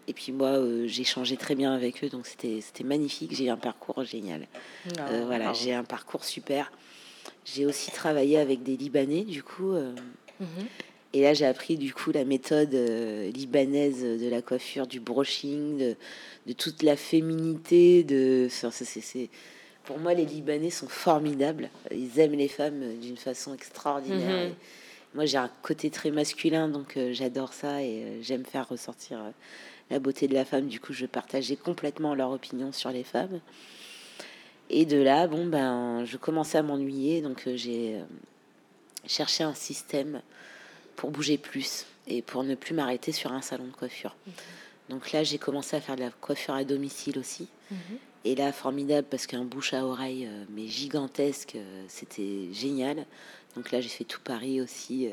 Et 0.08 0.14
puis 0.14 0.32
moi, 0.32 0.50
euh, 0.50 0.86
j'ai 0.88 1.04
changé 1.04 1.36
très 1.36 1.56
bien 1.56 1.74
avec 1.74 2.04
eux, 2.04 2.10
donc 2.10 2.28
c'était 2.28 2.84
magnifique. 2.84 3.34
J'ai 3.34 3.50
un 3.50 3.58
parcours 3.58 4.04
génial. 4.04 4.48
Ah, 4.98 5.08
euh, 5.10 5.24
voilà, 5.26 5.54
j'ai 5.54 5.74
un 5.74 5.84
parcours 5.84 6.24
super. 6.24 6.72
J'ai 7.44 7.66
aussi 7.66 7.92
travaillé 7.92 8.38
avec 8.38 8.62
des 8.64 8.78
Libanais, 8.78 9.24
du 9.24 9.42
coup. 9.42 9.72
Euh, 9.72 9.94
mhm. 10.40 10.48
Et 11.14 11.22
là, 11.22 11.34
j'ai 11.34 11.46
appris 11.46 11.78
du 11.78 11.94
coup 11.94 12.12
la 12.12 12.26
méthode 12.26 12.74
libanaise 12.74 14.04
de 14.04 14.28
la 14.30 14.42
coiffure, 14.42 14.86
du 14.86 15.00
brushing, 15.00 15.78
de, 15.78 15.96
de 16.46 16.54
toute 16.54 16.84
la 16.84 16.98
féminité. 16.98 18.04
De, 18.04 18.50
c'est, 18.50 19.30
pour 19.86 19.98
moi, 19.98 20.14
les 20.14 20.26
Libanais 20.26 20.72
sont 20.72 20.90
formidables. 20.90 21.70
Ils 21.90 22.20
aiment 22.20 22.36
les 22.36 22.50
femmes 22.50 23.00
d'une 23.00 23.16
façon 23.16 23.54
extraordinaire. 23.54 24.50
Mhm. 24.50 24.56
Moi, 25.14 25.26
j'ai 25.26 25.38
un 25.38 25.50
côté 25.62 25.90
très 25.90 26.12
masculin, 26.12 26.68
donc 26.68 27.00
j'adore 27.12 27.54
ça 27.54 27.82
et 27.82 28.20
j'aime 28.22 28.44
faire 28.44 28.68
ressortir 28.68 29.24
la 29.90 30.00
beauté 30.00 30.28
de 30.28 30.34
la 30.34 30.46
femme. 30.46 30.68
Du 30.68 30.80
coup, 30.80 30.94
je 30.94 31.06
partageais 31.06 31.56
complètement 31.56 32.16
leur 32.16 32.32
opinion 32.32 32.72
sur 32.72 32.90
les 32.90 33.04
femmes. 33.04 33.40
Et 34.70 34.86
de 34.86 34.98
là, 34.98 35.28
bon, 35.28 35.46
ben, 35.46 36.06
je 36.06 36.18
commençais 36.18 36.58
à 36.58 36.64
m'ennuyer, 36.64 37.22
donc 37.22 37.44
euh, 37.48 37.56
j'ai 37.56 37.96
euh, 37.96 38.04
cherché 39.06 39.44
un 39.44 39.54
système 39.54 40.22
pour 40.96 41.12
bouger 41.12 41.38
plus 41.38 41.86
et 42.08 42.22
pour 42.22 42.44
ne 42.44 42.56
plus 42.56 42.74
m'arrêter 42.74 43.12
sur 43.12 43.32
un 43.32 43.42
salon 43.42 43.66
de 43.66 43.72
coiffure. 43.72 44.16
Donc 44.90 45.12
là, 45.12 45.24
j'ai 45.24 45.38
commencé 45.38 45.76
à 45.76 45.82
faire 45.82 45.96
de 45.96 46.02
la 46.02 46.10
coiffure 46.10 46.56
à 46.56 46.64
domicile 46.64 47.20
aussi. 47.20 47.48
Mhm. 47.70 47.78
Et 48.24 48.36
là, 48.36 48.52
formidable 48.52 49.08
parce 49.10 49.28
qu'un 49.28 49.44
bouche 49.44 49.74
à 49.74 49.86
oreille, 49.86 50.26
euh, 50.26 50.46
mais 50.50 50.68
gigantesque, 50.68 51.58
c'était 51.88 52.52
génial. 52.52 53.06
Donc 53.56 53.72
là, 53.72 53.82
j'ai 53.82 53.90
fait 53.90 54.04
tout 54.04 54.22
Paris 54.24 54.62
aussi 54.62 55.10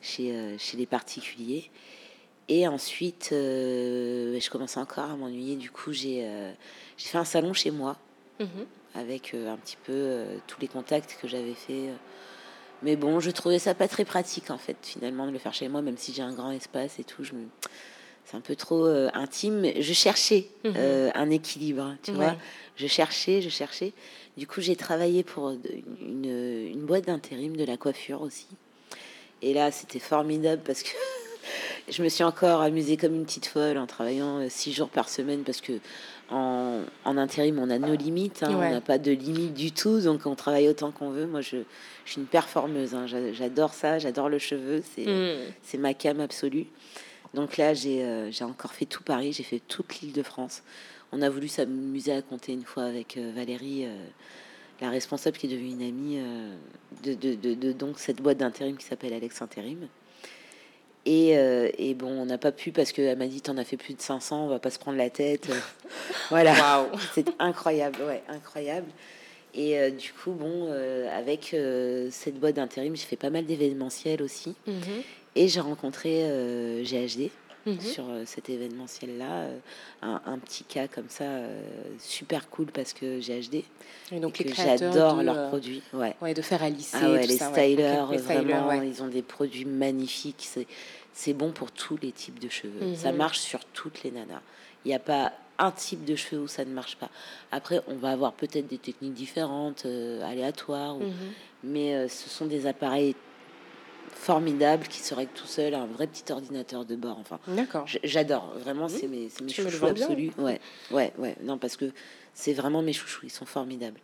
chez, 0.00 0.56
chez 0.58 0.76
les 0.76 0.86
particuliers. 0.86 1.70
Et 2.48 2.68
ensuite, 2.68 3.30
euh, 3.32 4.38
je 4.38 4.50
commençais 4.50 4.78
encore 4.78 5.10
à 5.10 5.16
m'ennuyer. 5.16 5.56
Du 5.56 5.70
coup, 5.70 5.92
j'ai 5.92 6.24
euh, 6.24 6.52
fait 6.96 7.18
un 7.18 7.24
salon 7.24 7.52
chez 7.52 7.70
moi 7.70 7.96
mhm. 8.38 8.48
avec 8.94 9.34
euh, 9.34 9.52
un 9.52 9.56
petit 9.56 9.76
peu 9.84 10.24
tous 10.46 10.60
les 10.60 10.68
contacts 10.68 11.18
que 11.20 11.26
j'avais 11.26 11.54
fait. 11.54 11.90
Mais 12.82 12.94
bon, 12.94 13.20
je 13.20 13.30
trouvais 13.30 13.58
ça 13.58 13.74
pas 13.74 13.88
très 13.88 14.04
pratique 14.04 14.50
en 14.50 14.58
fait, 14.58 14.76
finalement, 14.82 15.26
de 15.26 15.32
le 15.32 15.38
faire 15.38 15.54
chez 15.54 15.68
moi, 15.68 15.82
même 15.82 15.96
si 15.96 16.12
j'ai 16.12 16.22
un 16.22 16.32
grand 16.32 16.52
espace 16.52 16.98
et 16.98 17.04
tout. 17.04 17.24
Je 17.24 17.32
me... 17.32 17.46
C'est 18.24 18.36
un 18.36 18.40
peu 18.40 18.56
trop 18.56 18.86
intime. 19.14 19.64
Je 19.78 19.92
cherchais 19.92 20.48
mhm. 20.64 21.12
un 21.14 21.30
équilibre, 21.30 21.96
tu 22.02 22.12
vois. 22.12 22.36
Je 22.74 22.88
cherchais, 22.88 23.40
je 23.40 23.48
cherchais. 23.48 23.92
Du 24.36 24.48
coup, 24.48 24.60
j'ai 24.60 24.74
travaillé 24.74 25.22
pour 25.22 25.50
une, 25.50 26.24
une 26.24 26.84
boîte 26.84 27.06
d'intérim 27.06 27.56
de 27.56 27.64
la 27.64 27.76
coiffure 27.76 28.22
aussi. 28.22 28.48
Et 29.42 29.54
là, 29.54 29.70
c'était 29.70 30.00
formidable 30.00 30.62
parce 30.64 30.82
que 30.82 30.90
je 31.88 32.02
me 32.02 32.08
suis 32.08 32.24
encore 32.24 32.60
amusée 32.60 32.96
comme 32.96 33.14
une 33.14 33.24
petite 33.24 33.46
folle 33.46 33.78
en 33.78 33.86
travaillant 33.86 34.40
euh, 34.40 34.46
six 34.48 34.72
jours 34.72 34.88
par 34.88 35.08
semaine 35.08 35.42
parce 35.44 35.60
que 35.60 35.72
en, 36.30 36.80
en 37.04 37.16
intérim, 37.16 37.58
on 37.60 37.70
a 37.70 37.78
nos 37.78 37.94
limites, 37.94 38.42
hein. 38.42 38.50
on 38.52 38.58
n'a 38.58 38.80
pas 38.80 38.98
de 38.98 39.12
limites 39.12 39.54
du 39.54 39.70
tout, 39.70 40.00
donc 40.00 40.26
on 40.26 40.34
travaille 40.34 40.68
autant 40.68 40.90
qu'on 40.90 41.10
veut. 41.10 41.26
Moi, 41.26 41.40
je, 41.40 41.58
je, 42.04 42.10
suis 42.10 42.20
une 42.20 42.26
performeuse, 42.26 42.94
hein. 42.94 43.06
j'adore 43.06 43.74
ça, 43.74 44.00
j'adore 44.00 44.28
le 44.28 44.38
cheveu, 44.38 44.82
mm. 44.98 45.52
c'est 45.62 45.78
ma 45.78 45.94
cam 45.94 46.20
absolue. 46.20 46.66
Donc 47.34 47.56
là, 47.56 47.74
euh, 47.86 48.28
j'ai 48.30 48.44
encore 48.44 48.72
fait 48.72 48.86
tout 48.86 49.04
Paris, 49.04 49.32
j'ai 49.32 49.44
fait 49.44 49.60
toute 49.68 50.00
l'île 50.00 50.12
de 50.12 50.22
France. 50.22 50.62
On 51.12 51.22
a 51.22 51.30
voulu 51.30 51.46
s'amuser 51.46 52.12
à 52.12 52.22
compter 52.22 52.52
une 52.52 52.64
fois 52.64 52.84
avec 52.84 53.16
euh, 53.16 53.30
Valérie, 53.32 53.86
la 54.80 54.90
responsable 54.90 55.36
qui 55.36 55.46
est 55.46 55.50
devenue 55.50 55.70
une 55.70 55.82
amie 55.82 56.18
de, 57.04 57.14
de, 57.14 57.34
de, 57.36 57.54
de, 57.54 57.72
donc 57.72 58.00
cette 58.00 58.20
boîte 58.20 58.38
d'intérim 58.38 58.76
qui 58.76 58.84
s'appelle 58.84 59.12
Alex 59.12 59.40
Intérim. 59.40 59.86
Euh, 61.06 61.70
et, 61.78 61.94
bon, 61.94 62.08
on 62.08 62.26
n'a 62.26 62.38
pas 62.38 62.52
pu 62.52 62.72
parce 62.72 62.92
qu'elle 62.92 63.16
m'a 63.18 63.26
dit 63.26 63.40
T'en 63.40 63.56
as 63.56 63.64
fait 63.64 63.76
plus 63.76 63.94
de 63.94 64.00
500, 64.00 64.46
on 64.46 64.48
va 64.48 64.58
pas 64.58 64.70
se 64.70 64.78
prendre 64.78 64.98
la 64.98 65.10
tête. 65.10 65.48
voilà. 66.30 66.86
C'est 67.14 67.28
incroyable, 67.38 67.98
ouais, 68.06 68.22
incroyable. 68.28 68.86
Et 69.54 69.78
euh, 69.78 69.90
du 69.90 70.12
coup, 70.12 70.32
bon, 70.32 70.68
euh, 70.70 71.08
avec 71.16 71.56
cette 72.10 72.38
boîte 72.38 72.56
d'intérim, 72.56 72.94
j'ai 72.96 73.04
fait 73.04 73.16
pas 73.16 73.30
mal 73.30 73.46
d'événementiels 73.46 74.22
aussi. 74.22 74.54
Mhm. 74.66 75.02
Et 75.34 75.48
j'ai 75.48 75.60
rencontré 75.60 76.24
GHD 76.82 77.30
mhm. 77.66 77.80
sur 77.80 78.04
cet 78.24 78.48
événementiel-là. 78.48 79.48
Un, 80.02 80.38
petit 80.38 80.64
cas 80.64 80.88
comme 80.88 81.08
ça, 81.08 81.24
super 81.98 82.48
cool 82.48 82.66
parce 82.66 82.92
que 82.92 83.20
GHD. 83.20 83.62
Et 84.12 84.20
donc, 84.20 84.42
j'adore 84.54 85.22
leurs 85.22 85.48
produits. 85.48 85.82
Ouais. 85.92 86.14
ouais. 86.20 86.34
de 86.34 86.42
faire 86.42 86.62
à 86.62 86.70
lycée. 86.70 86.96
Ah 87.00 87.10
ouais, 87.10 87.26
les, 87.26 87.36
stylers, 87.36 88.06
vraiment, 88.06 88.72
ils 88.72 89.02
ont 89.02 89.08
des 89.08 89.22
produits 89.22 89.64
magnifiques 89.64 90.48
c'est 91.16 91.32
bon 91.32 91.50
pour 91.50 91.72
tous 91.72 91.98
les 92.02 92.12
types 92.12 92.38
de 92.38 92.50
cheveux. 92.50 92.94
Ça 92.94 93.10
mhm. 93.10 93.18
marche 93.18 93.38
sur 93.38 93.64
toutes 93.64 94.02
les 94.02 94.10
nanas. 94.10 94.42
Il 94.84 94.88
n'y 94.88 94.94
a 94.94 95.00
pas 95.00 95.32
un 95.58 95.70
type 95.70 96.04
de 96.04 96.14
cheveux 96.14 96.42
où 96.42 96.46
ça 96.46 96.64
ne 96.64 96.70
marche 96.70 96.96
pas. 96.96 97.08
Après, 97.50 97.80
on 97.88 97.94
va 97.94 98.10
avoir 98.10 98.34
peut-être 98.34 98.66
des 98.66 98.76
techniques 98.76 99.14
différentes, 99.14 99.86
euh, 99.86 100.22
aléatoires, 100.22 100.96
mhm. 100.96 101.12
mais 101.64 101.94
euh, 101.94 102.08
ce 102.08 102.28
sont 102.28 102.44
des 102.44 102.66
appareils 102.66 103.16
formidables 104.12 104.86
qui 104.86 104.98
seraient 104.98 105.26
tout 105.26 105.46
seul 105.46 105.74
un 105.74 105.86
vrai 105.86 106.06
petit 106.06 106.30
ordinateur 106.32 106.84
de 106.84 106.96
bord. 106.96 107.18
Enfin, 107.18 107.38
d'accord. 107.48 107.86
J'adore 108.04 108.54
vraiment, 108.58 108.88
c'est 108.88 109.08
mes, 109.08 109.28
mes 109.42 109.52
chouchous 109.52 109.86
absolus. 109.86 110.32
Ouais, 110.38 110.60
ouais, 110.90 111.12
ouais. 111.18 111.36
Non, 111.42 111.58
parce 111.58 111.76
que 111.76 111.92
c'est 112.34 112.52
vraiment 112.52 112.82
mes 112.82 112.92
chouchous, 112.92 113.26
ils 113.26 113.30
sont 113.30 113.46
formidables. 113.46 114.00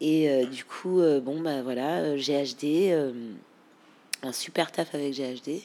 Et 0.00 0.30
euh, 0.30 0.46
du 0.46 0.64
coup, 0.64 1.02
bon, 1.22 1.40
bah 1.40 1.62
voilà, 1.62 2.16
GHD, 2.16 2.92
un 4.22 4.32
super 4.32 4.72
taf 4.72 4.94
avec 4.94 5.14
GHD. 5.14 5.62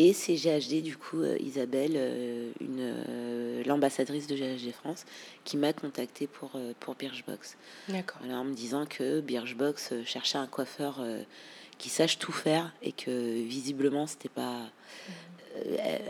Et 0.00 0.12
c'est 0.12 0.36
GHD, 0.36 0.80
du 0.80 0.96
coup, 0.96 1.22
euh, 1.22 1.36
Isabelle, 1.40 1.94
euh, 1.96 2.52
une 2.60 2.78
euh, 2.80 3.64
l'ambassadrice 3.64 4.28
de 4.28 4.36
GHD 4.36 4.72
France, 4.72 5.04
qui 5.44 5.56
m'a 5.56 5.72
contacté 5.72 6.28
pour, 6.28 6.52
pour 6.78 6.94
Birchbox. 6.94 7.56
D'accord. 7.88 8.20
en 8.30 8.44
me 8.44 8.54
disant 8.54 8.86
que 8.86 9.20
Birchbox 9.20 9.94
cherchait 10.04 10.38
un 10.38 10.46
coiffeur 10.46 11.04
qui 11.78 11.88
sache 11.88 12.18
tout 12.18 12.32
faire 12.32 12.72
et 12.82 12.92
que 12.92 13.10
visiblement, 13.42 14.06
c'était 14.06 14.28
pas. 14.28 14.62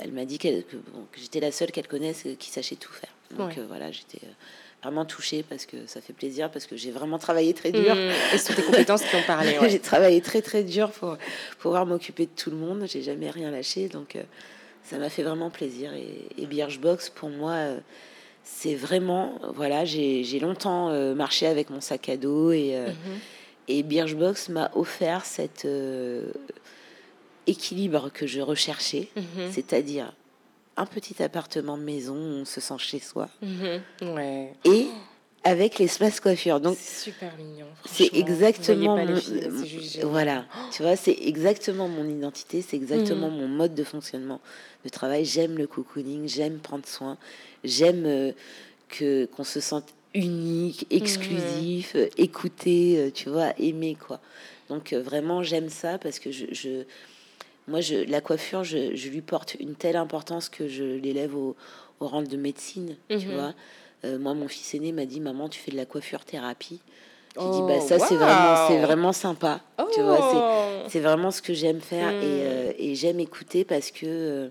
elle, 0.01 0.13
m'a 0.13 0.25
dit 0.25 0.39
que, 0.39 0.49
j'étais 1.17 1.41
la 1.41 1.53
seule 1.53 1.71
qu'elle 1.71 1.89
connaisse 1.89 2.27
qui 2.39 2.51
sachait 2.51 2.77
tout 2.77 2.93
faire. 2.93 3.11
Donc 3.37 3.59
voilà, 3.69 3.93
j'étais 3.93 4.21
vraiment 4.83 5.05
touchée 5.05 5.45
parce 5.49 5.67
que 5.67 5.87
ça 5.87 6.01
fait 6.01 6.13
plaisir, 6.13 6.51
parce 6.51 6.67
que 6.67 6.77
j'ai 6.77 6.91
vraiment 6.91 7.19
travaillé 7.19 7.55
très 7.55 7.73
dur. 7.73 7.95
Mmh. 7.95 8.35
et 8.35 8.39
sur 8.39 8.55
tes 8.55 8.63
compétences 8.63 9.03
qui 9.03 9.17
ont 9.17 9.23
parlé. 9.27 9.59
j'ai 9.69 9.81
travaillé 9.81 10.21
très 10.21 10.43
très 10.43 10.63
dur 10.63 10.91
pour 10.91 11.17
pouvoir 11.59 11.87
m'occuper 11.87 12.27
de 12.27 12.31
tout 12.37 12.51
le 12.51 12.57
monde. 12.57 12.85
J'ai 12.87 13.03
jamais 13.03 13.31
rien 13.31 13.51
lâché, 13.51 13.89
donc 13.89 14.17
euh, 14.17 14.23
ça 14.85 14.99
m'a 14.99 15.11
fait 15.11 15.23
vraiment 15.23 15.51
plaisir. 15.51 15.93
Et, 15.95 16.29
et 16.41 16.47
Birchbox, 16.47 17.11
pour 17.11 17.31
moi, 17.31 17.53
euh, 17.53 17.79
c'est 18.45 18.75
vraiment, 18.75 19.41
voilà, 19.55 19.85
j'ai 19.85 20.39
longtemps 20.41 20.91
euh, 20.91 21.15
marché 21.15 21.47
avec 21.47 21.71
mon 21.71 21.81
sac 21.81 22.09
à 22.09 22.17
dos 22.17 22.53
et, 22.53 22.77
mmh. 22.77 22.93
Et 23.69 23.83
Birchbox 23.83 24.49
m'a 24.49 24.71
offert 24.75 25.25
cet 25.25 25.67
équilibre 27.47 28.11
que 28.13 28.27
je 28.27 28.41
recherchais, 28.41 29.09
mmh. 29.17 29.51
c'est-à-dire 29.51 30.13
un 30.79 30.87
petit 30.87 31.23
appartement 31.23 31.77
maison 31.77 32.15
où 32.15 32.41
on 32.41 32.45
se 32.45 32.61
sent 32.61 32.79
chez 32.79 33.01
soi. 33.01 33.29
Mhm. 33.43 34.15
ouais. 34.15 34.53
Et 34.65 34.87
avec 35.45 35.79
l'espace 35.79 36.21
coiffure. 36.21 36.61
Donc 36.61 36.77
c'est 36.81 37.11
super 37.11 37.37
mignon. 37.37 37.67
C'est 37.85 38.15
exactement 38.15 38.97
mon, 38.97 39.21
voilà. 40.05 40.45
Tu 40.73 40.83
vois, 40.83 40.97
c'est 40.97 41.17
exactement 41.23 41.89
mon 41.89 42.09
identité, 42.09 42.63
c'est 42.63 42.77
exactement 42.77 43.31
mhm. 43.31 43.37
mon 43.37 43.49
mode 43.49 43.75
de 43.75 43.85
fonctionnement 43.85 44.41
de 44.85 44.89
travail. 44.89 45.25
J'aime 45.25 45.59
le 45.59 45.67
cocooning, 45.67 46.29
j'aime 46.29 46.59
prendre 46.59 46.87
soin, 46.87 47.19
j'aime 47.65 48.05
euh, 48.07 48.33
que 48.89 49.27
qu'on 49.27 49.45
se 49.45 49.61
sente 49.61 49.95
unique, 50.15 50.87
exclusif, 50.91 51.97
écouté, 52.17 53.11
tu 53.15 53.29
vois, 53.29 53.53
aimé, 53.59 53.97
quoi. 53.99 54.21
Donc 54.69 54.93
vraiment, 54.93 55.43
j'aime 55.43 55.69
ça 55.69 55.99
parce 55.99 56.19
que 56.19 56.31
je, 56.31 56.85
moi, 57.69 57.81
je, 57.81 57.97
la 57.97 58.21
coiffure, 58.21 58.65
je, 58.65 58.97
je, 58.97 59.09
lui 59.11 59.21
porte 59.21 59.57
une 59.61 59.75
telle 59.75 59.97
importance 59.97 60.49
que 60.49 60.69
je 60.69 60.85
l'élève 60.85 61.37
au, 61.37 61.55
au, 62.01 62.07
rang 62.07 62.23
de 62.23 62.37
médecine, 62.37 62.97
tu 63.09 63.17
mhm. 63.17 63.35
vois. 63.35 63.55
Euh, 64.05 64.19
moi, 64.19 64.35
mon 64.35 64.49
fils 64.49 64.75
aîné 64.75 64.93
m'a 64.93 65.05
dit, 65.05 65.21
maman, 65.21 65.49
tu 65.49 65.61
fais 65.61 65.73
de 65.73 65.77
la 65.77 65.85
coiffure 65.85 66.25
thérapie. 66.25 66.81
J'ai 67.37 67.51
dit, 67.51 67.63
bah, 67.69 67.81
ça, 67.81 67.99
c'est 67.99 68.17
vraiment, 68.17 68.69
c'est 68.69 68.81
vraiment 68.81 69.13
sympa. 69.13 69.61
Tu 69.95 70.01
vois, 70.01 70.87
c'est 70.89 70.99
oh. 70.99 71.03
vraiment 71.03 71.31
ce 71.31 71.43
que 71.43 71.55
j'aime 71.55 71.81
faire 71.81 72.11
et, 72.11 72.15
hmm. 72.15 72.41
euh, 72.43 72.73
et 72.79 72.95
j'aime 72.95 73.21
écouter 73.21 73.65
parce 73.65 73.91
que 73.91 74.07
euh, 74.07 74.49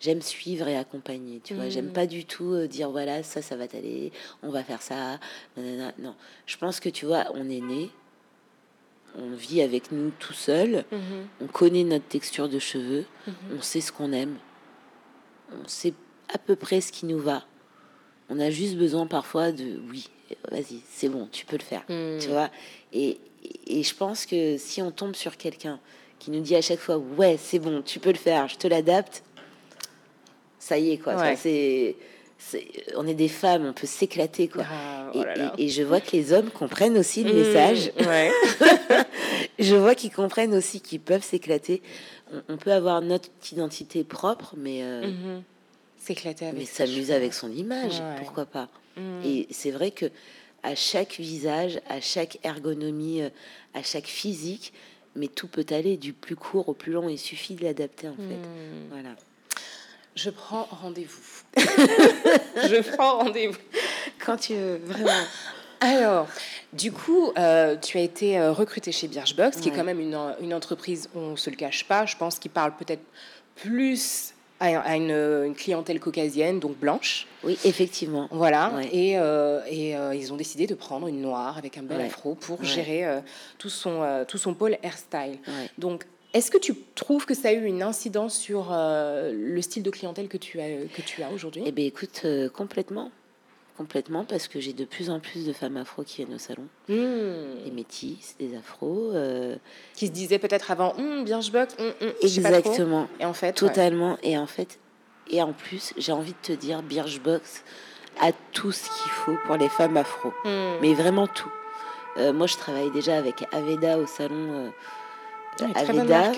j'aime 0.00 0.22
suivre 0.22 0.68
et 0.68 0.76
accompagner. 0.76 1.40
Tu 1.42 1.54
vois, 1.54 1.68
j'aime 1.68 1.88
hmm. 1.88 1.92
pas 1.92 2.06
du 2.06 2.24
tout 2.24 2.66
dire, 2.66 2.90
voilà, 2.90 3.22
ça, 3.22 3.42
ça 3.42 3.56
va 3.56 3.68
t'aller, 3.68 4.12
on 4.42 4.50
va 4.50 4.62
faire 4.62 4.82
ça. 4.82 5.18
Non, 5.56 6.14
je 6.46 6.56
pense 6.56 6.80
que 6.80 6.88
tu 6.88 7.06
vois, 7.06 7.26
on 7.34 7.48
est 7.48 7.60
né, 7.60 7.90
on 9.16 9.34
vit 9.34 9.62
avec 9.62 9.92
nous 9.92 10.10
tout 10.18 10.32
seul, 10.32 10.84
mhm. 10.92 11.26
on 11.40 11.46
connaît 11.46 11.84
notre 11.84 12.06
texture 12.06 12.48
de 12.48 12.58
cheveux, 12.58 13.04
mhm. 13.26 13.34
on 13.58 13.62
sait 13.62 13.80
ce 13.80 13.92
qu'on 13.92 14.12
aime, 14.12 14.36
on 15.52 15.66
sait 15.66 15.94
à 16.32 16.38
peu 16.38 16.56
près 16.56 16.80
ce 16.80 16.92
qui 16.92 17.06
nous 17.06 17.18
va. 17.18 17.44
On 18.30 18.38
a 18.40 18.50
juste 18.50 18.76
besoin 18.76 19.06
parfois 19.06 19.52
de 19.52 19.80
oui, 19.90 20.08
vas-y, 20.50 20.80
c'est 20.90 21.08
bon, 21.08 21.28
tu 21.32 21.46
peux 21.46 21.56
le 21.56 21.62
faire. 21.62 21.84
Tu 21.86 22.28
vois 22.28 22.50
et, 22.92 23.18
et, 23.66 23.82
je 23.82 23.94
pense 23.94 24.26
que 24.26 24.58
si 24.58 24.82
on 24.82 24.90
tombe 24.90 25.14
sur 25.14 25.36
quelqu'un 25.36 25.80
qui 26.18 26.30
nous 26.30 26.40
dit 26.40 26.54
à 26.54 26.60
chaque 26.60 26.78
fois 26.78 26.98
ouais, 26.98 27.38
c'est 27.38 27.58
bon, 27.58 27.80
tu 27.80 28.00
peux 28.00 28.12
le 28.12 28.18
faire, 28.18 28.48
je 28.48 28.56
te 28.56 28.66
l'adapte, 28.66 29.22
ça 30.68 30.78
y 30.78 30.92
est, 30.92 30.98
quoi. 30.98 31.36
C'est 31.36 31.96
on 32.94 33.06
est 33.06 33.14
des 33.14 33.28
femmes, 33.28 33.66
on 33.66 33.72
peut 33.72 33.86
s'éclater 33.86 34.48
quoi. 34.48 34.64
Ah, 34.70 35.10
oh 35.14 35.24
et, 35.58 35.68
je 35.68 35.82
vois 35.82 36.00
que 36.00 36.12
les 36.12 36.32
hommes 36.32 36.50
comprennent 36.50 36.96
aussi 36.96 37.24
le 37.24 37.32
hmm, 37.32 37.36
message. 37.36 37.92
je 39.58 39.74
vois 39.74 39.96
qu'ils 39.96 40.12
comprennent 40.12 40.54
aussi 40.54 40.80
qu'ils 40.80 41.00
peuvent 41.00 41.24
s'éclater. 41.24 41.82
On, 42.48 42.56
peut 42.56 42.72
avoir 42.72 43.02
notre 43.02 43.28
identité 43.50 44.04
propre, 44.04 44.54
mais 44.56 44.82
euh, 44.82 45.08
mhm. 45.08 45.42
s'éclater. 45.98 46.52
Mais 46.52 46.64
s'amuser 46.64 47.12
avec 47.12 47.34
son 47.34 47.50
image, 47.50 48.00
pourquoi 48.18 48.46
pas. 48.46 48.68
Hmm. 48.96 49.20
Et 49.24 49.48
c'est 49.50 49.72
vrai 49.72 49.90
que 49.90 50.06
à 50.62 50.76
chaque 50.76 51.16
visage, 51.18 51.80
à 51.88 52.00
chaque 52.00 52.38
ergonomie, 52.44 53.22
euh, 53.22 53.30
à 53.74 53.82
chaque 53.82 54.06
physique, 54.06 54.72
mais 55.16 55.26
tout 55.26 55.48
peut 55.48 55.66
aller 55.70 55.96
du 55.96 56.12
plus 56.12 56.36
court 56.36 56.68
au 56.68 56.74
plus 56.74 56.92
long. 56.92 57.08
Il 57.08 57.18
suffit 57.18 57.54
de 57.54 57.64
l'adapter 57.64 58.08
en 58.08 58.14
fait. 58.14 58.38
Voilà. 58.90 59.10
Je 60.18 60.30
prends 60.30 60.66
rendez-vous. 60.72 61.20
je 61.56 62.96
prends 62.96 63.18
rendez-vous. 63.18 63.56
Quand 64.18 64.36
tu 64.36 64.54
veux, 64.54 64.80
vraiment. 64.84 65.12
Alors, 65.78 66.26
du 66.72 66.90
coup, 66.90 67.30
euh, 67.38 67.76
tu 67.76 67.98
as 67.98 68.00
été 68.00 68.36
euh, 68.36 68.50
recruté 68.50 68.90
chez 68.90 69.06
Birchbox, 69.06 69.60
qui 69.60 69.68
est 69.68 69.72
quand 69.72 69.84
même 69.84 70.00
une, 70.00 70.18
une, 70.40 70.54
entreprise, 70.54 71.08
on 71.14 71.30
ne 71.30 71.36
se 71.36 71.50
le 71.50 71.54
cache 71.54 71.84
pas, 71.86 72.04
je 72.04 72.16
pense, 72.16 72.40
qui 72.40 72.48
parle 72.48 72.74
peut-être 72.74 73.04
plus 73.54 74.34
à, 74.58 74.96
une, 74.96 75.54
clientèle 75.54 76.00
caucasienne, 76.00 76.58
donc 76.58 76.76
blanche. 76.78 77.28
Oui, 77.44 77.56
effectivement. 77.64 78.26
Voilà. 78.32 78.72
Et, 78.90 79.20
euh, 79.20 79.60
et 79.70 79.94
ils 80.16 80.32
ont 80.32 80.36
décidé 80.36 80.66
de 80.66 80.74
prendre 80.74 81.06
une 81.06 81.22
noire 81.22 81.56
avec 81.56 81.78
un 81.78 81.82
bel 81.84 82.00
afro 82.00 82.34
pour 82.34 82.64
gérer 82.64 83.04
tout, 83.56 83.70
son, 83.70 84.24
tout 84.26 84.38
son 84.38 84.54
pôle 84.54 84.78
hairstyle. 84.82 85.38
Donc, 85.78 86.06
est-ce 86.34 86.50
que 86.50 86.58
tu 86.58 86.74
trouves 86.94 87.24
que 87.24 87.34
ça 87.34 87.48
a 87.48 87.52
eu 87.52 87.64
une 87.64 87.82
incidence 87.82 88.36
sur 88.36 88.68
euh, 88.70 89.32
le 89.34 89.62
style 89.62 89.82
de 89.82 89.90
clientèle 89.90 90.28
que 90.28 90.36
tu 90.36 90.60
as, 90.60 90.68
que 90.94 91.00
tu 91.00 91.22
as 91.22 91.30
aujourd'hui? 91.30 91.62
Eh 91.64 91.72
bien, 91.72 91.86
écoute, 91.86 92.22
euh, 92.24 92.50
complètement. 92.50 93.10
Complètement, 93.78 94.24
parce 94.24 94.48
que 94.48 94.60
j'ai 94.60 94.72
de 94.72 94.84
plus 94.84 95.08
en 95.08 95.20
plus 95.20 95.46
de 95.46 95.52
femmes 95.52 95.76
afro 95.76 96.02
qui 96.02 96.16
viennent 96.16 96.34
au 96.34 96.38
salon. 96.38 96.66
Mmh. 96.88 97.64
Des 97.64 97.70
métisses, 97.70 98.34
des 98.38 98.56
afros. 98.56 99.12
Euh, 99.14 99.56
qui 99.94 100.08
se 100.08 100.12
disaient 100.12 100.40
peut-être 100.40 100.70
avant, 100.70 100.94
hm, 100.98 101.24
bien 101.24 101.40
je. 101.40 101.50
Hum, 101.52 101.66
hum, 102.00 102.12
Exactement. 102.20 103.08
Et 103.20 103.24
en 103.24 103.32
fait. 103.32 103.52
Totalement. 103.52 104.18
Et 104.22 104.36
en 104.36 104.46
fait, 104.46 104.78
et 105.30 105.40
en 105.40 105.52
plus, 105.52 105.94
j'ai 105.96 106.12
envie 106.12 106.32
de 106.32 106.38
te 106.42 106.52
dire, 106.52 106.82
Birchbox 106.82 107.62
a 108.20 108.32
tout 108.52 108.72
ce 108.72 108.82
qu'il 108.82 109.12
faut 109.12 109.36
pour 109.46 109.56
les 109.56 109.68
femmes 109.68 109.96
afro. 109.96 110.30
Mmh. 110.44 110.50
Mais 110.82 110.92
vraiment 110.92 111.26
tout. 111.26 111.52
moi, 112.34 112.48
je 112.48 112.56
travaille 112.56 112.90
déjà 112.90 113.16
avec 113.16 113.46
Aveda 113.52 113.96
au 113.98 114.06
salon 114.06 114.72
Aveda, 115.74 116.32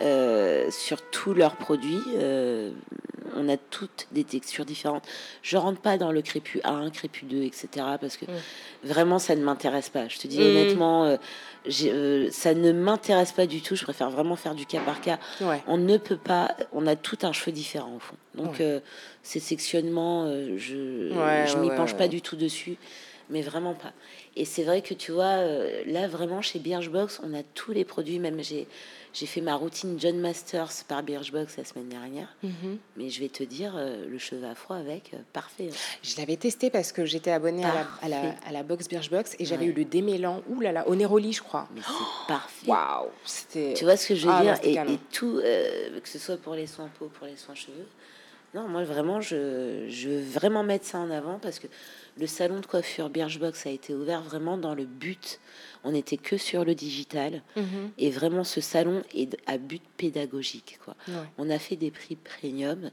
euh, 0.00 0.70
sur 0.70 1.02
tous 1.10 1.34
leurs 1.34 1.56
produits. 1.56 2.02
Euh, 2.16 2.72
on 3.36 3.48
a 3.48 3.56
toutes 3.56 4.08
des 4.12 4.24
textures 4.24 4.64
différentes. 4.64 5.04
Je 5.42 5.56
rentre 5.56 5.80
pas 5.80 5.98
dans 5.98 6.12
le 6.12 6.20
crépus 6.20 6.60
1, 6.64 6.90
crépus 6.90 7.28
2, 7.28 7.42
etc. 7.42 7.68
parce 8.00 8.16
que 8.16 8.24
mm. 8.24 8.28
vraiment, 8.84 9.18
ça 9.18 9.36
ne 9.36 9.44
m'intéresse 9.44 9.88
pas. 9.90 10.08
Je 10.08 10.18
te 10.18 10.26
dis 10.26 10.38
mm. 10.38 10.42
honnêtement, 10.42 11.04
euh, 11.04 12.28
ça 12.30 12.54
ne 12.54 12.72
m'intéresse 12.72 13.32
pas 13.32 13.46
du 13.46 13.60
tout. 13.60 13.76
Je 13.76 13.84
préfère 13.84 14.10
vraiment 14.10 14.36
faire 14.36 14.54
du 14.54 14.66
cas 14.66 14.80
par 14.80 15.00
cas. 15.00 15.18
On 15.68 15.78
ne 15.78 15.96
peut 15.96 16.16
pas. 16.16 16.56
On 16.72 16.86
a 16.86 16.96
tout 16.96 17.18
un 17.22 17.32
cheveu 17.32 17.52
différent 17.52 17.94
au 17.96 18.00
fond. 18.00 18.16
Donc, 18.34 18.62
ces 19.22 19.40
sectionnements, 19.40 20.26
je 20.56 21.10
je 21.46 21.56
m'y 21.58 21.68
penche 21.70 21.94
pas 21.94 22.08
du 22.08 22.20
tout 22.20 22.36
dessus 22.36 22.78
mais 23.30 23.42
vraiment 23.42 23.74
pas. 23.74 23.92
Et 24.36 24.44
c'est 24.44 24.64
vrai 24.64 24.82
que 24.82 24.94
tu 24.94 25.12
vois, 25.12 25.24
euh, 25.24 25.82
là 25.86 26.08
vraiment 26.08 26.42
chez 26.42 26.58
Birchbox, 26.58 27.20
on 27.24 27.34
a 27.34 27.42
tous 27.54 27.72
les 27.72 27.84
produits, 27.84 28.18
même 28.18 28.42
j'ai 28.42 28.66
j'ai 29.12 29.26
fait 29.26 29.40
ma 29.40 29.54
routine 29.54 29.96
John 29.96 30.18
Masters 30.18 30.72
par 30.88 31.04
Birchbox 31.04 31.56
la 31.56 31.64
semaine 31.64 31.88
dernière. 31.88 32.34
Mhm. 32.42 32.78
Mais 32.96 33.10
je 33.10 33.20
vais 33.20 33.28
te 33.28 33.44
dire, 33.44 33.74
euh, 33.76 34.08
le 34.08 34.18
cheveu 34.18 34.44
afro 34.44 34.74
avec, 34.74 35.14
euh, 35.14 35.18
parfait. 35.32 35.68
Hein. 35.70 35.98
Je 36.02 36.16
l'avais 36.16 36.36
testé 36.36 36.68
parce 36.68 36.90
que 36.90 37.04
j'étais 37.04 37.30
abonnée 37.30 37.64
à 37.64 37.72
la, 37.72 37.88
à 38.02 38.08
la, 38.08 38.34
à, 38.44 38.50
la, 38.50 38.64
box 38.64 38.88
Birchbox 38.88 39.36
et 39.38 39.44
j'avais 39.44 39.66
eu 39.66 39.72
le 39.72 39.84
démêlant, 39.84 40.42
ouh 40.48 40.60
là 40.60 40.72
là, 40.72 40.88
au 40.88 40.96
Neroli, 40.96 41.32
je 41.32 41.42
crois. 41.42 41.68
Mais 41.76 41.80
c'est 41.86 42.26
parfait. 42.26 42.66
Waouh 42.66 43.10
Tu 43.52 43.84
vois 43.84 43.96
ce 43.96 44.08
que 44.08 44.14
je 44.16 44.26
veux 44.26 44.34
ah, 44.34 44.42
dire? 44.42 44.58
et, 44.64 44.74
et, 44.74 44.98
tout, 45.12 45.40
que 45.40 46.08
ce 46.08 46.18
soit 46.18 46.36
pour 46.36 46.54
les 46.56 46.66
soins 46.66 46.90
peau, 46.98 47.06
pour 47.06 47.28
les 47.28 47.36
soins 47.36 47.54
cheveux. 47.54 47.86
Non, 48.54 48.68
moi 48.68 48.84
vraiment, 48.84 49.20
je, 49.20 49.86
je 49.88 50.08
veux 50.08 50.22
vraiment 50.22 50.62
mettre 50.62 50.86
ça 50.86 50.98
en 50.98 51.10
avant 51.10 51.38
parce 51.40 51.58
que 51.58 51.66
le 52.16 52.26
salon 52.26 52.60
de 52.60 52.66
coiffure 52.66 53.10
Birchbox 53.10 53.66
a 53.66 53.70
été 53.70 53.94
ouvert 53.94 54.22
vraiment 54.22 54.56
dans 54.56 54.74
le 54.74 54.84
but. 54.84 55.40
On 55.82 55.92
n'était 55.92 56.16
que 56.16 56.36
sur 56.36 56.64
le 56.64 56.74
digital. 56.74 57.42
Mhm. 57.56 57.90
Et 57.98 58.10
vraiment, 58.10 58.44
ce 58.44 58.60
salon 58.60 59.02
est 59.12 59.36
à 59.46 59.58
but 59.58 59.82
pédagogique. 59.96 60.78
Quoi. 60.84 60.94
On 61.38 61.50
a 61.50 61.58
fait 61.58 61.76
des 61.76 61.90
prix 61.90 62.16
premium. 62.16 62.90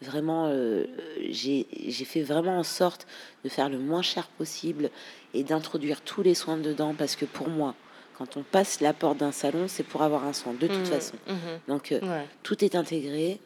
Vraiment, 0.00 0.46
euh, 0.46 0.86
j'ai 1.28 1.66
fait 2.06 2.22
vraiment 2.22 2.58
en 2.58 2.62
sorte 2.62 3.06
de 3.44 3.48
faire 3.48 3.68
le 3.68 3.78
moins 3.78 4.02
cher 4.02 4.28
possible 4.28 4.90
et 5.34 5.42
d'introduire 5.42 6.00
tous 6.00 6.22
les 6.22 6.34
soins 6.34 6.56
dedans 6.56 6.94
parce 6.96 7.16
que 7.16 7.24
pour 7.24 7.48
moi, 7.48 7.74
quand 8.16 8.36
on 8.36 8.42
passe 8.42 8.80
la 8.80 8.92
porte 8.92 9.18
d'un 9.18 9.32
salon, 9.32 9.66
c'est 9.66 9.82
pour 9.82 10.02
avoir 10.02 10.24
un 10.24 10.32
soin 10.32 10.52
de 10.52 10.68
toute 10.68 10.78
mhm. 10.78 10.84
façon. 10.84 11.16
Mhm. 11.26 11.36
Donc, 11.68 11.92
euh, 11.92 12.22
tout 12.42 12.64
est 12.64 12.76
intégré. 12.76 13.40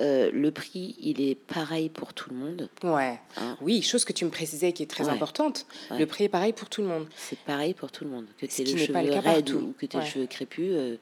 Euh, 0.00 0.30
le 0.32 0.50
prix, 0.50 0.96
il 1.00 1.20
est 1.20 1.34
pareil 1.34 1.88
pour 1.88 2.14
tout 2.14 2.30
le 2.30 2.36
monde. 2.36 2.68
Ouais. 2.82 3.18
Hein 3.36 3.56
oui, 3.60 3.82
chose 3.82 4.04
que 4.04 4.12
tu 4.12 4.24
me 4.24 4.30
précisais 4.30 4.72
qui 4.72 4.82
est 4.82 4.86
très 4.86 5.08
importante. 5.08 5.66
Le 5.90 6.06
prix 6.06 6.24
est 6.24 6.28
pareil 6.28 6.52
pour 6.52 6.68
tout 6.68 6.82
le 6.82 6.88
monde. 6.88 7.06
C'est 7.16 7.38
pareil 7.40 7.74
pour 7.74 7.90
tout 7.90 8.04
le 8.04 8.10
monde. 8.10 8.26
Que 8.38 8.46
tu 8.46 8.62
aies 8.62 8.64
le 8.64 8.76
cheveu 8.76 9.20
raide 9.20 9.50
ou 9.50 9.74
que 9.78 9.86
tu 9.86 9.96
aies 9.96 10.00
le 10.00 10.06
cheveu 10.06 10.26
crépus, 10.26 10.70
euh, 10.72 10.96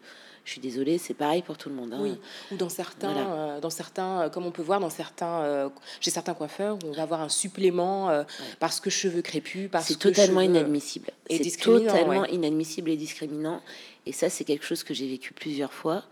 je 0.45 0.53
suis 0.53 0.61
désolée, 0.61 0.97
c'est 0.97 1.15
pareil 1.15 1.43
pour 1.43 1.59
tout 1.59 1.69
le 1.69 1.75
monde. 1.75 1.93
Hein. 1.93 1.99
Oui. 2.01 2.15
Ou 2.53 2.57
dans 2.57 2.69
certains, 2.69 3.17
euh, 3.17 3.61
dans 3.61 3.71
certains 3.71 4.31
comme 4.31 4.47
on 4.47 4.53
peut 4.53 4.63
voir 4.63 4.79
dans 4.79 4.91
certains, 4.91 5.71
chez 6.01 6.11
certains 6.11 6.35
coiffeurs, 6.35 6.79
on 6.85 6.93
va 6.93 7.03
avoir 7.03 7.21
un 7.21 7.29
supplément 7.29 8.25
parce 8.61 8.81
que 8.81 8.89
cheveux 8.89 9.23
crépus, 9.23 9.69
parce 9.71 9.89
c'est 9.89 9.99
totalement 9.99 10.41
inadmissible. 10.41 11.11
C'est 11.29 11.59
totalement 11.59 12.25
inadmissible 12.25 12.91
et 12.91 12.97
discriminant. 12.97 13.61
Et 14.07 14.13
ça, 14.13 14.31
c'est 14.31 14.45
quelque 14.45 14.65
chose 14.65 14.85
que 14.85 14.95
j'ai 14.95 15.09
vécu 15.09 15.35
plusieurs 15.35 15.73
fois. 15.73 16.05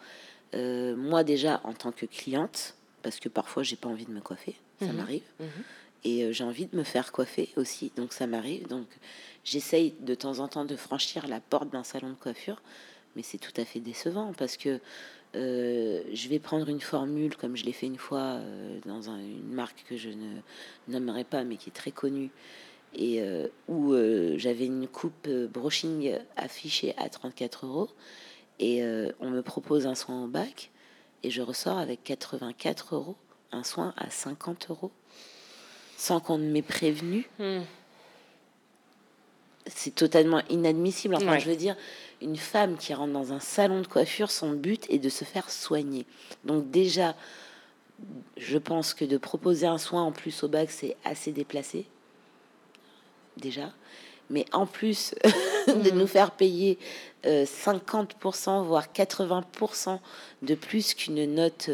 Euh, 0.55 0.95
moi 0.97 1.25
déjà 1.25 1.61
en 1.65 1.73
tant 1.73 1.93
que 1.93 2.07
cliente, 2.07 2.75
parce 3.03 3.19
que 3.21 3.29
parfois 3.29 3.63
j'ai 3.63 3.77
pas 3.77 3.89
envie 3.89 4.07
de 4.07 4.13
me 4.13 4.21
coiffer, 4.21 4.55
ça 4.81 4.87
mhm. 4.87 4.97
m'arrive, 4.97 5.23
mhm. 5.41 5.49
et 6.05 6.25
euh, 6.25 6.33
j'ai 6.33 6.45
envie 6.45 6.67
de 6.67 6.77
me 6.77 6.85
faire 6.85 7.13
coiffer 7.13 7.51
aussi, 7.57 7.93
donc 7.97 8.13
ça 8.13 8.27
m'arrive. 8.27 8.69
Donc 8.69 8.87
j'essaye 9.43 9.95
de 10.01 10.15
temps 10.15 10.39
en 10.39 10.49
temps 10.49 10.65
de 10.65 10.77
franchir 10.77 11.27
la 11.27 11.41
porte 11.41 11.71
d'un 11.71 11.85
salon 11.85 12.11
de 12.11 12.15
coiffure, 12.15 12.63
mais 13.17 13.23
c'est 13.23 13.39
tout 13.39 13.59
à 13.61 13.65
fait 13.65 13.81
décevant 13.81 14.33
parce 14.37 14.57
que 14.57 14.81
euh, 15.35 16.03
je 16.13 16.29
vais 16.29 16.39
prendre 16.39 16.69
une 16.69 16.81
formule 16.81 17.37
comme 17.37 17.57
je 17.57 17.65
l'ai 17.65 17.73
fait 17.73 17.87
une 17.87 17.99
fois 17.99 18.39
dans 18.87 19.11
une 19.11 19.53
marque 19.53 19.85
que 19.89 19.97
je 19.97 20.11
ne 20.11 20.37
nommerai 20.87 21.25
pas, 21.25 21.43
mais 21.43 21.57
qui 21.57 21.71
est 21.71 21.73
très 21.73 21.91
connue 21.91 22.31
et 22.97 23.21
où 23.67 23.93
j'avais 24.37 24.67
une 24.67 24.87
coupe 24.87 25.29
brushing 25.29 26.17
affichée 26.37 26.95
à 26.97 27.09
34 27.09 27.67
euros 27.67 27.91
et 28.59 28.83
euh, 28.83 29.13
on 29.21 29.31
me 29.31 29.43
propose 29.43 29.87
un 29.87 29.95
soin 29.95 30.25
au 30.25 30.27
bac 30.27 30.71
et 31.23 31.31
je 31.31 31.43
ressors 31.43 31.79
avec 31.79 32.05
84 32.05 32.95
euros, 32.95 33.17
un 33.51 33.65
soin 33.65 33.95
à 33.97 34.11
50 34.11 34.69
euros, 34.71 34.93
sans 35.97 36.21
qu'on 36.21 36.39
ne 36.39 36.51
m'ait 36.51 36.63
prévenu. 36.63 37.29
Hmm. 37.39 37.63
C'est 39.67 39.95
totalement 39.95 40.43
inadmissible. 40.51 41.15
Enfin, 41.15 41.39
je 41.39 41.49
veux 41.49 41.57
dire, 41.57 41.75
une 42.21 42.37
femme 42.37 42.77
qui 42.77 42.93
rentre 42.93 43.15
dans 43.15 43.33
un 43.33 43.41
salon 43.41 43.81
de 43.81 43.87
coiffure, 43.87 44.31
son 44.31 44.53
but 44.53 44.87
est 44.91 44.99
de 44.99 45.09
se 45.09 45.25
faire 45.25 45.51
soigner. 45.51 46.05
Donc 46.45 46.71
déjà, 46.71 47.17
je 48.37 48.59
pense 48.59 48.93
que 48.93 49.07
de 49.07 49.17
proposer 49.17 49.67
un 49.67 49.79
soin 49.79 50.03
en 50.03 50.13
plus 50.13 50.43
au 50.43 50.49
bac, 50.49 50.71
c'est 50.71 50.97
assez 51.05 51.33
déplacé. 51.33 51.87
déjà. 53.39 53.73
Mais 54.31 54.45
en 54.53 54.67
plus 54.67 55.15
de 55.67 55.91
nous 55.91 56.07
faire 56.07 56.31
payer 56.31 56.79
50%, 57.25 58.65
voire 58.65 58.89
80% 58.95 59.99
de 60.43 60.55
plus 60.55 60.95
qu'une 60.95 61.35
note 61.35 61.71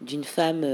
d'une 0.00 0.24
femme 0.24 0.66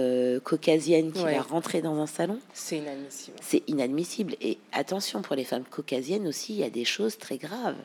caucasienne 0.43 1.13
qui 1.13 1.23
va 1.23 1.43
rentrer 1.43 1.83
dans 1.83 1.97
un 1.97 2.07
salon. 2.07 2.39
C'est 2.53 2.79
inadmissible. 2.79 3.37
C'est 3.43 3.63
inadmissible. 3.69 4.37
Et 4.41 4.59
attention, 4.73 5.23
pour 5.23 5.37
les 5.37 5.45
femmes 5.45 5.65
caucasiennes 5.65 6.27
aussi, 6.27 6.55
il 6.55 6.61
y 6.61 6.65
a 6.65 6.71
des 6.71 6.85
choses 6.85 7.19
très 7.19 7.37
graves. 7.37 7.77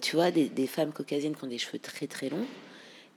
tu 0.00 0.16
vois, 0.16 0.30
des, 0.30 0.48
des, 0.48 0.66
femmes 0.66 0.92
caucasiennes 0.92 1.34
qui 1.34 1.44
ont 1.44 1.48
des 1.48 1.58
cheveux 1.58 1.78
très 1.78 2.06
très 2.06 2.28
longs, 2.28 2.46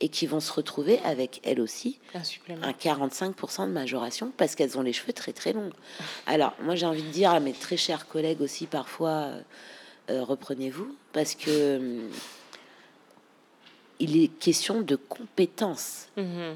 et 0.02 0.10
qui 0.10 0.26
vont 0.26 0.40
se 0.40 0.52
retrouver 0.52 1.00
avec 1.06 1.40
elles 1.44 1.62
aussi 1.62 2.00
un, 2.14 2.72
45% 2.72 3.68
de 3.68 3.72
majoration 3.72 4.34
parce 4.36 4.56
qu'elles 4.56 4.78
ont 4.78 4.82
les 4.82 4.94
cheveux 4.94 5.14
très 5.14 5.32
très 5.32 5.54
longs. 5.54 5.70
Alors 6.26 6.54
moi 6.62 6.76
j'ai 6.76 6.88
envie 6.88 7.04
de 7.04 7.10
dire 7.10 7.32
à 7.32 7.40
mes 7.40 7.54
très 7.54 7.78
chers 7.78 8.08
collègues 8.08 8.42
aussi 8.42 8.66
parfois 8.66 9.30
euh, 10.10 10.24
reprenez-vous 10.24 10.96
parce 11.14 11.36
que 11.36 11.50
euh, 11.50 12.08
il 14.00 14.22
est 14.22 14.28
question 14.28 14.82
de 14.82 14.96
compétences. 14.96 16.08
Mm-hmm. 16.18 16.56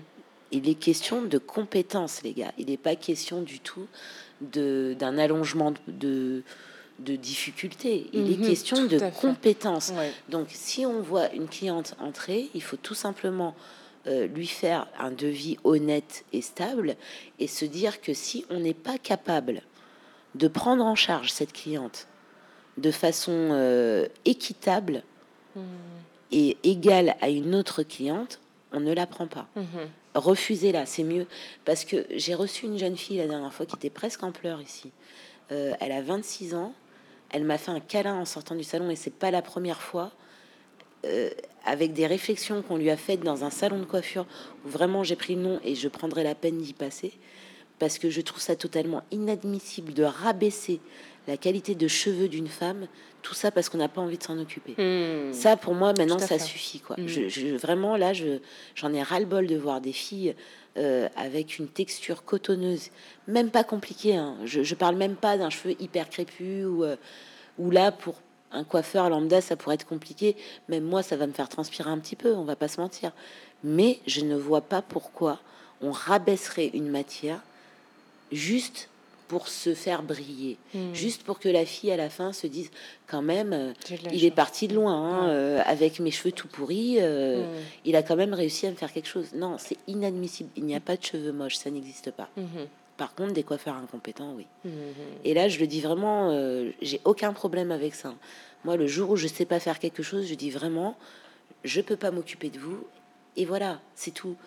Il 0.52 0.70
est 0.70 0.76
question 0.76 1.22
de 1.22 1.38
compétences 1.38 2.24
les 2.24 2.34
gars. 2.34 2.54
Il 2.58 2.68
n'est 2.68 2.78
pas 2.78 2.96
question 2.96 3.42
du 3.42 3.60
tout 3.60 3.88
d'un 4.42 5.18
allongement 5.18 5.74
de 5.88 6.44
de 7.00 7.16
difficulté, 7.16 8.08
il 8.14 8.32
est 8.32 8.38
mhm, 8.38 8.48
question 8.48 8.86
de 8.86 9.00
compétences. 9.20 9.92
Donc 10.30 10.48
si 10.50 10.86
on 10.86 11.02
voit 11.02 11.32
une 11.34 11.48
cliente 11.48 11.96
entrer, 12.00 12.50
il 12.54 12.64
faut 12.64 12.78
tout 12.78 12.94
simplement 12.94 13.54
euh, 14.08 14.28
lui 14.28 14.48
faire 14.48 14.88
un 15.00 15.12
devis 15.12 15.58
honnête 15.64 16.24
et 16.32 16.42
stable 16.42 16.96
et 17.40 17.48
se 17.48 17.66
dire 17.66 18.02
que 18.02 18.14
si 18.14 18.46
on 18.50 18.60
n'est 18.60 18.74
pas 18.74 18.98
capable 18.98 19.62
de 20.36 20.48
prendre 20.48 20.86
en 20.86 20.96
charge 20.96 21.32
cette 21.32 21.54
cliente 21.54 22.08
de 22.78 22.92
façon 22.92 23.50
euh, 23.52 24.08
équitable 24.26 25.04
mhm. 25.56 25.64
et 26.32 26.58
égale 26.64 27.16
à 27.22 27.30
une 27.30 27.56
autre 27.56 27.84
cliente, 27.84 28.40
on 28.72 28.80
ne 28.80 28.94
la 28.94 29.08
prend 29.08 29.28
pas. 29.28 29.48
Mhm. 29.56 29.66
Refusez-la, 30.16 30.86
c'est 30.86 31.04
mieux. 31.04 31.28
Parce 31.66 31.86
que 31.86 32.06
j'ai 32.12 32.36
reçu 32.36 32.66
une 32.66 32.78
jeune 32.78 32.98
fille 32.98 33.18
la 33.18 33.28
dernière 33.28 33.54
fois 33.54 33.66
qui 33.66 33.76
était 33.76 33.90
presque 33.90 34.24
en 34.24 34.32
pleurs 34.32 34.62
ici. 34.62 34.92
Euh, 35.52 35.74
elle 35.80 35.92
a 35.92 36.02
26 36.02 36.56
ans, 36.56 36.74
elle 37.30 37.44
m'a 37.44 37.58
fait 37.58 37.72
un 37.72 37.80
câlin 37.80 38.16
en 38.16 38.26
sortant 38.26 38.56
du 38.56 38.64
salon 38.64 38.90
et 38.90 38.96
c'est 38.96 39.14
pas 39.14 39.32
la 39.32 39.42
première 39.42 39.82
fois. 39.82 40.12
Euh, 41.06 41.30
avec 41.66 41.94
des 41.94 42.06
réflexions 42.06 42.62
qu'on 42.62 42.78
lui 42.78 42.90
a 42.92 42.98
faites 42.98 43.22
dans 43.22 43.44
un 43.44 43.50
salon 43.50 43.80
de 43.80 43.86
coiffure 43.86 44.28
où 44.64 44.70
vraiment 44.70 45.04
j'ai 45.04 45.16
pris 45.16 45.36
le 45.36 45.42
nom 45.42 45.60
et 45.64 45.74
je 45.74 45.88
prendrai 45.88 46.24
la 46.24 46.36
peine 46.36 46.60
d'y 46.60 46.74
passer 46.74 47.12
parce 47.80 47.98
que 47.98 48.10
je 48.10 48.22
trouve 48.22 48.40
ça 48.40 48.56
totalement 48.56 49.04
inadmissible 49.12 49.94
de 49.94 50.04
rabaisser 50.04 50.80
la 51.28 51.38
qualité 51.38 51.76
de 51.76 51.88
cheveux 51.88 52.28
d'une 52.28 52.48
femme, 52.48 52.88
tout 53.22 53.34
ça 53.34 53.52
parce 53.52 53.70
qu'on 53.70 53.80
n'a 53.80 53.88
pas 53.88 54.02
envie 54.02 54.18
de 54.18 54.24
s'en 54.24 54.38
occuper. 54.38 54.74
Hmm. 54.78 55.34
Ça, 55.34 55.58
pour 55.58 55.74
moi, 55.74 55.94
maintenant, 55.98 56.20
ça 56.20 56.38
suffit. 56.38 56.80
Quoi. 56.80 56.96
Hmm. 56.98 57.08
Je, 57.08 57.56
vraiment, 57.56 57.98
là, 57.98 58.14
j'en 58.14 58.94
ai 58.94 59.02
ras-le-bol 59.02 59.48
de 59.48 59.56
voir 59.56 59.82
des 59.82 59.94
filles 59.94 60.36
euh, 60.78 61.08
avec 61.16 61.58
une 61.58 61.68
texture 61.68 62.24
cotonneuse, 62.24 62.90
même 63.28 63.50
pas 63.50 63.64
compliquée. 63.64 64.16
Hein. 64.16 64.36
Je, 64.46 64.64
je 64.64 64.76
parle 64.76 64.96
même 64.96 65.16
pas 65.16 65.38
d'un 65.38 65.50
cheveu 65.50 65.76
hyper 65.80 66.10
crépus 66.10 66.66
ou, 66.66 66.84
euh, 66.84 66.96
ou 67.58 67.72
là, 67.72 67.92
pour 67.92 68.16
un 68.52 68.64
coiffeur 68.64 69.10
lambda, 69.10 69.42
ça 69.42 69.56
pourrait 69.56 69.76
être 69.76 69.86
compliqué. 69.86 70.36
Même 70.70 70.84
moi, 70.84 71.04
ça 71.04 71.16
va 71.16 71.28
me 71.28 71.34
faire 71.34 71.50
transpirer 71.50 71.90
un 71.90 71.98
petit 72.00 72.16
peu, 72.16 72.34
on 72.34 72.44
va 72.44 72.56
pas 72.56 72.68
se 72.68 72.80
mentir. 72.80 73.12
Mais 73.64 74.00
je 74.06 74.22
ne 74.22 74.36
vois 74.36 74.62
pas 74.62 74.82
pourquoi 74.82 75.40
on 75.82 75.92
rabaisserait 75.92 76.72
une 76.74 76.90
matière 76.90 77.42
juste 78.32 78.90
pour 79.28 79.48
se 79.48 79.74
faire 79.74 80.04
briller, 80.04 80.58
hmm. 80.74 80.94
juste 80.94 81.24
pour 81.24 81.40
que 81.40 81.50
la 81.50 81.66
fille 81.66 81.92
à 81.92 81.98
la 81.98 82.10
fin 82.10 82.34
se 82.34 82.48
dise 82.48 82.70
quand 83.08 83.22
même, 83.22 83.54
euh, 83.54 83.74
il 84.12 84.24
est 84.24 84.32
parti 84.32 84.68
de 84.68 84.76
loin 84.76 84.94
hein, 84.94 85.30
euh, 85.30 85.62
avec 85.66 86.00
mes 86.00 86.12
cheveux 86.12 86.32
tout 86.32 86.48
pourris, 86.48 86.98
euh, 87.00 87.44
hmm. 87.44 87.64
il 87.86 87.96
a 87.96 88.04
quand 88.04 88.16
même 88.16 88.34
réussi 88.34 88.68
à 88.68 88.72
me 88.72 88.76
faire 88.76 88.92
quelque 88.94 89.08
chose. 89.08 89.34
Non, 89.34 89.58
c'est 89.58 89.78
inadmissible. 89.88 90.50
Il 90.56 90.66
n'y 90.66 90.76
a 90.76 90.80
pas 90.80 90.96
de 90.96 91.04
cheveux 91.04 91.32
moches, 91.32 91.56
ça 91.56 91.72
n'existe 91.72 92.12
pas. 92.12 92.30
Hmm. 92.38 92.46
Par 92.98 93.14
contre, 93.14 93.34
des 93.34 93.44
coiffeurs 93.44 93.76
incompétents, 93.76 94.34
oui. 94.38 94.46
Et 95.26 95.34
là, 95.34 95.50
je 95.50 95.60
le 95.60 95.68
dis 95.68 95.82
vraiment, 95.82 96.32
j'ai 96.82 97.02
aucun 97.04 97.34
problème 97.34 97.72
avec 97.72 97.94
ça. 97.94 98.14
Moi, 98.64 98.78
le 98.78 98.88
jour 98.88 99.10
où 99.10 99.16
je 99.18 99.28
sais 99.28 99.44
pas 99.44 99.60
faire 99.60 99.80
quelque 99.80 100.02
chose, 100.02 100.28
je 100.28 100.34
dis 100.34 100.50
vraiment, 100.50 100.96
je 101.66 101.82
peux 101.82 101.98
pas 101.98 102.12
m'occuper 102.12 102.50
de 102.50 102.58
vous. 102.58 102.86
Et 103.36 103.44
voilà, 103.44 103.82
c'est 103.96 104.12
tout 104.12 104.38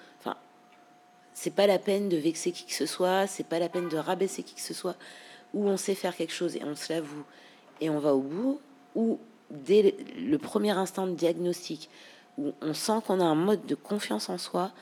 c'est 1.41 1.55
pas 1.55 1.69
la 1.69 1.79
peine 1.79 2.09
de 2.09 2.17
vexer 2.17 2.51
qui 2.51 2.65
que 2.65 2.73
ce 2.73 2.85
soit, 2.85 3.29
c'est 3.29 3.47
pas 3.47 3.61
la 3.61 3.69
peine 3.69 3.89
de 3.89 3.97
rabaisser 3.97 4.43
qui 4.43 4.57
que 4.57 4.61
ce 4.61 4.75
soit, 4.75 4.97
où 5.55 5.69
on 5.69 5.77
sait 5.77 5.95
faire 5.95 6.17
quelque 6.17 6.33
chose 6.33 6.57
et 6.57 6.65
on 6.65 6.75
se 6.75 6.93
l'avoue 6.93 7.23
et 7.81 7.89
on 7.91 8.01
va 8.01 8.13
au 8.17 8.23
bout, 8.23 8.61
ou 8.97 9.21
dès 9.49 9.95
le 10.19 10.37
premier 10.37 10.73
instant 10.73 11.07
de 11.07 11.13
diagnostic, 11.13 11.91
où 12.39 12.55
on 12.61 12.75
sent 12.75 13.01
qu'on 13.07 13.21
a 13.21 13.25
un 13.25 13.37
mode 13.37 13.65
de 13.67 13.77
confiance 13.77 14.29
en 14.31 14.37
soi, 14.37 14.73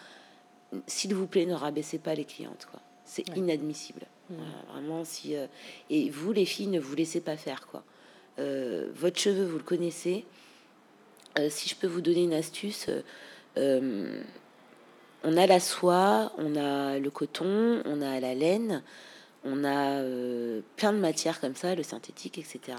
s'il 0.86 1.14
vous 1.14 1.26
plaît, 1.26 1.44
ne 1.44 1.52
rabaissez 1.52 1.98
pas 1.98 2.14
les 2.14 2.24
clientes, 2.24 2.66
quoi. 2.70 2.80
C'est 3.04 3.36
inadmissible. 3.36 4.06
Mmh. 4.30 4.34
vraiment, 4.72 5.04
si 5.04 5.36
euh, 5.36 5.46
et 5.90 6.08
vous 6.08 6.32
les 6.32 6.46
filles, 6.46 6.68
ne 6.68 6.80
vous 6.80 6.96
laissez 6.96 7.20
pas 7.20 7.36
faire, 7.36 7.66
quoi. 7.66 7.84
Euh, 8.38 8.90
votre 8.94 9.18
cheveu, 9.18 9.44
vous 9.44 9.58
le 9.58 9.62
connaissez. 9.62 10.24
Euh, 11.38 11.50
si 11.50 11.68
je 11.68 11.76
peux 11.76 11.86
vous 11.86 12.00
donner 12.00 12.22
une 12.22 12.32
astuce, 12.32 12.88
on 15.26 15.36
a 15.36 15.46
la 15.46 15.58
soie, 15.58 16.32
on 16.38 16.54
a 16.54 16.98
le 16.98 17.10
coton, 17.10 17.82
on 17.84 18.00
a 18.00 18.20
la 18.20 18.34
laine, 18.34 18.82
on 19.44 19.64
a 19.64 19.98
euh, 19.98 20.60
plein 20.76 20.92
de 20.92 20.98
matières 20.98 21.40
comme 21.40 21.56
ça, 21.56 21.74
le 21.74 21.82
synthétique, 21.82 22.38
etc. 22.38 22.78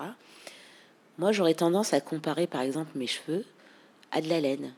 Moi, 1.18 1.34
j'aurais 1.34 1.56
tendance 1.56 1.94
à 1.94 2.00
comparer, 2.00 2.48
par 2.48 2.62
exemple, 2.62 2.92
mes 2.96 3.06
cheveux 3.06 3.46
à 4.12 4.22
de 4.22 4.30
la 4.30 4.40
laine 4.40 4.74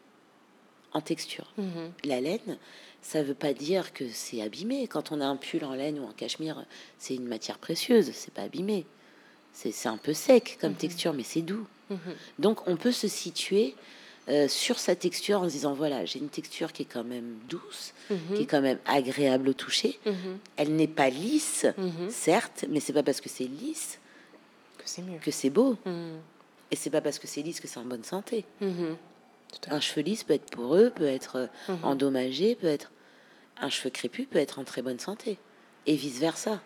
en 0.94 1.02
texture. 1.02 1.54
Mhm. 1.58 1.92
La 2.06 2.20
laine, 2.20 2.58
ça 3.04 3.22
veut 3.22 3.36
pas 3.36 3.54
dire 3.54 3.94
que 3.94 4.06
c'est 4.10 4.42
abîmé. 4.42 4.88
Quand 4.88 5.12
on 5.12 5.22
a 5.22 5.26
un 5.26 5.36
pull 5.36 5.64
en 5.64 5.76
laine 5.76 6.00
ou 6.00 6.06
en 6.06 6.12
cachemire, 6.12 6.66
c'est 6.98 7.14
une 7.14 7.28
matière 7.28 7.60
précieuse, 7.60 8.10
c'est 8.14 8.34
pas 8.34 8.44
abîmé. 8.44 8.88
C'est 9.54 9.88
un 9.88 9.98
peu 9.98 10.14
sec 10.14 10.58
comme 10.60 10.72
mhm. 10.72 10.78
texture, 10.78 11.14
mais 11.14 11.24
c'est 11.24 11.42
doux. 11.44 11.68
Mhm. 11.92 12.00
Donc, 12.40 12.68
on 12.68 12.78
peut 12.78 12.92
se 12.92 13.08
situer 13.08 13.76
euh, 14.30 14.48
sur 14.48 14.78
sa 14.78 14.96
texture 14.96 15.42
en 15.42 15.46
se 15.46 15.54
disant 15.54 15.74
voilà, 15.74 16.06
j'ai 16.06 16.20
une 16.20 16.30
texture 16.30 16.72
qui 16.72 16.84
est 16.84 16.92
quand 16.92 17.04
même 17.04 17.40
douce, 17.48 17.94
mhm. 18.10 18.36
qui 18.36 18.44
est 18.44 18.46
quand 18.46 18.62
même 18.62 18.78
agréable 18.86 19.50
au 19.50 19.54
toucher. 19.54 20.00
Mhm. 20.06 20.38
Elle 20.56 20.76
n'est 20.76 20.88
pas 20.88 21.10
lisse, 21.10 21.66
mhm. 21.78 22.10
certes, 22.10 22.66
mais 22.70 22.80
c'est 22.80 22.94
pas 22.94 23.02
parce 23.02 23.22
que 23.22 23.30
c'est 23.30 23.46
lisse 23.46 24.00
que 24.78 24.84
c'est 24.86 25.02
mieux, 25.02 25.18
que 25.20 25.32
c'est 25.32 25.50
beau. 25.50 25.78
Et 26.72 26.76
c'est 26.76 26.92
pas 26.92 27.02
parce 27.02 27.18
que 27.18 27.26
c'est 27.26 27.42
lisse 27.42 27.60
que 27.60 27.68
c'est 27.68 27.80
en 27.80 27.86
bonne 27.86 28.04
santé. 28.04 28.46
Un 29.68 29.80
cheveu 29.80 30.02
lisse 30.02 30.24
peut 30.24 30.34
être 30.34 30.52
poreux, 30.52 30.92
peut 30.92 31.08
être 31.08 31.50
euh, 31.68 31.76
endommagé, 31.82 32.54
peut 32.54 32.68
être 32.68 32.92
un 33.62 33.70
cheveu 33.70 33.90
crépus 33.90 34.28
peut 34.30 34.38
être 34.38 34.60
en 34.60 34.64
très 34.64 34.82
bonne 34.82 35.00
santé 35.00 35.38
et 35.86 35.96
vice 35.96 36.20
versa. 36.20 36.62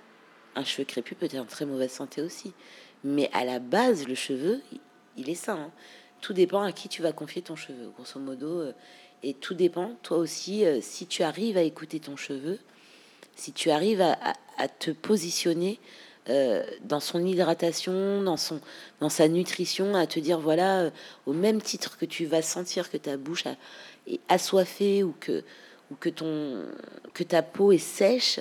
Un 0.56 0.64
cheveu 0.64 0.84
crépus 0.84 1.18
peut 1.18 1.26
être 1.26 1.38
en 1.38 1.46
très 1.46 1.66
mauvaise 1.66 1.92
santé 1.92 2.22
aussi. 2.22 2.54
Mais 3.04 3.30
à 3.34 3.46
la 3.46 3.60
base, 3.60 4.08
le 4.08 4.16
cheveu, 4.16 4.62
il 5.18 5.30
est 5.30 5.36
sain. 5.36 5.58
Hein 5.58 5.72
tout 6.24 6.34
dépend 6.34 6.62
à 6.62 6.72
qui 6.72 6.88
tu 6.88 7.02
vas 7.02 7.12
confier 7.12 7.42
ton 7.42 7.58
cheveu, 7.58 7.92
grosso 7.96 8.18
modo. 8.20 8.62
Euh, 8.62 8.72
et 9.24 9.34
tout 9.34 9.54
dépend, 9.54 9.92
toi 10.04 10.18
aussi, 10.18 10.66
euh, 10.66 10.80
si 10.82 11.06
tu 11.06 11.22
arrives 11.22 11.58
à 11.58 11.62
écouter 11.62 12.00
ton 12.00 12.16
cheveu, 12.16 12.60
si 13.36 13.52
tu 13.52 13.70
arrives 13.72 14.02
à, 14.02 14.68
te 14.80 14.92
positionner 14.92 15.80
euh, 16.30 16.64
dans 16.82 17.00
son 17.00 17.26
hydratation, 17.26 18.22
dans, 18.22 18.38
son, 18.38 18.62
dans 19.02 19.10
sa 19.10 19.28
nutrition, 19.28 19.96
à 19.96 20.08
te 20.08 20.20
dire, 20.20 20.40
voilà, 20.40 20.92
au 21.26 21.34
même 21.34 21.62
titre 21.62 21.98
que 21.98 22.06
tu 22.06 22.26
vas 22.26 22.42
sentir 22.42 22.90
que 22.90 22.98
ta 22.98 23.18
bouche 23.18 23.46
est 24.08 24.20
assoiffée 24.30 25.04
ou 25.04 25.14
que, 25.20 25.44
ou 25.92 25.96
que, 25.96 26.10
ton, 26.10 26.64
que 27.14 27.24
ta 27.24 27.42
peau 27.42 27.72
est 27.72 27.78
sèche, 27.78 28.40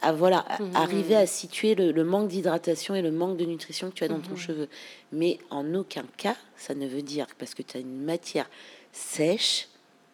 à, 0.00 0.12
voilà, 0.12 0.44
mmh. 0.58 0.76
arriver 0.76 1.16
à 1.16 1.26
situer 1.26 1.74
le, 1.74 2.04
manque 2.04 2.28
d'hydratation 2.28 2.94
et 2.94 3.02
le 3.02 3.10
manque 3.10 3.36
de 3.36 3.44
nutrition 3.44 3.90
que 3.90 3.94
tu 3.94 4.04
as 4.04 4.08
dans 4.08 4.20
ton 4.20 4.36
cheveu. 4.36 4.68
Mais 5.12 5.38
en 5.50 5.74
aucun 5.74 6.04
cas, 6.16 6.36
ça 6.56 6.74
ne 6.74 6.86
veut 6.86 7.02
dire 7.02 7.26
parce 7.38 7.54
que 7.54 7.62
tu 7.62 7.76
as 7.76 7.80
une 7.80 8.02
matière 8.02 8.48
sèche 8.92 9.68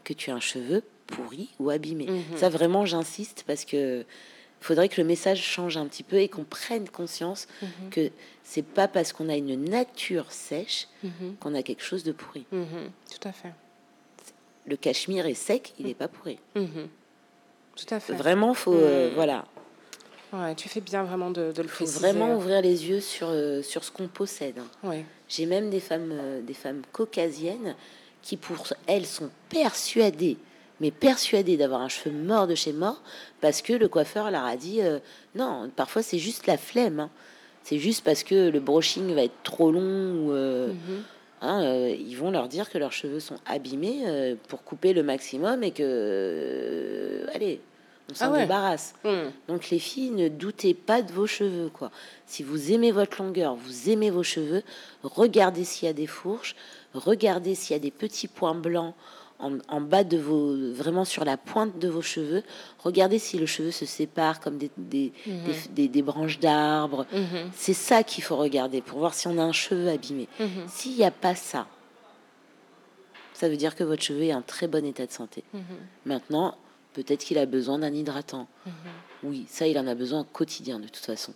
que 0.04 0.12
tu 0.12 0.30
as 0.30 0.34
un 0.34 0.40
cheveu 0.40 0.82
pourri 1.06 1.48
ou 1.58 1.70
abîmé. 1.70 2.06
Mmh. 2.06 2.36
Ça 2.36 2.48
vraiment, 2.48 2.86
j'insiste 2.86 3.44
parce 3.46 3.64
que 3.64 4.04
faudrait 4.60 4.88
que 4.88 5.00
le 5.00 5.06
message 5.06 5.42
change 5.42 5.76
un 5.76 5.86
petit 5.86 6.02
peu 6.02 6.16
et 6.16 6.28
qu'on 6.28 6.44
prenne 6.44 6.88
conscience 6.88 7.46
que 7.90 8.10
c'est 8.42 8.64
pas 8.64 8.88
parce 8.88 9.12
qu'on 9.12 9.28
a 9.28 9.36
une 9.36 9.64
nature 9.64 10.32
sèche 10.32 10.88
qu'on 11.40 11.54
a 11.54 11.62
quelque 11.62 11.82
chose 11.82 12.04
de 12.04 12.12
pourri. 12.12 12.44
Tout 12.50 13.28
à 13.28 13.32
fait. 13.32 13.52
Le 14.66 14.76
cachemire 14.76 15.26
est 15.26 15.34
sec, 15.34 15.72
il 15.78 15.86
n'est 15.86 15.94
pas 15.94 16.08
pourri. 16.08 16.38
Tout 17.78 17.94
à 17.94 18.00
fait. 18.00 18.12
Vraiment, 18.12 18.54
faut 18.54 18.74
euh, 18.74 19.12
voilà. 19.14 19.46
Ouais, 20.32 20.54
tu 20.54 20.68
fais 20.68 20.80
bien 20.80 21.04
vraiment 21.04 21.30
de, 21.30 21.52
de 21.52 21.62
le 21.62 21.68
faut 21.68 21.86
vraiment 21.86 22.36
ouvrir 22.36 22.60
les 22.60 22.88
yeux 22.88 23.00
sur, 23.00 23.28
euh, 23.30 23.62
sur 23.62 23.84
ce 23.84 23.90
qu'on 23.90 24.08
possède. 24.08 24.60
Ouais. 24.82 25.04
J'ai 25.28 25.46
même 25.46 25.70
des 25.70 25.80
femmes, 25.80 26.10
euh, 26.12 26.42
des 26.42 26.54
femmes 26.54 26.82
caucasiennes 26.92 27.74
qui, 28.22 28.36
pour 28.36 28.66
elles, 28.86 29.06
sont 29.06 29.30
persuadées, 29.48 30.36
mais 30.80 30.90
persuadées 30.90 31.56
d'avoir 31.56 31.80
un 31.80 31.88
cheveu 31.88 32.10
mort 32.10 32.46
de 32.46 32.54
chez 32.54 32.72
mort, 32.72 33.02
parce 33.40 33.62
que 33.62 33.72
le 33.72 33.88
coiffeur 33.88 34.30
leur 34.30 34.44
a 34.44 34.56
dit 34.56 34.80
non, 35.34 35.70
parfois 35.74 36.02
c'est 36.02 36.18
juste 36.18 36.46
la 36.46 36.58
flemme. 36.58 37.00
Hein. 37.00 37.10
C'est 37.68 37.78
juste 37.78 38.02
parce 38.02 38.22
que 38.22 38.48
le 38.48 38.60
brushing 38.60 39.14
va 39.14 39.24
être 39.24 39.42
trop 39.42 39.70
long 39.70 39.80
ou. 39.82 40.32
Euh, 40.32 40.68
mhm. 40.68 41.02
hein, 41.42 41.62
euh, 41.62 41.94
ils 41.98 42.14
vont 42.14 42.30
leur 42.30 42.48
dire 42.48 42.70
que 42.70 42.78
leurs 42.78 42.92
cheveux 42.92 43.20
sont 43.20 43.36
abîmés 43.44 44.04
euh, 44.06 44.36
pour 44.48 44.64
couper 44.64 44.94
le 44.94 45.02
maximum 45.02 45.62
et 45.62 45.72
que. 45.72 47.26
allez, 47.34 47.60
on 48.10 48.14
s'en 48.14 48.32
ah 48.32 48.38
débarrasse. 48.38 48.94
Hmm. 49.04 49.30
Donc 49.48 49.70
les 49.70 49.78
filles, 49.78 50.10
ne 50.10 50.28
doutez 50.28 50.74
pas 50.74 51.02
de 51.02 51.12
vos 51.12 51.26
cheveux, 51.26 51.70
quoi. 51.72 51.90
Si 52.26 52.42
vous 52.42 52.72
aimez 52.72 52.90
votre 52.90 53.22
longueur, 53.22 53.54
vous 53.54 53.90
aimez 53.90 54.10
vos 54.10 54.22
cheveux, 54.22 54.62
regardez 55.02 55.64
s'il 55.64 55.86
y 55.86 55.90
a 55.90 55.94
des 55.94 56.06
fourches, 56.06 56.56
regardez 56.94 57.54
s'il 57.54 57.74
y 57.74 57.76
a 57.76 57.82
des 57.82 57.90
petits 57.90 58.28
points 58.28 58.54
blancs 58.54 58.94
en, 59.40 59.80
bas 59.80 60.04
de 60.04 60.18
vos, 60.18 60.72
vraiment 60.72 61.04
sur 61.04 61.24
la 61.24 61.36
pointe 61.36 61.78
de 61.78 61.88
vos 61.88 62.02
cheveux. 62.02 62.42
Regardez 62.80 63.18
si 63.18 63.38
le 63.38 63.46
cheveu 63.46 63.70
se 63.70 63.86
sépare 63.86 64.40
comme 64.40 64.58
des, 64.58 64.70
des, 64.76 65.12
mhm. 65.26 66.02
branches 66.02 66.40
d'arbres. 66.40 67.06
Mhm. 67.12 67.50
C'est 67.54 67.74
ça 67.74 68.02
qu'il 68.02 68.24
faut 68.24 68.36
regarder 68.36 68.80
pour 68.80 68.98
voir 68.98 69.14
si 69.14 69.28
on 69.28 69.38
a 69.38 69.42
un 69.42 69.52
cheveu 69.52 69.88
abîmé. 69.88 70.28
Mhm. 70.40 70.66
S'il 70.66 70.96
n'y 70.96 71.04
a 71.04 71.10
pas 71.10 71.34
ça, 71.34 71.66
ça 73.32 73.48
veut 73.48 73.56
dire 73.56 73.76
que 73.76 73.84
votre 73.84 74.02
cheveu 74.02 74.24
est 74.24 74.34
en 74.34 74.42
très 74.42 74.66
bon 74.66 74.84
état 74.84 75.06
de 75.06 75.12
santé. 75.12 75.44
Maintenant, 76.04 76.56
peut-être 77.02 77.24
qu'il 77.24 77.38
a 77.38 77.46
besoin 77.46 77.78
d'un 77.78 77.94
hydratant. 77.94 78.48
Oui, 79.22 79.46
ça, 79.48 79.66
il 79.66 79.78
en 79.78 79.86
a 79.86 79.94
besoin 79.94 80.20
au 80.20 80.24
quotidien 80.24 80.80
de 80.80 80.88
toute 80.88 81.04
façon. 81.04 81.32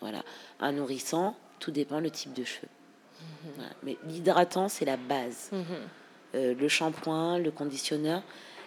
Voilà. 0.00 0.22
Un 0.60 0.72
nourrissant, 0.72 1.36
tout 1.60 1.70
dépend 1.70 2.00
le 2.00 2.10
type 2.10 2.32
de 2.32 2.44
cheveux. 2.44 2.68
Mais 3.82 3.96
l'hydratant, 4.08 4.68
c'est 4.68 4.84
la 4.84 4.96
base. 4.96 5.50
Euh, 6.34 6.54
le 6.54 6.68
shampoing, 6.68 7.38
le 7.38 7.52
conditionneur. 7.52 8.22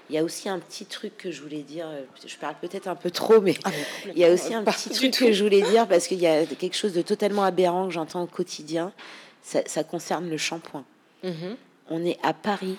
Il 0.10 0.16
y 0.16 0.18
a 0.18 0.24
aussi 0.24 0.48
un 0.48 0.58
petit 0.60 0.86
truc 0.86 1.18
que 1.18 1.32
je 1.32 1.41
voulais 1.41 1.64
dire. 1.64 1.86
Je 2.26 2.38
parle 2.38 2.56
peut-être 2.62 2.88
un 2.88 2.95
peu 2.95 3.12
trop, 3.12 3.41
mais 3.41 3.56
ah, 3.66 3.72
il 4.06 4.18
y 4.18 4.24
a 4.24 4.32
aussi 4.32 4.54
un 4.54 4.64
petit 4.64 4.89
truc 4.89 5.12
que 5.12 5.34
je 5.34 5.43
voulais 5.43 5.62
dire 5.62 5.86
parce 5.89 6.08
qu'il 6.08 6.20
y 6.20 6.28
a 6.28 6.45
quelque 6.45 6.78
chose 6.78 6.93
de 6.93 7.02
totalement 7.02 7.43
aberrant 7.43 7.88
que 7.88 7.93
j'entends 7.93 8.24
au 8.24 8.28
quotidien. 8.28 8.93
Ça, 9.41 9.84
concerne 9.84 10.30
le 10.30 10.38
shampoing. 10.38 10.86
Mhm. 11.24 11.58
On 11.89 12.06
est 12.06 12.18
à 12.24 12.34
Paris, 12.34 12.78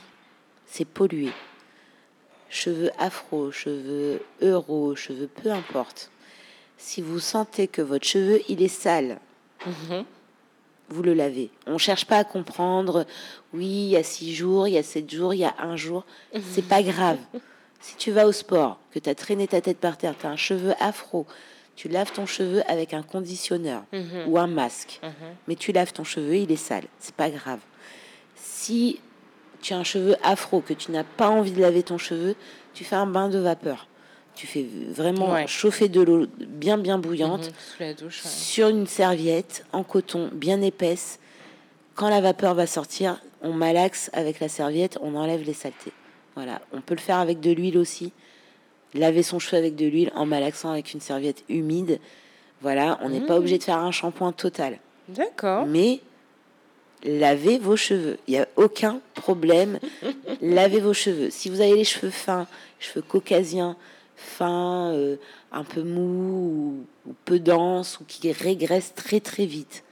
c'est 0.66 0.86
pollué. 0.86 1.32
Cheveux 2.50 2.90
afro, 2.98 3.50
cheveux 3.50 4.22
euro, 4.40 4.94
cheveux 4.96 5.28
peu 5.42 5.50
importe. 5.50 6.10
Si 6.76 7.02
vous 7.02 7.20
sentez 7.20 7.68
que 7.68 7.82
votre 7.82 8.06
cheveu 8.06 8.40
il 8.48 8.62
est 8.62 8.68
sale, 8.68 9.18
mhm 9.66 10.04
vous 10.90 11.02
le 11.02 11.14
lavez. 11.14 11.50
On 11.66 11.78
cherche 11.78 12.04
pas 12.04 12.18
à 12.18 12.24
comprendre, 12.24 13.06
oui, 13.52 13.66
il 13.66 13.88
y 13.88 13.96
a 13.96 14.02
six 14.02 14.34
jours, 14.34 14.68
il 14.68 14.74
y 14.74 14.78
a 14.78 14.82
sept 14.82 15.10
jours, 15.10 15.34
il 15.34 15.40
y 15.40 15.44
a 15.44 15.54
un 15.58 15.76
jour. 15.76 16.04
C'est 16.52 16.66
pas 16.66 16.82
grave. 16.82 17.18
Si 17.80 17.94
tu 17.94 18.10
vas 18.10 18.26
au 18.26 18.32
sport, 18.32 18.80
que 18.90 18.98
tu 18.98 19.08
as 19.08 19.14
traîné 19.14 19.46
ta 19.46 19.60
tête 19.60 19.78
par 19.78 19.96
terre, 19.96 20.16
tu 20.18 20.26
as 20.26 20.30
un 20.30 20.36
cheveu 20.36 20.74
afro, 20.80 21.26
tu 21.76 21.86
laves 21.88 22.10
ton 22.10 22.26
cheveu 22.26 22.60
avec 22.66 22.92
un 22.92 23.04
conditionneur 23.04 23.84
mhm. 23.92 24.24
ou 24.26 24.36
un 24.36 24.48
masque, 24.48 24.98
mhm. 25.00 25.12
mais 25.46 25.54
tu 25.54 25.70
laves 25.70 25.92
ton 25.92 26.02
cheveu, 26.02 26.38
il 26.38 26.50
est 26.50 26.56
sale. 26.56 26.86
C'est 26.98 27.14
pas 27.14 27.30
grave. 27.30 27.60
Si 28.34 28.98
tu 29.60 29.74
as 29.74 29.78
un 29.78 29.84
cheveu 29.84 30.16
afro, 30.22 30.60
que 30.60 30.74
tu 30.74 30.92
n'as 30.92 31.04
pas 31.04 31.28
envie 31.28 31.52
de 31.52 31.60
laver 31.60 31.82
ton 31.82 31.98
cheveu, 31.98 32.34
tu 32.74 32.84
fais 32.84 32.96
un 32.96 33.06
bain 33.06 33.28
de 33.28 33.38
vapeur 33.38 33.86
tu 34.38 34.46
fais 34.46 34.64
vraiment 34.90 35.48
chauffer 35.48 35.88
de 35.88 36.00
l'eau 36.00 36.26
bien 36.38 36.78
bien 36.78 36.96
bouillante 36.96 37.50
mhm, 37.80 37.96
sur 38.08 38.68
une 38.68 38.86
serviette 38.86 39.66
en 39.72 39.82
coton 39.82 40.30
bien 40.32 40.62
épaisse. 40.62 41.18
Quand 41.96 42.08
la 42.08 42.20
vapeur 42.20 42.54
va 42.54 42.68
sortir, 42.68 43.20
on 43.42 43.52
malaxe 43.52 44.10
avec 44.12 44.38
la 44.38 44.48
serviette, 44.48 44.96
on 45.02 45.16
enlève 45.16 45.42
les 45.42 45.54
saletés. 45.54 45.92
Voilà, 46.36 46.60
on 46.72 46.80
peut 46.80 46.94
le 46.94 47.00
faire 47.00 47.18
avec 47.18 47.40
de 47.40 47.50
l'huile 47.50 47.76
aussi. 47.76 48.12
Laver 48.94 49.24
son 49.24 49.40
cheveu 49.40 49.56
avec 49.56 49.74
de 49.74 49.86
l'huile 49.86 50.12
en 50.14 50.24
malaxant 50.24 50.70
avec 50.70 50.94
une 50.94 51.00
serviette 51.00 51.42
humide. 51.48 51.98
Voilà, 52.60 53.00
on 53.02 53.08
n'est 53.08 53.20
pas 53.20 53.32
mhm. 53.32 53.40
obligé 53.40 53.58
de 53.58 53.64
faire 53.64 53.78
un 53.78 53.90
shampoing 53.90 54.30
total. 54.30 54.78
D'accord. 55.08 55.66
Mais 55.66 55.98
lavez 57.04 57.58
vos 57.58 57.76
cheveux. 57.76 58.18
Il 58.26 58.32
n'y 58.32 58.38
a 58.38 58.48
aucun 58.56 59.00
problème. 59.14 59.78
lavez 60.40 60.80
vos 60.80 60.94
cheveux. 60.94 61.30
Si 61.30 61.48
vous 61.48 61.60
avez 61.60 61.74
les 61.74 61.84
cheveux 61.84 62.10
fins, 62.10 62.46
cheveux 62.78 63.02
caucasiens, 63.02 63.76
fin, 64.16 64.92
euh, 64.92 65.16
un 65.52 65.64
peu 65.64 65.82
mou 65.82 66.84
ou, 67.06 67.14
peu 67.24 67.38
dense 67.38 68.00
ou 68.00 68.04
qui 68.04 68.30
régresse 68.32 68.94
très 68.94 69.20
très 69.20 69.46
vite. 69.46 69.84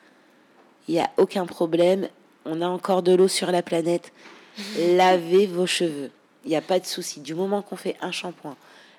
Il 0.88 0.94
n'y 0.94 1.00
a 1.00 1.10
aucun 1.16 1.46
problème. 1.46 2.08
On 2.44 2.60
a 2.60 2.68
encore 2.68 3.02
de 3.02 3.14
l'eau 3.14 3.28
sur 3.28 3.50
la 3.50 3.62
planète. 3.62 4.12
Lavez 4.96 5.46
vos 5.46 5.66
cheveux. 5.66 6.10
Il 6.44 6.50
n'y 6.50 6.56
a 6.56 6.62
pas 6.62 6.78
de 6.78 6.86
souci. 6.86 7.20
Du 7.20 7.34
moment 7.34 7.62
qu'on 7.62 7.76
fait 7.76 7.96
un 8.00 8.12
shampoing, 8.12 8.56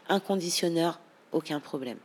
un 0.09 0.19
conditionneur, 0.19 0.99
aucun 1.31 1.59
problème. 1.59 1.97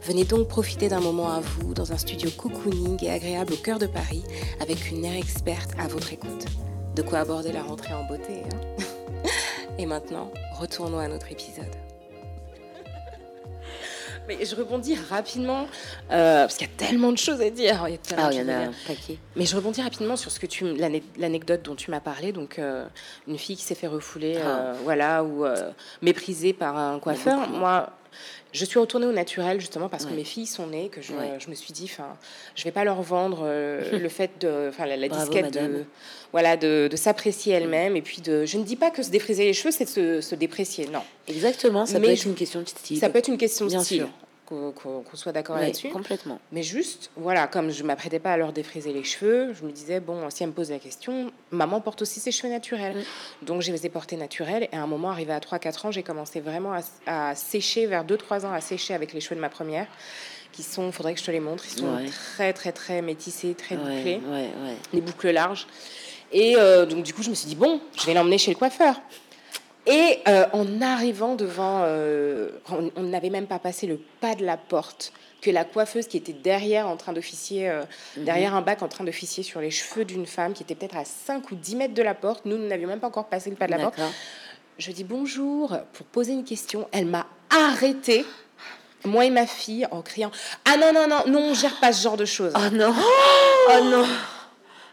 Venez 0.02 0.24
donc 0.24 0.48
profiter 0.48 0.88
d'un 0.88 1.00
moment 1.00 1.30
à 1.30 1.40
vous 1.40 1.72
dans 1.72 1.92
un 1.92 1.98
studio 1.98 2.30
cocooning 2.36 3.02
et 3.04 3.10
agréable 3.10 3.54
au 3.54 3.56
cœur 3.56 3.78
de 3.78 3.86
Paris 3.86 4.22
avec 4.60 4.90
une 4.90 5.04
aire 5.04 5.16
experte 5.16 5.70
à 5.78 5.88
votre 5.88 6.12
écoute. 6.12 6.44
De 6.94 7.02
quoi 7.02 7.20
aborder 7.20 7.52
la 7.52 7.62
rentrée 7.62 7.94
en 7.94 8.04
beauté. 8.04 8.42
Hein 8.52 8.84
et 9.78 9.86
maintenant, 9.86 10.30
retournons 10.58 10.98
à 10.98 11.08
notre 11.08 11.32
épisode. 11.32 11.93
Mais 14.28 14.44
je 14.44 14.56
rebondis 14.56 14.96
rapidement, 15.10 15.66
euh, 16.10 16.42
parce 16.42 16.56
qu'il 16.56 16.66
y 16.66 16.70
a 16.70 16.74
tellement 16.76 17.12
de 17.12 17.18
choses 17.18 17.40
à 17.40 17.50
dire. 17.50 17.84
Il 17.88 17.94
y, 17.94 17.98
ah, 18.16 18.30
il 18.32 18.38
y 18.38 18.42
en 18.42 18.48
a 18.48 18.56
un 18.68 18.72
paquet. 18.86 19.18
Mais 19.36 19.44
je 19.44 19.54
rebondis 19.54 19.82
rapidement 19.82 20.16
sur 20.16 20.30
ce 20.30 20.40
que 20.40 20.46
tu, 20.46 20.74
l'anecdote 21.18 21.62
dont 21.62 21.74
tu 21.74 21.90
m'as 21.90 22.00
parlé. 22.00 22.32
Donc, 22.32 22.58
euh, 22.58 22.86
une 23.28 23.38
fille 23.38 23.56
qui 23.56 23.62
s'est 23.62 23.74
fait 23.74 23.86
refouler, 23.86 24.38
ah. 24.42 24.48
euh, 24.48 24.74
voilà, 24.82 25.24
ou 25.24 25.44
méprisée 26.02 26.52
par 26.52 26.76
un 26.76 26.98
coiffeur. 26.98 27.48
Moi, 27.48 27.90
je 28.52 28.64
suis 28.64 28.78
retournée 28.78 29.06
au 29.06 29.12
naturel 29.12 29.60
justement 29.60 29.88
parce 29.88 30.06
que 30.06 30.12
mes 30.12 30.24
filles 30.24 30.46
sont 30.46 30.68
nées, 30.68 30.88
que 30.88 31.02
je, 31.02 31.12
je 31.38 31.50
me 31.50 31.54
suis 31.54 31.72
dit, 31.72 31.84
enfin, 31.92 32.16
je 32.54 32.64
vais 32.64 32.70
pas 32.70 32.84
leur 32.84 33.02
vendre 33.02 33.42
euh, 33.42 33.98
le 33.98 34.08
fait 34.08 34.30
de, 34.40 34.68
enfin, 34.68 34.86
la, 34.86 35.08
disquette 35.08 35.52
de, 35.52 35.84
voilà, 36.32 36.56
de, 36.56 36.88
de 36.90 36.96
s'apprécier 36.96 37.54
elle-même 37.54 37.96
et 37.96 38.02
puis 38.02 38.20
de, 38.20 38.44
je 38.44 38.58
ne 38.58 38.64
dis 38.64 38.76
pas 38.76 38.90
que 38.90 39.02
se 39.02 39.10
défriser 39.10 39.44
les 39.44 39.52
cheveux, 39.52 39.72
c'est 39.72 39.84
de 39.84 39.90
se, 39.90 40.20
se, 40.20 40.34
déprécier, 40.34 40.86
non. 40.86 41.02
Exactement, 41.28 41.86
ça 41.86 41.98
peut 42.00 42.10
être 42.10 42.26
une 42.26 42.34
question 42.34 42.62
de 42.62 42.68
style. 42.68 42.98
Ça 42.98 43.10
peut 43.10 43.18
être 43.18 43.28
une 43.28 43.38
question 43.38 43.66
de 43.66 43.78
style 43.78 44.06
qu'on 44.46 45.04
soit 45.14 45.32
d'accord 45.32 45.56
là-dessus. 45.56 45.90
Complètement. 45.90 46.40
Mais 46.52 46.62
juste, 46.62 47.10
voilà, 47.16 47.46
comme 47.46 47.70
je 47.70 47.82
m'apprêtais 47.82 48.18
pas 48.18 48.32
à 48.32 48.36
leur 48.36 48.52
défriser 48.52 48.92
les 48.92 49.04
cheveux, 49.04 49.52
je 49.54 49.64
me 49.64 49.72
disais, 49.72 50.00
bon, 50.00 50.28
si 50.30 50.42
elle 50.42 50.50
me 50.50 50.54
pose 50.54 50.70
la 50.70 50.78
question, 50.78 51.32
maman 51.50 51.80
porte 51.80 52.02
aussi 52.02 52.20
ses 52.20 52.32
cheveux 52.32 52.52
naturels. 52.52 52.96
Mm. 52.96 53.46
Donc, 53.46 53.62
je 53.62 53.72
les 53.72 53.86
ai 53.86 53.88
portés 53.88 54.16
naturels. 54.16 54.68
Et 54.72 54.76
à 54.76 54.82
un 54.82 54.86
moment, 54.86 55.10
arrivé 55.10 55.32
à 55.32 55.40
3-4 55.40 55.86
ans, 55.86 55.90
j'ai 55.90 56.02
commencé 56.02 56.40
vraiment 56.40 56.74
à, 57.06 57.34
sécher, 57.34 57.86
vers 57.86 58.04
2-3 58.04 58.46
ans, 58.46 58.52
à 58.52 58.60
sécher 58.60 58.94
avec 58.94 59.12
les 59.12 59.20
cheveux 59.20 59.36
de 59.36 59.40
ma 59.40 59.50
première 59.50 59.86
qui 60.52 60.62
sont, 60.62 60.92
faudrait 60.92 61.14
que 61.14 61.20
je 61.20 61.24
te 61.24 61.32
les 61.32 61.40
montre, 61.40 61.64
ils 61.66 61.80
sont 61.80 61.98
très, 62.36 62.52
très, 62.52 62.70
très 62.70 63.02
métissés, 63.02 63.54
très 63.54 63.76
bouclés. 63.76 64.20
les 64.92 65.00
boucles 65.00 65.30
larges. 65.30 65.66
Et 66.34 66.56
euh, 66.56 66.84
donc, 66.84 67.04
du 67.04 67.14
coup, 67.14 67.22
je 67.22 67.30
me 67.30 67.34
suis 67.34 67.46
dit, 67.48 67.54
bon, 67.54 67.80
je 67.96 68.06
vais 68.06 68.14
l'emmener 68.14 68.38
chez 68.38 68.50
le 68.50 68.56
coiffeur. 68.56 69.00
Et 69.86 70.20
euh, 70.28 70.46
en 70.52 70.80
arrivant 70.80 71.34
devant, 71.34 71.82
euh, 71.84 72.50
on 72.96 73.02
n'avait 73.02 73.30
même 73.30 73.46
pas 73.46 73.58
passé 73.58 73.86
le 73.86 74.00
pas 74.20 74.34
de 74.34 74.44
la 74.44 74.56
porte 74.56 75.12
que 75.42 75.50
la 75.50 75.64
coiffeuse 75.64 76.06
qui 76.06 76.16
était 76.16 76.32
derrière 76.32 76.88
en 76.88 76.96
train 76.96 77.12
d'officier, 77.12 77.68
euh, 77.68 77.82
mhm. 78.16 78.24
derrière 78.24 78.54
un 78.54 78.62
bac 78.62 78.82
en 78.82 78.88
train 78.88 79.04
d'officier 79.04 79.42
sur 79.42 79.60
les 79.60 79.70
cheveux 79.70 80.06
d'une 80.06 80.24
femme 80.24 80.54
qui 80.54 80.62
était 80.62 80.74
peut-être 80.74 80.96
à 80.96 81.04
5 81.04 81.50
ou 81.50 81.54
10 81.54 81.76
mètres 81.76 81.94
de 81.94 82.02
la 82.02 82.14
porte. 82.14 82.46
Nous, 82.46 82.56
nous 82.56 82.66
n'avions 82.66 82.88
même 82.88 83.00
pas 83.00 83.08
encore 83.08 83.26
passé 83.26 83.50
le 83.50 83.56
pas 83.56 83.66
de 83.66 83.72
la 83.72 83.78
porte. 83.78 84.00
Je 84.78 84.90
dis 84.90 85.04
bonjour 85.04 85.76
pour 85.92 86.06
poser 86.06 86.32
une 86.32 86.44
question. 86.44 86.88
Elle 86.90 87.06
m'a 87.06 87.26
arrêté 87.50 88.24
moi 89.04 89.26
et 89.26 89.30
ma 89.30 89.46
fille, 89.46 89.86
en 89.90 90.00
criant 90.00 90.30
Ah 90.64 90.76
non, 90.78 90.92
non, 90.94 91.06
non, 91.06 91.24
non, 91.26 91.50
on 91.50 91.54
gère 91.54 91.78
pas 91.78 91.92
ce 91.92 92.02
genre 92.02 92.16
de 92.16 92.24
choses. 92.24 92.52
Oh 92.56 92.74
non 92.74 92.94
Oh 93.68 93.84
non 93.84 94.06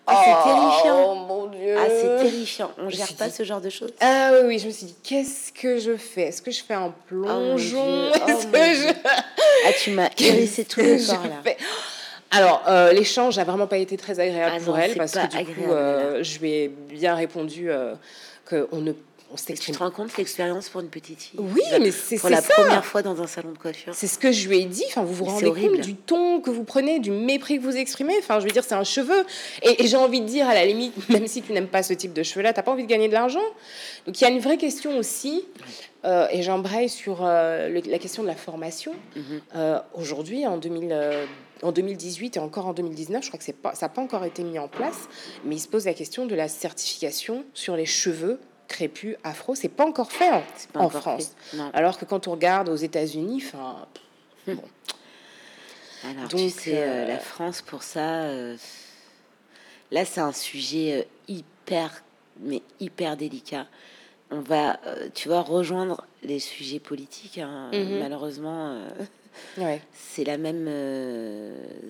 ah, 0.08 0.24
c'est 0.26 0.50
terrifiant. 0.50 1.12
Oh 1.12 1.16
mon 1.28 1.48
Dieu. 1.48 1.76
Ah, 1.78 1.88
c'est 1.90 2.24
terrifiant. 2.24 2.72
On 2.78 2.90
gère 2.90 3.14
pas 3.14 3.30
ce 3.30 3.44
genre 3.44 3.62
de 3.62 3.70
choses. 3.70 3.92
Ah 4.00 4.32
oui, 4.34 4.40
oui, 4.48 4.60
je 4.60 4.68
me 4.68 4.72
suis 4.72 4.88
dit, 4.88 4.96
qu'est-ce 5.04 5.52
que 5.52 5.80
je 5.80 5.96
fais? 5.96 6.24
Est-ce 6.24 6.42
que 6.42 6.52
je 6.52 6.64
fais 6.64 6.74
un 6.74 6.94
plongeon? 7.08 8.12
Oh, 8.14 8.28
oh, 8.28 8.38
je... 8.38 8.94
Ah, 9.66 9.72
tu 9.82 9.92
m'as 9.92 10.10
hérissé 10.20 10.66
tout 10.66 10.80
le 10.80 11.06
corps 11.06 11.24
là. 11.24 11.54
Alors, 12.32 12.64
euh, 12.68 12.94
l'échange 12.94 13.38
n'a 13.38 13.44
vraiment 13.44 13.68
pas 13.68 13.78
été 13.78 13.98
très 13.98 14.20
agréable 14.20 14.58
ah 14.60 14.64
pour 14.64 14.78
elle 14.78 14.96
parce 14.96 15.14
que 15.14 15.44
du 15.44 15.46
coup, 15.46 15.72
euh, 15.72 16.24
je 16.24 16.40
lui 16.40 16.52
ai 16.52 16.68
bien 16.68 17.16
répondu 17.16 17.70
qu'on 18.50 18.78
ne 18.78 18.92
on 18.92 18.96
Tu 19.36 19.72
te 19.72 19.78
rends 19.78 19.92
compte 19.92 20.16
l'expérience 20.18 20.70
pour 20.70 20.82
une 20.82 20.90
petite 20.90 21.22
fille 21.22 21.40
Oui, 21.40 21.62
mais 21.80 21.92
c'est 21.92 22.18
pour 22.18 22.30
la 22.30 22.42
première 22.42 22.84
fois 22.84 23.02
dans 23.02 23.22
un 23.22 23.28
salon 23.28 23.52
de 23.52 23.58
coiffure. 23.58 23.94
C'est 23.96 24.08
ce 24.08 24.18
que 24.18 24.32
je 24.32 24.48
lui 24.48 24.60
ai 24.60 24.66
dit. 24.66 24.84
Enfin, 24.88 25.04
vous 25.04 25.14
vous 25.14 25.26
rendez 25.26 25.52
compte 25.52 25.80
du 25.82 25.96
ton 25.96 26.42
que 26.42 26.50
vous 26.50 26.64
prenez, 26.64 27.00
du 27.00 27.12
mépris 27.12 27.58
que 27.58 27.64
vous 27.64 27.76
exprimez. 27.76 28.16
Enfin, 28.20 28.40
je 28.40 28.46
veux 28.46 28.52
dire, 28.52 28.64
c'est 28.64 28.76
un 28.76 28.84
cheveu. 28.84 29.26
Et, 29.64 29.88
j'ai 29.88 29.98
envie 29.98 30.22
de 30.22 30.26
dire, 30.26 30.48
à 30.48 30.54
la 30.54 30.66
limite, 30.66 30.94
même 31.10 31.28
si 31.28 31.42
tu 31.42 31.54
n'aimes 31.54 31.68
pas 31.68 31.84
ce 31.84 31.94
type 31.94 32.14
de 32.14 32.24
cheveux-là, 32.24 32.54
t'as 32.54 32.64
pas 32.64 32.72
envie 32.72 32.84
de 32.84 32.90
gagner 32.90 33.08
de 33.08 33.14
l'argent. 33.14 33.40
Donc, 34.06 34.20
il 34.20 34.24
y 34.24 34.28
a 34.28 34.30
une 34.30 34.40
vraie 34.40 34.58
question 34.58 34.98
aussi. 34.98 35.46
Euh, 36.04 36.28
et 36.32 36.42
j'embraye 36.42 36.90
sur 36.90 37.20
euh, 37.24 37.80
la 37.86 38.00
question 38.00 38.24
de 38.24 38.28
la 38.28 38.36
formation. 38.36 38.94
Mhm. 39.16 39.42
Euh, 39.56 39.80
aujourd'hui, 39.94 40.48
en 40.48 40.58
2000 40.58 41.28
en 41.64 41.72
2018 41.72 42.38
et 42.38 42.40
encore 42.40 42.66
en 42.66 42.74
2019, 42.74 43.24
je 43.24 43.30
crois 43.30 43.40
que 43.40 43.52
pas, 43.52 43.76
ça 43.76 43.86
n'a 43.86 43.90
pas 43.90 44.02
encore 44.02 44.26
été 44.26 44.44
mis 44.44 44.58
en 44.58 44.68
place, 44.68 45.08
mais 45.46 45.56
il 45.56 45.60
se 45.60 45.68
pose 45.68 45.86
la 45.86 45.94
question 45.94 46.26
de 46.26 46.34
la 46.34 46.48
certification 46.48 47.46
sur 47.54 47.76
les 47.76 47.86
cheveux 47.86 48.40
crépus, 48.72 49.16
afro, 49.24 49.54
c'est 49.54 49.70
pas 49.70 49.86
encore 49.86 50.12
fait 50.12 50.32
en, 50.74 50.90
France. 50.90 51.36
Alors 51.74 51.98
que 51.98 52.06
quand 52.06 52.28
on 52.28 52.32
regarde 52.32 52.70
aux 52.70 52.76
États-Unis, 52.76 53.44
enfin. 53.46 53.86
Bon. 54.48 54.64
Alors, 56.04 56.28
Donc, 56.30 56.40
tu 56.40 56.50
sais, 56.50 56.82
euh, 56.82 57.08
la 57.08 57.20
France, 57.20 57.62
pour 57.62 57.84
ça, 57.84 58.24
euh, 58.24 58.58
là, 59.92 60.04
c'est 60.06 60.22
un 60.22 60.32
sujet 60.32 61.02
euh, 61.02 61.04
hyper, 61.28 62.04
mais 62.40 62.64
hyper 62.80 63.18
délicat. 63.18 63.68
On 64.32 64.40
va, 64.40 64.80
tu 65.14 65.28
vois, 65.28 65.42
rejoindre 65.42 66.06
les 66.24 66.40
sujets 66.40 66.80
politiques. 66.80 67.38
Hein. 67.38 67.70
Mhm. 67.74 68.00
Malheureusement, 68.00 68.82
ouais. 69.58 69.82
c'est 69.94 70.24
la 70.24 70.38
même, 70.38 70.70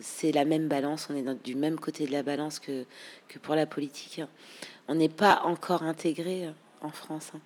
c'est 0.01 0.31
la 0.31 0.43
même 0.43 0.67
balance. 0.67 1.07
On 1.11 1.15
est 1.15 1.43
du 1.43 1.53
même 1.53 1.79
côté 1.79 2.07
de 2.07 2.11
la 2.11 2.23
balance 2.23 2.57
que, 2.57 2.85
que 3.27 3.37
pour 3.37 3.53
la 3.53 3.67
politique. 3.67 4.21
On 4.87 4.95
n'est 4.95 5.07
pas 5.07 5.43
encore 5.45 5.83
intégré 5.83 6.49
en 6.81 6.89
France. 6.89 7.31
Hein. 7.35 7.39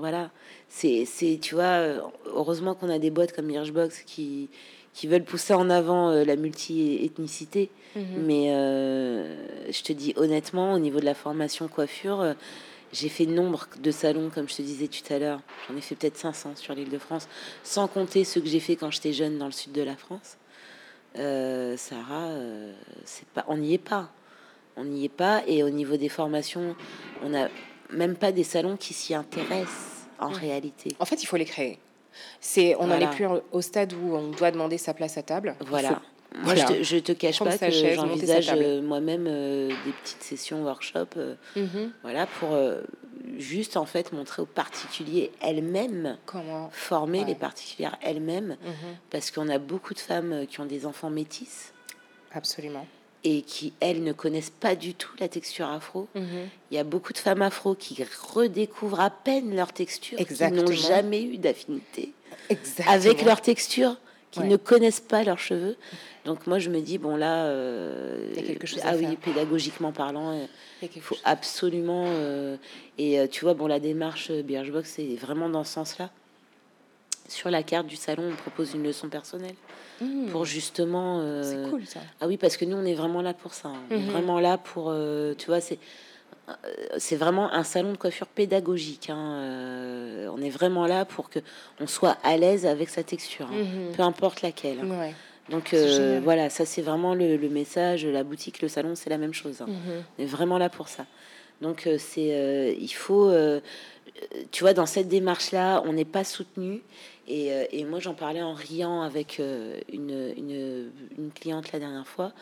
Voilà, 0.00 0.30
c'est, 0.68 1.06
tu 1.42 1.54
vois, 1.54 1.64
euh, 1.64 2.00
heureusement 2.24 2.74
qu'on 2.74 2.88
a 2.88 2.98
des 2.98 3.10
boîtes 3.10 3.34
comme 3.34 3.48
Birchbox 3.48 4.02
qui, 4.06 4.48
qui 4.94 5.06
veulent 5.06 5.24
pousser 5.24 5.52
en 5.52 5.68
avant 5.68 6.08
euh, 6.10 6.24
la 6.24 6.36
multi-ethnicité. 6.36 7.70
Mhm. 7.94 8.04
Mais 8.24 8.46
euh, 8.48 9.70
je 9.70 9.82
te 9.82 9.92
dis 9.92 10.14
honnêtement, 10.16 10.72
au 10.72 10.78
niveau 10.78 11.00
de 11.00 11.04
la 11.04 11.12
formation 11.12 11.68
coiffure, 11.68 12.34
j'ai 12.94 13.10
fait 13.10 13.26
nombre 13.26 13.66
de 13.78 13.90
salons, 13.90 14.30
comme 14.30 14.48
je 14.48 14.56
te 14.56 14.62
disais 14.62 14.88
tout 14.88 15.12
à 15.12 15.18
l'heure. 15.18 15.40
J'en 15.68 15.76
ai 15.76 15.82
fait 15.82 15.96
peut-être 15.96 16.16
500 16.16 16.56
sur 16.56 16.74
l'île 16.74 16.88
de 16.88 16.98
France, 16.98 17.28
sans 17.62 17.86
compter 17.86 18.24
ceux 18.24 18.40
que 18.40 18.48
j'ai 18.48 18.60
fait 18.60 18.76
quand 18.76 18.90
j'étais 18.90 19.12
jeune 19.12 19.36
dans 19.36 19.46
le 19.46 19.52
sud 19.52 19.72
de 19.72 19.82
la 19.82 19.96
France. 19.96 20.38
Sarah, 21.14 22.30
c'est 23.04 23.26
pas, 23.28 23.44
on 23.48 23.58
n'y 23.58 23.74
est 23.74 23.78
pas. 23.78 24.10
On 24.76 24.84
n'y 24.84 25.04
est 25.04 25.10
pas. 25.10 25.42
Et 25.46 25.62
au 25.62 25.68
niveau 25.68 25.98
des 25.98 26.08
formations, 26.08 26.74
on 27.22 27.34
a 27.34 27.48
même 27.92 28.16
pas 28.16 28.32
des 28.32 28.44
salons 28.44 28.76
qui 28.76 28.94
s'y 28.94 29.14
intéressent 29.14 30.06
en 30.18 30.28
réalité. 30.28 30.94
En 30.98 31.04
fait, 31.04 31.22
il 31.22 31.26
faut 31.26 31.36
les 31.36 31.44
créer. 31.44 31.78
C'est, 32.40 32.74
on 32.76 32.88
n'en 32.88 32.98
est 32.98 33.10
plus 33.10 33.26
au 33.52 33.62
stade 33.62 33.92
où 33.92 34.14
on 34.14 34.30
doit 34.30 34.50
demander 34.50 34.78
sa 34.78 34.94
place 34.94 35.16
à 35.16 35.22
table. 35.22 35.54
Voilà. 35.66 36.00
Moi, 36.42 36.54
je, 36.54 36.64
te, 36.64 36.82
je 36.82 36.96
te 36.98 37.12
cache 37.12 37.40
pas 37.40 37.58
que 37.58 37.70
j'envisage 37.70 38.52
euh, 38.54 38.80
moi-même 38.82 39.26
euh, 39.26 39.68
des 39.84 39.92
petites 39.92 40.22
sessions 40.22 40.62
workshop, 40.62 41.08
euh, 41.16 41.34
mhm. 41.56 41.92
voilà, 42.02 42.26
pour 42.26 42.56
juste 43.36 43.76
en 43.76 43.84
fait 43.84 44.12
montrer 44.12 44.42
aux 44.42 44.46
particuliers 44.46 45.32
elles-mêmes 45.40 46.18
comment 46.26 46.70
former 46.72 47.24
les 47.24 47.34
particulières 47.34 47.98
elles-mêmes, 48.00 48.56
mhm. 48.64 48.96
parce 49.10 49.32
qu'on 49.32 49.48
a 49.48 49.58
beaucoup 49.58 49.92
de 49.92 49.98
femmes 49.98 50.46
qui 50.48 50.60
ont 50.60 50.66
des 50.66 50.86
enfants 50.86 51.10
métis. 51.10 51.72
Absolument 52.32 52.86
et 53.24 53.42
qui, 53.42 53.72
elles, 53.80 54.02
ne 54.02 54.12
connaissent 54.12 54.50
pas 54.50 54.74
du 54.74 54.94
tout 54.94 55.10
la 55.18 55.28
texture 55.28 55.66
afro. 55.66 56.08
Mhm. 56.14 56.48
Il 56.70 56.76
y 56.76 56.78
a 56.78 56.84
beaucoup 56.84 57.12
de 57.12 57.18
femmes 57.18 57.42
afro 57.42 57.74
qui 57.74 58.02
redécouvrent 58.34 59.00
à 59.00 59.10
peine 59.10 59.54
leur 59.54 59.72
texture, 59.72 60.18
qui 60.18 60.50
n'ont 60.50 60.72
jamais 60.72 61.22
eu 61.22 61.36
d'affinité 61.36 62.12
avec 62.86 63.22
leur 63.22 63.40
texture, 63.40 63.96
qui 64.30 64.40
ne 64.40 64.56
connaissent 64.56 65.00
pas 65.00 65.24
leurs 65.24 65.38
cheveux. 65.38 65.76
Donc 66.24 66.46
moi, 66.46 66.58
je 66.58 66.68
me 66.70 66.80
dis, 66.80 66.98
bon 66.98 67.16
là, 67.16 67.46
euh, 67.46 68.28
il 68.30 68.40
y 68.40 68.44
a 68.44 68.46
quelque 68.46 68.66
chose 68.66 68.80
ah 68.84 68.94
oui, 68.96 69.16
pédagogiquement 69.16 69.92
parlant, 69.92 70.32
euh, 70.32 70.46
il 70.82 71.00
faut 71.00 71.16
absolument... 71.24 72.04
Euh, 72.08 72.56
et 72.98 73.26
tu 73.28 73.44
vois, 73.44 73.54
bon, 73.54 73.66
la 73.66 73.80
démarche 73.80 74.30
Birchbox, 74.30 74.92
c'est 74.96 75.16
vraiment 75.16 75.48
dans 75.48 75.64
ce 75.64 75.72
sens-là. 75.72 76.10
Sur 77.40 77.50
la 77.50 77.62
carte 77.62 77.86
du 77.86 77.96
salon, 77.96 78.24
on 78.30 78.36
propose 78.36 78.74
une 78.74 78.82
leçon 78.82 79.08
personnelle. 79.08 79.54
Mmh. 80.00 80.26
pour 80.30 80.44
justement. 80.44 81.20
Euh, 81.20 81.42
c'est 81.42 81.70
cool 81.70 81.86
ça. 81.86 82.00
Ah 82.20 82.26
oui, 82.26 82.36
parce 82.36 82.56
que 82.56 82.64
nous, 82.64 82.76
on 82.76 82.84
est 82.84 82.94
vraiment 82.94 83.22
là 83.22 83.34
pour 83.34 83.54
ça. 83.54 83.68
Hein. 83.68 83.82
On 83.90 83.94
est 83.94 83.98
mmh. 83.98 84.10
vraiment 84.10 84.40
là 84.40 84.58
pour, 84.58 84.88
euh, 84.88 85.34
tu 85.36 85.46
vois, 85.46 85.60
c'est 85.60 85.78
euh, 86.48 86.52
c'est 86.98 87.16
vraiment 87.16 87.52
un 87.52 87.64
salon 87.64 87.92
de 87.92 87.96
coiffure 87.96 88.26
pédagogique. 88.26 89.10
Hein. 89.10 90.28
on 90.34 90.40
est 90.42 90.50
vraiment 90.50 90.86
là 90.86 91.04
pour 91.04 91.30
que 91.30 91.38
on 91.80 91.86
soit 91.86 92.18
à 92.24 92.36
l'aise 92.36 92.66
avec 92.66 92.88
sa 92.88 93.02
texture, 93.02 93.46
hein. 93.46 93.64
mmh. 93.64 93.96
peu 93.96 94.02
importe 94.02 94.42
laquelle. 94.42 94.80
Donc 95.48 95.74
voilà, 96.22 96.50
ça 96.50 96.64
c'est 96.64 96.82
vraiment 96.82 97.14
le, 97.14 97.36
le, 97.36 97.48
message. 97.48 98.06
La 98.06 98.22
boutique, 98.24 98.62
le 98.62 98.68
salon, 98.68 98.94
c'est 98.94 99.10
la 99.10 99.18
même 99.18 99.34
chose. 99.34 99.62
On 99.66 100.22
est 100.22 100.26
vraiment 100.26 100.58
là 100.58 100.68
pour 100.68 100.88
ça. 100.88 101.06
Donc 101.60 101.88
c'est, 101.98 102.76
il 102.80 102.92
faut, 102.92 103.32
tu 104.50 104.64
vois, 104.64 104.72
dans 104.72 104.86
cette 104.86 105.08
démarche-là, 105.08 105.82
on 105.84 105.92
n'est 105.92 106.04
pas 106.04 106.24
soutenu 106.24 106.82
euh, 107.30 107.64
et, 107.70 107.84
moi, 107.84 108.00
j'en 108.00 108.14
parlais 108.14 108.42
en 108.42 108.54
riant 108.54 109.02
avec 109.02 109.40
euh, 109.40 109.78
une, 109.92 110.34
une, 110.36 111.30
cliente 111.32 111.72
la 111.72 111.78
dernière 111.78 112.06
fois, 112.06 112.32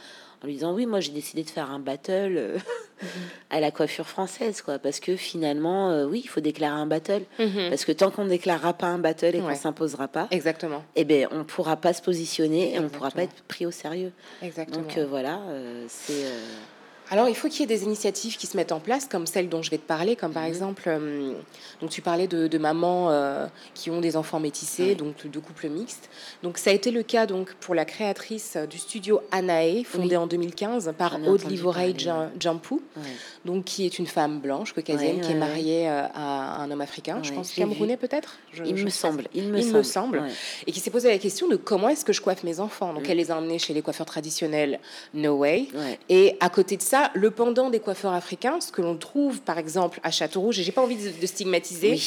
en 0.42 0.46
lui 0.46 0.54
disant 0.54 0.72
Oui, 0.72 0.86
moi, 0.86 1.00
j'ai 1.00 1.12
décidé 1.12 1.42
de 1.42 1.50
faire 1.50 1.70
un 1.70 1.78
battle 1.78 2.34
euh, 2.36 2.58
à 3.50 3.60
la 3.60 3.70
coiffure 3.70 4.06
française, 4.06 4.62
quoi. 4.62 4.78
Parce 4.78 5.00
que 5.00 5.16
finalement, 5.16 6.04
oui, 6.04 6.22
il 6.24 6.28
faut 6.28 6.40
déclarer 6.40 6.80
un 6.80 6.86
battle. 6.86 7.22
Mhm. 7.38 7.68
Parce 7.68 7.84
que 7.84 7.92
tant 7.92 8.10
qu'on 8.10 8.24
ne 8.24 8.30
déclarera 8.30 8.72
pas 8.72 8.86
un 8.86 8.98
battle 8.98 9.36
et 9.36 9.40
qu'on 9.40 9.54
s'imposera 9.54 10.08
pas, 10.08 10.28
Exactement. 10.30 10.84
et 10.96 11.02
eh 11.02 11.04
ben, 11.04 11.28
on 11.30 11.38
ne 11.38 11.44
pourra 11.44 11.76
pas 11.76 11.92
se 11.92 12.02
positionner 12.02 12.74
et 12.74 12.78
on 12.78 12.84
ne 12.84 12.88
pourra 12.88 13.10
pas 13.10 13.22
être 13.22 13.42
pris 13.44 13.66
au 13.66 13.70
sérieux. 13.70 14.12
Exactement. 14.42 14.82
Donc 14.82 14.98
voilà, 14.98 15.40
c'est. 15.88 16.24
Alors, 17.10 17.28
il 17.28 17.34
faut 17.34 17.48
qu'il 17.48 17.60
y 17.60 17.62
ait 17.62 17.66
des 17.66 17.84
initiatives 17.84 18.36
qui 18.36 18.46
se 18.46 18.56
mettent 18.56 18.72
en 18.72 18.80
place, 18.80 19.06
comme 19.06 19.26
celle 19.26 19.48
dont 19.48 19.62
je 19.62 19.70
vais 19.70 19.78
te 19.78 19.86
parler, 19.86 20.16
comme 20.16 20.32
par 20.32 20.42
mhm. 20.42 20.48
exemple, 20.48 20.82
euh, 20.86 21.32
donc 21.80 21.90
tu 21.90 22.02
parlais 22.02 22.26
de, 22.26 22.58
mamans 22.58 23.10
euh, 23.10 23.46
qui 23.74 23.90
ont 23.90 24.00
des 24.00 24.16
enfants 24.16 24.40
métissés, 24.40 24.94
donc 24.94 25.26
de 25.26 25.38
couples 25.38 25.68
mixtes. 25.68 26.10
Donc, 26.42 26.58
ça 26.58 26.70
a 26.70 26.72
été 26.72 26.90
le 26.90 27.02
cas 27.02 27.26
donc 27.26 27.54
pour 27.54 27.74
la 27.74 27.84
créatrice 27.84 28.56
du 28.68 28.78
studio 28.78 29.20
Anae, 29.30 29.84
fondé 29.84 30.16
en 30.16 30.26
2015 30.26 30.92
par 30.98 31.18
Aude 31.26 31.48
Livorey 31.48 31.94
Jampou, 32.38 32.82
donc 33.48 33.64
qui 33.64 33.86
est 33.86 33.98
une 33.98 34.06
femme 34.06 34.40
blanche 34.40 34.74
caucasienne 34.74 35.22
qui 35.22 35.32
est 35.32 35.34
mariée 35.34 35.88
euh, 35.88 36.02
à 36.14 36.62
un 36.62 36.70
homme 36.70 36.82
africain, 36.82 37.20
je 37.22 37.32
pense 37.32 37.52
camerounais 37.52 37.96
peut-être? 37.96 38.36
Il, 38.62 38.74
me 38.74 38.90
semble. 38.90 39.24
Il 39.34 39.48
me 39.48 39.82
semble. 39.82 40.22
Et 40.66 40.72
qui 40.72 40.80
s'est 40.80 40.90
posé 40.90 41.08
la 41.08 41.16
question 41.16 41.48
de 41.48 41.56
comment 41.56 41.88
est-ce 41.88 42.04
que 42.04 42.12
je 42.12 42.20
coiffe 42.20 42.44
mes 42.44 42.60
enfants? 42.60 42.92
Donc, 42.92 43.04
mm. 43.04 43.10
elle 43.10 43.16
les 43.16 43.30
a 43.30 43.38
emmenés 43.38 43.58
chez 43.58 43.72
les 43.72 43.80
coiffeurs 43.80 44.04
traditionnels, 44.04 44.80
No 45.14 45.38
Way. 45.38 45.68
Et 46.10 46.36
à 46.40 46.50
côté 46.50 46.76
de 46.76 46.82
ça 46.82 47.10
le 47.14 47.30
pendant 47.30 47.70
des 47.70 47.80
coiffeurs 47.80 48.12
africains, 48.12 48.60
ce 48.60 48.70
que 48.70 48.82
l'on 48.82 48.96
trouve 48.96 49.40
par 49.40 49.56
exemple 49.56 49.98
à 50.02 50.10
Château-Rouge, 50.10 50.58
et 50.60 50.62
j'ai 50.62 50.72
pas 50.72 50.82
envie 50.82 50.96
de, 50.96 51.26
stigmatiser, 51.26 51.98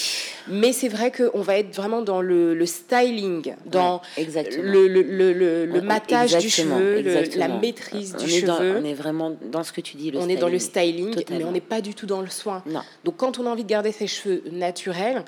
mais 0.48 0.74
c'est 0.74 0.90
vrai 0.90 1.12
qu'on 1.12 1.42
va 1.42 1.58
être 1.58 1.76
vraiment 1.76 2.04
dans 2.04 2.22
le, 2.22 2.66
styling, 2.68 3.56
dans 3.66 4.02
le, 4.18 4.88
le, 4.88 5.66
le, 5.66 5.82
matage 5.82 6.38
du 6.38 6.50
cheveu, 6.50 7.02
la 7.36 7.48
maîtrise 7.48 8.16
du 8.16 8.30
cheveu. 8.30 8.78
on 8.80 8.86
est 8.86 8.94
vraiment 8.94 9.36
dans 9.52 9.64
ce 9.64 9.72
que 9.72 9.82
tu 9.82 9.98
dis. 9.98 10.12
on 10.16 10.30
est 10.30 10.36
dans 10.36 10.50
le 10.50 10.60
styling, 10.60 11.16
mais 11.38 11.44
on 11.44 11.52
n'est 11.52 11.62
pas 11.62 11.82
du 11.82 11.94
tout 11.94 12.06
dans 12.06 12.22
le 12.22 12.30
soin. 12.30 12.64
Donc 13.04 13.18
quand 13.18 13.40
on 13.40 13.46
a 13.46 13.50
envie 13.50 13.64
de 13.64 13.70
garder 13.70 13.92
ses 13.92 14.08
cheveux 14.08 14.44
naturels, 14.52 15.24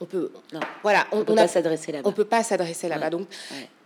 on, 0.00 0.04
peut 0.04 0.30
voilà 0.82 1.06
on, 1.10 1.24
peut 1.24 1.34
pas 1.34 1.48
s'adresser 1.48 1.90
là-bas 1.90 2.06
on 2.06 2.12
peut 2.12 2.26
pas 2.26 2.42
s'adresser 2.42 2.86
là-bas 2.86 3.08
donc 3.08 3.26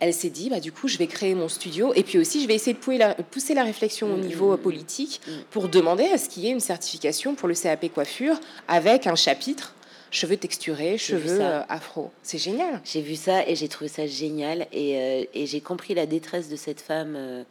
elle 0.01 0.13
s'est 0.13 0.29
dit 0.29 0.49
bah 0.49 0.59
du 0.59 0.73
coup 0.73 0.89
je 0.89 0.97
vais 0.97 1.07
créer 1.07 1.35
mon 1.35 1.47
studio 1.47 1.93
et 1.95 2.03
puis 2.03 2.17
aussi 2.17 2.41
je 2.41 2.49
vais 2.49 2.55
essayer 2.55 2.73
de 2.73 2.79
pousser 2.79 2.97
la, 2.97 3.15
pousser 3.15 3.53
la 3.53 3.63
réflexion 3.63 4.13
au 4.13 4.17
mmh, 4.17 4.21
niveau 4.21 4.53
mmh, 4.53 4.57
politique 4.57 5.21
mmh. 5.25 5.31
pour 5.51 5.69
demander 5.69 6.03
à 6.03 6.17
ce 6.17 6.27
qu'il 6.27 6.43
y 6.43 6.47
ait 6.47 6.51
une 6.51 6.59
certification 6.59 7.33
pour 7.33 7.47
le 7.47 7.53
CAP 7.53 7.93
coiffure 7.93 8.37
avec 8.67 9.07
un 9.07 9.15
chapitre 9.15 9.73
cheveux 10.11 10.37
texturés, 10.37 10.97
cheveux 10.97 11.41
euh, 11.41 11.61
afro. 11.69 12.11
C'est 12.23 12.37
génial. 12.37 12.81
J'ai 12.83 13.01
vu 13.01 13.15
ça 13.15 13.47
et 13.47 13.55
j'ai 13.55 13.67
trouvé 13.67 13.89
ça 13.89 14.07
génial 14.07 14.67
et, 14.71 14.97
euh, 14.97 15.25
et 15.33 15.45
j'ai 15.45 15.61
compris 15.61 15.93
la 15.93 16.05
détresse 16.05 16.49
de 16.49 16.55
cette 16.55 16.81
femme 16.81 17.13
euh, 17.15 17.43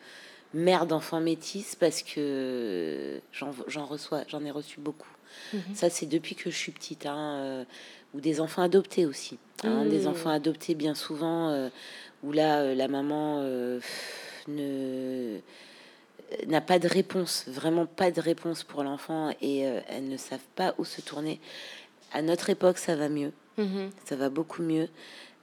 mère 0.54 0.86
d'enfants 0.86 1.20
métis 1.20 1.74
parce 1.74 2.02
que 2.02 3.20
j'en 3.32 3.86
reçois, 3.86 4.22
j'en 4.28 4.44
ai 4.44 4.50
reçu 4.50 4.80
beaucoup. 4.80 5.08
Ça, 5.74 5.90
c'est 5.90 6.06
depuis 6.06 6.34
que 6.34 6.50
je 6.50 6.56
suis 6.56 6.72
petite. 6.72 7.06
Hein, 7.06 7.64
ou 8.14 8.20
des 8.20 8.40
enfants 8.40 8.62
adoptés 8.62 9.06
aussi. 9.06 9.38
Hein, 9.64 9.84
Des 9.86 10.02
mmh. 10.02 10.08
enfants 10.08 10.30
adoptés 10.30 10.74
bien 10.74 10.94
souvent, 10.94 11.50
euh, 11.50 11.68
où 12.22 12.32
là, 12.32 12.60
euh, 12.60 12.74
la 12.74 12.88
maman 12.88 13.40
euh, 13.42 13.80
ne 14.48 15.38
n'a 16.46 16.60
pas 16.60 16.78
de 16.78 16.88
réponse, 16.88 17.46
vraiment 17.48 17.86
pas 17.86 18.10
de 18.10 18.20
réponse 18.20 18.62
pour 18.62 18.82
l'enfant 18.82 19.34
et 19.40 19.60
elles 19.60 20.08
ne 20.10 20.18
savent 20.18 20.40
pas 20.56 20.74
où 20.76 20.84
se 20.84 21.00
tourner. 21.00 21.40
À 22.12 22.20
notre 22.20 22.50
époque, 22.50 22.76
ça 22.76 22.96
va 22.96 23.08
mieux, 23.08 23.32
mmh 23.56 23.88
ça 24.04 24.14
va 24.14 24.28
beaucoup 24.28 24.62
mieux. 24.62 24.88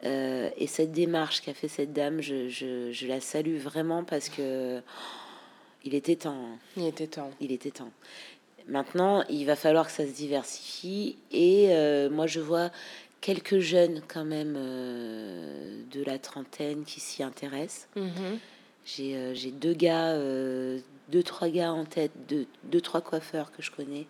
Et 0.06 0.68
cette 0.68 0.92
démarche 0.92 1.42
qu'a 1.42 1.54
fait 1.54 1.68
cette 1.68 1.94
dame, 1.94 2.22
je, 2.22 2.48
je, 2.48 2.92
je, 2.92 3.08
la 3.08 3.20
salue 3.20 3.58
vraiment 3.58 4.04
parce 4.04 4.30
que 4.30 4.82
il 5.84 5.96
était 5.96 6.16
temps. 6.16 6.58
Il 6.78 6.86
était 6.86 7.08
temps. 7.08 7.32
Il 7.42 7.52
était 7.52 7.72
temps. 7.72 7.92
Maintenant, 8.68 9.24
il 9.30 9.46
va 9.46 9.56
falloir 9.56 9.86
que 9.86 9.92
ça 9.92 10.06
se 10.06 10.12
diversifie. 10.12 11.18
Et 11.32 11.68
moi, 12.10 12.26
je 12.26 12.40
vois 12.40 12.72
quelques 13.22 13.60
jeunes 13.60 14.02
quand 14.08 14.26
même 14.26 14.54
de 14.54 16.04
la 16.04 16.18
trentaine 16.18 16.84
qui 16.86 17.00
s'y 17.00 17.22
intéressent. 17.22 17.88
Mhm. 17.96 18.40
J'ai 18.86 19.52
deux 19.52 19.74
gars, 19.74 20.18
deux, 21.10 21.24
trois 21.24 21.50
gars 21.50 21.72
en 21.72 21.86
tête, 21.86 22.12
deux, 22.28 22.48
deux 22.64 22.82
trois 22.82 23.02
coiffeurs 23.02 23.52
que 23.52 23.62
je 23.62 23.72
connais. 23.72 24.08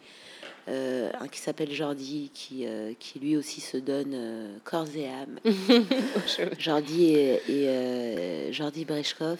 Euh, 0.67 1.11
un 1.19 1.27
qui 1.27 1.39
s'appelle 1.39 1.71
Jordi, 1.71 2.31
qui, 2.33 2.65
euh, 2.65 2.93
qui 2.99 3.19
lui 3.19 3.37
aussi 3.37 3.61
se 3.61 3.77
donne 3.77 4.13
euh, 4.15 4.57
corps 4.63 4.87
et 4.95 5.07
âme. 5.07 5.39
Jordi 6.57 7.13
et, 7.13 7.41
et 7.47 8.53
Jordi 8.53 8.85
Breshkov. 8.85 9.39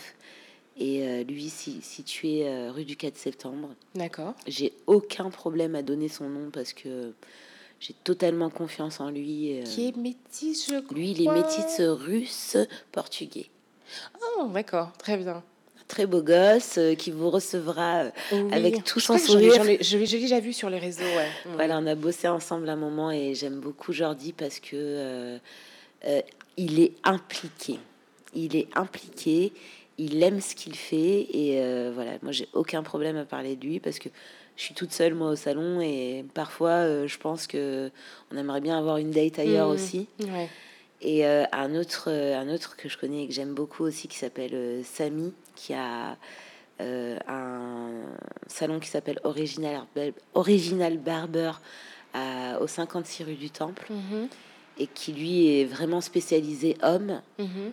Et 0.78 1.24
lui, 1.24 1.50
si, 1.50 1.82
situé 1.82 2.46
rue 2.68 2.84
du 2.84 2.98
4 2.98 3.16
septembre. 3.16 3.70
D'accord. 3.94 4.34
J'ai 4.46 4.74
aucun 4.88 5.30
problème 5.30 5.74
à 5.74 5.82
donner 5.82 6.10
son 6.10 6.28
nom 6.28 6.50
parce 6.52 6.74
que 6.74 7.14
j'ai 7.80 7.94
totalement 8.04 8.50
confiance 8.50 9.00
en 9.00 9.10
lui. 9.10 9.62
Qui 9.64 9.88
est 9.88 9.96
métis, 9.96 10.70
je 10.70 10.82
crois. 10.82 10.98
Lui, 10.98 11.12
il 11.12 11.26
est 11.26 11.32
métis 11.32 11.80
russe-portugais. 11.80 13.50
Oh, 14.38 14.50
d'accord, 14.54 14.92
très 14.98 15.16
bien 15.16 15.42
très 15.88 16.06
beau 16.06 16.22
gosse 16.22 16.78
euh, 16.78 16.96
qui 16.96 17.12
vous 17.12 17.30
recevra 17.30 18.06
euh, 18.34 18.50
avec 18.52 18.84
tout 18.84 19.00
son 19.00 19.18
sourire. 19.18 19.64
Je 19.82 19.98
l'ai 19.98 20.08
déjà 20.08 20.40
vu 20.40 20.54
sur 20.54 20.70
les 20.70 20.80
réseaux. 20.80 21.04
Ouais. 21.04 21.30
Voilà, 21.54 21.80
on 21.80 21.88
a 21.88 21.96
bossé 21.96 22.28
ensemble 22.28 22.70
un 22.70 22.76
moment 22.76 23.12
et 23.12 23.34
j'aime 23.36 23.60
beaucoup 23.60 23.94
Jordi 23.94 24.34
parce 24.34 24.60
que 24.60 24.74
euh, 24.74 25.40
il 26.58 26.80
est 26.80 26.94
impliqué. 27.04 27.80
Il 28.34 28.56
est 28.56 28.68
impliqué, 28.76 29.54
il 29.98 30.22
aime 30.22 30.42
ce 30.42 30.56
qu'il 30.56 30.76
fait 30.76 31.28
et 31.34 31.90
voilà, 31.94 32.12
moi 32.22 32.34
j'ai 32.34 32.50
aucun 32.52 32.84
problème 32.84 33.16
à 33.16 33.24
parler 33.24 33.56
de 33.56 33.66
lui 33.66 33.80
parce 33.80 33.98
que 33.98 34.10
je 34.58 34.64
suis 34.64 34.74
toute 34.74 34.92
seule 34.92 35.14
moi 35.14 35.30
au 35.30 35.36
salon 35.38 35.80
et 35.80 36.26
parfois 36.34 37.08
je 37.08 37.18
pense 37.18 37.48
que 37.48 37.90
on 38.30 38.38
aimerait 38.38 38.60
bien 38.60 38.78
avoir 38.78 38.98
une 38.98 39.12
date 39.12 39.40
ailleurs 39.40 39.70
mmh. 39.70 39.74
aussi. 39.74 40.08
Ouais. 40.20 40.50
Et 41.02 41.26
euh, 41.26 41.44
un, 41.52 41.76
autre, 41.76 42.06
euh, 42.08 42.38
un 42.38 42.50
autre 42.50 42.76
que 42.78 42.90
je 42.90 42.98
connais 42.98 43.24
et 43.24 43.28
que 43.28 43.34
j'aime 43.34 43.54
beaucoup 43.54 43.84
aussi, 43.84 44.08
qui 44.08 44.18
s'appelle 44.18 44.54
euh, 44.54 44.82
Samy, 44.84 45.34
qui 45.56 45.74
a 45.74 46.18
un 46.78 48.02
salon 48.48 48.82
qui 48.82 48.90
s'appelle 48.90 49.22
Original, 49.24 49.86
Original 50.34 50.98
Barber 50.98 51.54
au 52.60 52.68
56 52.68 53.24
rue 53.24 53.36
du 53.36 53.50
Temple, 53.50 53.86
mhm. 53.90 54.28
et 54.78 54.88
qui 54.88 55.14
lui 55.14 55.58
est 55.58 55.64
vraiment 55.64 56.02
spécialisé 56.02 56.76
homme, 56.84 57.22
mhm. 57.40 57.72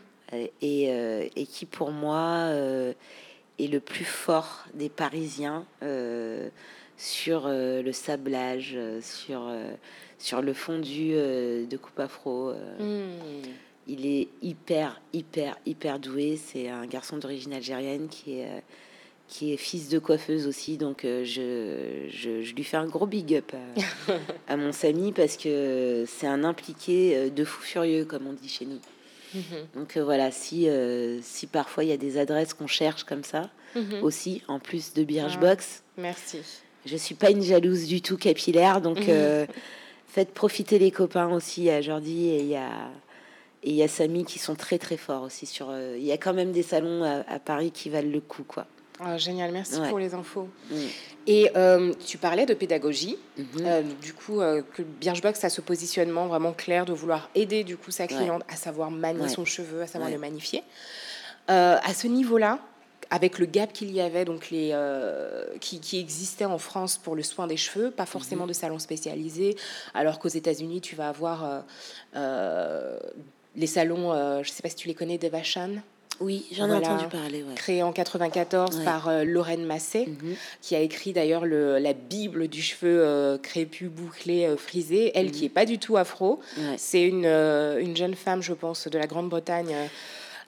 et, 0.60 0.84
et, 1.34 1.46
qui 1.46 1.66
pour 1.66 1.90
moi 1.90 2.46
est 3.58 3.66
le 3.66 3.80
plus 3.80 4.04
fort 4.04 4.66
des 4.74 4.88
Parisiens 4.88 5.64
sur 7.02 7.48
le 7.48 7.92
sablage, 7.92 8.78
sur 9.00 9.50
sur 10.22 10.40
le 10.40 10.54
fondu 10.54 11.10
euh, 11.12 11.66
de 11.66 11.76
coupe 11.76 11.98
afro. 11.98 12.50
Euh, 12.50 12.78
hmm. 12.78 13.48
Il 13.88 14.06
est 14.06 14.28
hyper, 14.40 15.00
hyper, 15.12 15.58
hyper 15.66 15.98
doué. 15.98 16.38
C'est 16.42 16.68
un 16.68 16.86
garçon 16.86 17.16
d'origine 17.16 17.52
algérienne 17.52 18.08
qui 18.08 18.38
est, 18.38 18.46
euh, 18.46 18.60
qui 19.26 19.52
est 19.52 19.56
fils 19.56 19.88
de 19.88 19.98
coiffeuse 19.98 20.46
aussi. 20.46 20.76
Donc, 20.76 21.00
je, 21.02 22.06
je, 22.08 22.54
lui 22.54 22.62
fais 22.62 22.76
un 22.76 22.86
gros 22.86 23.06
big 23.06 23.34
up 23.34 23.52
à, 24.46 24.56
mon 24.56 24.70
Samy 24.70 25.10
parce 25.10 25.36
que 25.36 26.04
c'est 26.06 26.28
un 26.28 26.44
impliqué 26.44 27.28
de 27.30 27.44
fou 27.44 27.60
furieux, 27.60 28.04
comme 28.04 28.28
on 28.28 28.34
dit 28.34 28.48
chez 28.48 28.66
nous. 28.66 28.80
Mhm. 29.34 29.42
Donc 29.74 29.96
voilà, 29.96 30.30
si, 30.30 30.68
si 31.22 31.48
parfois 31.48 31.82
il 31.82 31.90
y 31.90 31.92
a 31.92 31.96
des 31.96 32.18
adresses 32.18 32.54
qu'on 32.54 32.68
cherche 32.68 33.02
comme 33.02 33.24
ça, 33.24 33.50
mhm. 33.74 34.04
aussi, 34.04 34.42
en 34.46 34.60
plus 34.60 34.92
de 34.92 35.02
Birchbox. 35.02 35.82
Ah, 35.82 36.02
merci. 36.02 36.38
Je 36.84 36.96
suis 36.96 37.14
pas 37.14 37.30
une 37.30 37.42
jalouse 37.42 37.86
du 37.86 38.02
tout 38.02 38.16
capillaire, 38.16 38.80
donc 38.80 39.06
mhm 39.06 39.46
faites 40.12 40.34
profiter 40.34 40.78
les 40.78 40.90
copains 40.90 41.28
aussi. 41.28 41.62
Il 41.62 41.64
y 41.64 41.70
a 41.70 41.80
Jordi 41.80 42.28
et 42.28 42.40
il 42.40 42.48
y 42.48 42.56
a, 42.56 42.68
et 43.62 43.70
il 43.70 43.74
y 43.74 43.82
a 43.82 43.88
Samy 43.88 44.24
qui 44.24 44.38
sont 44.38 44.54
très 44.54 44.78
très 44.78 44.96
forts 44.96 45.22
aussi. 45.22 45.46
Sur, 45.46 45.68
euh, 45.70 45.96
il 45.96 46.04
y 46.04 46.12
a 46.12 46.18
quand 46.18 46.34
même 46.34 46.52
des 46.52 46.62
salons 46.62 47.02
à, 47.02 47.38
Paris 47.38 47.70
qui 47.70 47.88
valent 47.88 48.10
le 48.10 48.20
coup. 48.20 48.44
quoi. 48.44 48.66
Ah, 49.00 49.16
génial, 49.16 49.50
merci 49.52 49.80
pour 49.88 49.98
les 49.98 50.14
infos. 50.14 50.48
Mm. 50.70 50.76
Et 51.26 51.50
euh, 51.56 51.94
tu 52.06 52.18
parlais 52.18 52.46
de 52.46 52.54
pédagogie, 52.54 53.16
euh, 53.60 53.82
du 54.02 54.12
coup, 54.12 54.40
que 54.74 54.82
Birchbox 54.82 55.42
a 55.44 55.48
ce 55.48 55.60
positionnement 55.60 56.26
vraiment 56.26 56.52
clair 56.52 56.84
de 56.84 56.92
vouloir 56.92 57.30
aider 57.34 57.64
du 57.64 57.76
coup 57.76 57.90
sa 57.90 58.06
cliente 58.06 58.42
à 58.48 58.56
savoir 58.56 58.90
manier 58.90 59.28
son 59.28 59.44
cheveu, 59.44 59.82
à 59.82 59.86
savoir 59.86 60.10
le 60.10 60.18
magnifier. 60.18 60.62
à 61.48 61.94
ce 61.94 62.06
niveau-là, 62.06 62.58
avec 63.12 63.38
le 63.38 63.44
gap 63.44 63.74
qu'il 63.74 63.92
y 63.92 64.00
avait, 64.00 64.24
donc 64.24 64.50
les, 64.50 64.70
euh, 64.72 65.44
qui, 65.60 65.80
qui, 65.80 66.00
existait 66.00 66.46
en 66.46 66.56
France 66.56 66.96
pour 66.96 67.14
le 67.14 67.22
soin 67.22 67.46
des 67.46 67.58
cheveux, 67.58 67.90
pas 67.90 68.06
forcément 68.06 68.44
mhm. 68.44 68.48
de 68.48 68.52
salons 68.54 68.78
spécialisés, 68.78 69.54
alors 69.92 70.18
qu'aux 70.18 70.28
États-Unis, 70.28 70.80
tu 70.80 70.96
vas 70.96 71.10
avoir 71.10 71.44
euh, 71.44 71.60
euh, 72.16 72.98
les 73.54 73.66
salons, 73.66 74.14
je 74.42 74.48
ne 74.48 74.52
sais 74.52 74.62
pas 74.62 74.70
si 74.70 74.76
tu 74.76 74.88
les 74.88 74.94
connais, 74.94 75.18
Devachan. 75.18 75.74
Oui, 76.20 76.46
j'en 76.52 76.68
ai 76.68 76.74
entendu 76.74 77.06
parler. 77.08 77.44
Créé 77.56 77.82
en 77.82 77.92
94 77.92 78.82
par 78.82 79.24
Lorraine 79.24 79.66
Massé, 79.66 80.06
mhm. 80.06 80.34
qui 80.62 80.74
a 80.74 80.80
écrit 80.80 81.12
d'ailleurs 81.12 81.44
la 81.44 81.92
Bible 81.92 82.48
du 82.48 82.62
cheveu 82.62 83.38
crépus, 83.42 83.90
bouclé, 83.90 84.54
frisé. 84.56 85.12
Elle, 85.14 85.32
qui 85.32 85.42
n'est 85.42 85.48
mhm. 85.48 85.54
pas 85.54 85.66
du 85.66 85.78
tout 85.78 85.98
afro. 85.98 86.40
C'est 86.78 87.02
une, 87.02 87.26
une, 87.26 87.94
jeune 87.94 88.14
femme, 88.14 88.42
je 88.42 88.54
pense, 88.54 88.88
de 88.88 88.98
la 88.98 89.06
Grande-Bretagne 89.06 89.74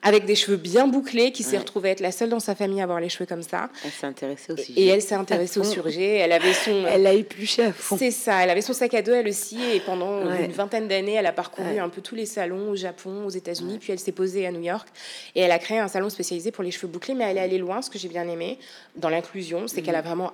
avec 0.05 0.25
des 0.25 0.35
cheveux 0.35 0.57
bien 0.57 0.87
bouclés, 0.87 1.31
qui 1.31 1.41
s'est 1.41 1.57
retrouvée 1.57 1.89
être 1.89 1.99
la 1.99 2.11
seule 2.11 2.29
dans 2.29 2.39
sa 2.39 2.53
famille 2.53 2.79
à 2.79 2.83
avoir 2.83 2.99
les 2.99 3.09
cheveux 3.09 3.25
comme 3.25 3.41
ça. 3.41 3.69
Elle 3.83 3.89
s'est 3.89 4.05
intéressée 4.05 4.53
au 4.53 4.57
sujet. 4.57 4.79
Et 4.79 4.85
elle 4.85 5.01
s'est 5.01 5.15
intéressée 5.15 5.59
au 5.59 5.63
sujet. 5.63 6.17
Elle 6.17 6.31
avait 6.31 6.53
son. 6.53 6.85
Elle 6.95 7.07
a 7.07 7.13
épluché 7.13 7.63
à 7.63 7.73
fond. 7.73 7.97
C'est 7.97 8.11
ça. 8.11 8.43
Elle 8.43 8.51
avait 8.51 8.61
son 8.61 8.73
sac 8.73 8.93
à 8.93 9.01
dos, 9.01 9.13
elle 9.13 9.27
aussi. 9.27 9.59
Et 9.73 9.79
pendant 9.79 10.21
une 10.35 10.51
vingtaine 10.51 10.87
d'années, 10.87 11.13
elle 11.13 11.25
a 11.25 11.31
parcouru 11.31 11.79
un 11.79 11.89
peu 11.89 12.01
tous 12.01 12.13
les 12.13 12.27
salons 12.27 12.69
au 12.69 12.75
Japon, 12.75 13.25
aux 13.25 13.31
États-Unis. 13.31 13.79
Puis 13.79 13.91
elle 13.91 13.99
s'est 13.99 14.11
posée 14.11 14.45
à 14.45 14.51
New 14.51 14.61
York. 14.61 14.87
Et 15.33 15.41
elle 15.41 15.51
a 15.51 15.57
créé 15.57 15.79
un 15.79 15.87
salon 15.87 16.11
spécialisé 16.11 16.51
pour 16.51 16.63
les 16.63 16.69
cheveux 16.69 16.87
bouclés. 16.87 17.15
Mais 17.15 17.23
elle 17.23 17.37
est 17.37 17.41
allée 17.41 17.57
loin, 17.57 17.81
ce 17.81 17.89
que 17.89 17.97
j'ai 17.97 18.09
bien 18.09 18.27
aimé 18.27 18.59
dans 18.95 19.09
l'inclusion, 19.09 19.67
c'est 19.67 19.81
qu'elle 19.81 19.95
a 19.95 20.03
mm. 20.03 20.05
vraiment 20.05 20.33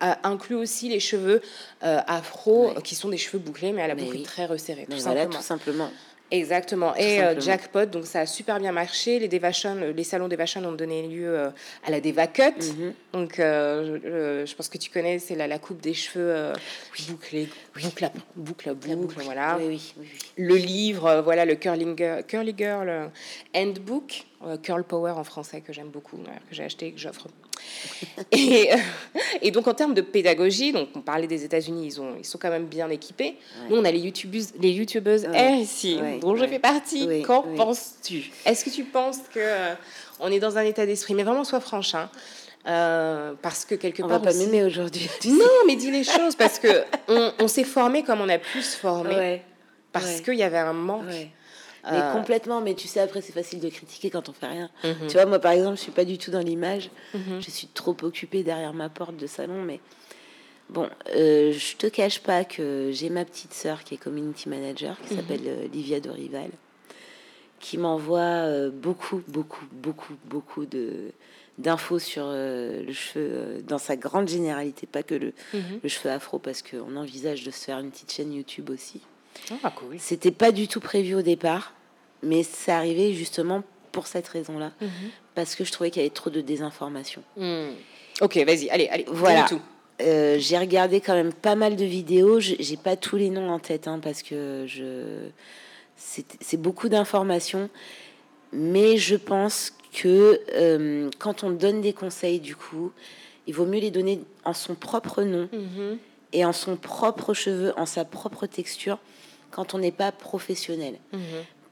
inclus 0.00 0.56
aussi 0.56 0.88
les 0.88 1.00
cheveux 1.00 1.40
euh, 1.82 2.00
afro, 2.06 2.74
qui 2.82 2.94
sont 2.94 3.08
des 3.08 3.16
cheveux 3.16 3.38
bouclés, 3.38 3.72
mais 3.72 3.82
à 3.82 3.86
la 3.86 3.94
boucle 3.94 4.22
très 4.22 4.46
resserrée. 4.46 4.86
Tout, 4.90 4.98
simplement. 4.98 5.30
tout 5.30 5.42
simplement. 5.42 5.90
Exactement. 6.30 6.94
et 6.96 7.22
euh, 7.22 7.38
Jackpot, 7.38 7.86
donc 7.86 8.06
ça 8.06 8.20
a 8.20 8.26
super 8.26 8.58
bien 8.58 8.72
marché. 8.72 9.18
Les, 9.18 9.28
Devachon, 9.28 9.76
euh, 9.80 9.92
les 9.92 10.04
salons 10.04 10.28
Devachon 10.28 10.64
ont 10.64 10.72
donné 10.72 11.06
lieu 11.06 11.28
euh, 11.28 11.50
à 11.86 11.90
la 11.90 12.00
Devacut. 12.00 12.42
Mm 12.58 12.92
Donc 13.12 13.34
je, 13.36 14.54
pense 14.54 14.68
que 14.68 14.78
tu 14.78 14.90
connais, 14.90 15.18
c'est 15.18 15.34
la, 15.34 15.46
la 15.46 15.58
coupe 15.58 15.80
des 15.80 15.94
cheveux 15.94 16.52
bouclés, 17.08 17.48
boucle 17.80 18.04
à 18.04 18.12
boucle, 18.34 18.68
à 18.70 18.74
boucle, 18.74 19.20
voilà. 19.22 19.58
Oui, 19.58 19.94
oui, 19.98 20.06
Le 20.36 20.56
livre, 20.56 21.20
voilà, 21.22 21.44
le 21.44 21.54
Curling, 21.54 22.22
Curly 22.26 22.54
Girl 22.56 23.10
Handbook, 23.54 24.26
Curl 24.62 24.84
Power 24.84 25.12
en 25.12 25.24
français, 25.24 25.60
que 25.60 25.72
j'aime 25.72 25.90
beaucoup, 25.90 26.16
que 26.16 26.54
j'ai 26.54 26.64
acheté 26.64 26.88
et 26.88 26.92
que 26.92 26.98
j'offre 26.98 27.28
et, 28.32 28.72
euh, 28.72 28.76
et, 29.42 29.50
donc 29.50 29.66
en 29.68 29.74
termes 29.74 29.94
de 29.94 30.00
pédagogie, 30.00 30.72
donc 30.72 30.88
on 30.94 31.00
parlait 31.00 31.26
des 31.26 31.44
États-Unis, 31.44 31.86
ils, 31.86 32.00
ont, 32.00 32.14
ils 32.18 32.24
sont 32.24 32.38
quand 32.38 32.50
même 32.50 32.66
bien 32.66 32.88
équipés. 32.90 33.36
Nous, 33.68 33.76
on 33.76 33.84
a 33.84 33.90
les 33.90 34.00
youtubeuses, 34.00 34.52
les 34.60 34.70
youtubeuses 34.70 35.26
ici, 35.60 35.98
dont 36.20 36.36
je 36.36 36.46
fais 36.46 36.58
partie. 36.58 37.22
Qu'en 37.22 37.42
penses-tu? 37.42 38.30
Est-ce 38.44 38.64
que 38.64 38.70
tu 38.70 38.84
penses 38.84 39.18
que 39.32 39.40
euh, 39.40 39.74
on 40.20 40.30
est 40.30 40.40
dans 40.40 40.58
un 40.58 40.62
état 40.62 40.86
d'esprit 40.86 41.14
Mais 41.14 41.22
vraiment, 41.22 41.44
sois 41.44 41.60
franche. 41.60 41.94
Hein. 41.94 42.10
Euh, 42.66 43.34
parce 43.42 43.64
que 43.64 43.74
quelque 43.74 44.02
on 44.02 44.08
part. 44.08 44.20
On 44.20 44.24
va 44.24 44.30
pas 44.30 44.36
m'aimer 44.36 44.64
aujourd'hui. 44.64 45.08
Non, 45.26 45.44
mais 45.66 45.76
dis 45.76 45.90
les 45.90 46.04
choses 46.04 46.34
parce 46.34 46.58
que 46.58 46.84
on, 47.08 47.32
on 47.40 47.48
s'est 47.48 47.64
formé 47.64 48.02
comme 48.02 48.20
on 48.20 48.28
a 48.28 48.38
pu 48.38 48.62
se 48.62 48.76
former. 48.76 49.42
Parce 49.92 50.20
qu'il 50.20 50.34
y 50.34 50.42
avait 50.42 50.58
un 50.58 50.72
manque. 50.72 51.04
Mais 51.90 51.98
euh, 52.00 52.12
complètement, 52.12 52.60
mais 52.60 52.74
tu 52.74 52.88
sais, 52.88 53.00
après, 53.00 53.20
c'est 53.20 53.32
facile 53.32 53.60
de 53.60 53.68
critiquer 53.68 54.10
quand 54.10 54.28
on 54.28 54.32
fait 54.32 54.46
rien. 54.46 54.70
Mhm. 54.84 55.06
Tu 55.08 55.14
vois, 55.14 55.26
moi, 55.26 55.38
par 55.38 55.52
exemple, 55.52 55.76
je 55.76 55.82
suis 55.82 55.92
pas 55.92 56.04
du 56.04 56.18
tout 56.18 56.30
dans 56.30 56.40
l'image. 56.40 56.90
Mhm. 57.12 57.40
Je 57.40 57.50
suis 57.50 57.66
trop 57.66 57.96
occupée 58.02 58.42
derrière 58.42 58.72
ma 58.72 58.88
porte 58.88 59.16
de 59.16 59.26
salon, 59.26 59.62
mais 59.62 59.80
bon, 60.70 60.88
euh, 61.14 61.52
je 61.52 61.76
te 61.76 61.86
cache 61.86 62.20
pas 62.20 62.44
que 62.44 62.90
j'ai 62.92 63.10
ma 63.10 63.24
petite 63.24 63.52
sœur 63.52 63.84
qui 63.84 63.94
est 63.94 63.98
community 63.98 64.48
manager, 64.48 64.96
qui 65.06 65.14
mhm. 65.14 65.20
s'appelle 65.20 65.42
euh, 65.46 65.68
Livia 65.72 66.00
Dorival, 66.00 66.50
qui 67.60 67.76
m'envoie 67.76 68.20
euh, 68.20 68.70
beaucoup, 68.70 69.22
beaucoup, 69.28 69.66
beaucoup, 69.72 70.14
beaucoup 70.26 70.66
de 70.66 71.12
d'infos 71.56 72.00
sur 72.00 72.26
le 72.32 72.92
cheveu 72.92 73.62
dans 73.62 73.78
sa 73.78 73.94
grande 73.94 74.26
généralité, 74.26 74.88
pas 74.88 75.04
que 75.04 75.14
le, 75.14 75.32
le 75.52 75.88
cheveu 75.88 76.10
afro, 76.10 76.40
parce 76.40 76.62
qu'on 76.62 76.96
envisage 76.96 77.44
de 77.44 77.52
se 77.52 77.66
faire 77.66 77.78
une 77.78 77.92
petite 77.92 78.10
chaîne 78.10 78.32
YouTube 78.32 78.70
aussi. 78.70 79.02
Ah, 79.62 79.72
cool. 79.74 79.96
C'était 79.98 80.30
pas 80.30 80.52
du 80.52 80.68
tout 80.68 80.80
prévu 80.80 81.14
au 81.14 81.22
départ, 81.22 81.72
mais 82.22 82.42
c'est 82.42 82.72
arrivé 82.72 83.12
justement 83.12 83.62
pour 83.92 84.06
cette 84.06 84.26
raison-là, 84.28 84.72
mhm. 84.80 84.88
parce 85.34 85.54
que 85.54 85.64
je 85.64 85.72
trouvais 85.72 85.90
qu'il 85.90 86.02
y 86.02 86.04
avait 86.04 86.14
trop 86.14 86.30
de 86.30 86.40
désinformation. 86.40 87.22
Hmm. 87.36 87.70
Ok, 88.20 88.36
vas-y, 88.38 88.68
allez, 88.70 88.88
allez, 88.88 89.04
voilà. 89.08 89.44
Tout. 89.48 89.60
Euh, 90.02 90.36
j'ai 90.40 90.58
regardé 90.58 91.00
quand 91.00 91.14
même 91.14 91.32
pas 91.32 91.54
mal 91.54 91.76
de 91.76 91.84
vidéos. 91.84 92.40
J'ai 92.40 92.76
pas 92.76 92.96
tous 92.96 93.16
les 93.16 93.30
noms 93.30 93.50
en 93.50 93.60
tête, 93.60 93.86
hein, 93.86 94.00
parce 94.02 94.22
que 94.22 94.64
je 94.66 95.30
c'est 95.96 96.56
beaucoup 96.56 96.88
d'informations, 96.88 97.70
mais 98.52 98.96
je 98.96 99.16
pense 99.16 99.72
que 99.92 100.40
euh, 100.54 101.08
quand 101.18 101.44
on 101.44 101.50
donne 101.50 101.80
des 101.80 101.92
conseils, 101.92 102.40
du 102.40 102.56
coup, 102.56 102.92
il 103.46 103.54
vaut 103.54 103.64
mieux 103.64 103.80
les 103.80 103.90
donner 103.90 104.20
en 104.44 104.52
son 104.52 104.74
propre 104.74 105.22
nom 105.22 105.48
mhm. 105.52 105.98
et 106.32 106.44
en 106.44 106.52
son 106.52 106.76
propre 106.76 107.32
cheveu, 107.32 107.72
en 107.76 107.86
sa 107.86 108.04
propre 108.04 108.46
texture, 108.46 108.98
quand 109.54 109.74
on 109.74 109.78
n'est 109.78 109.92
pas 109.92 110.12
professionnel. 110.12 110.96
Mhm. 111.12 111.20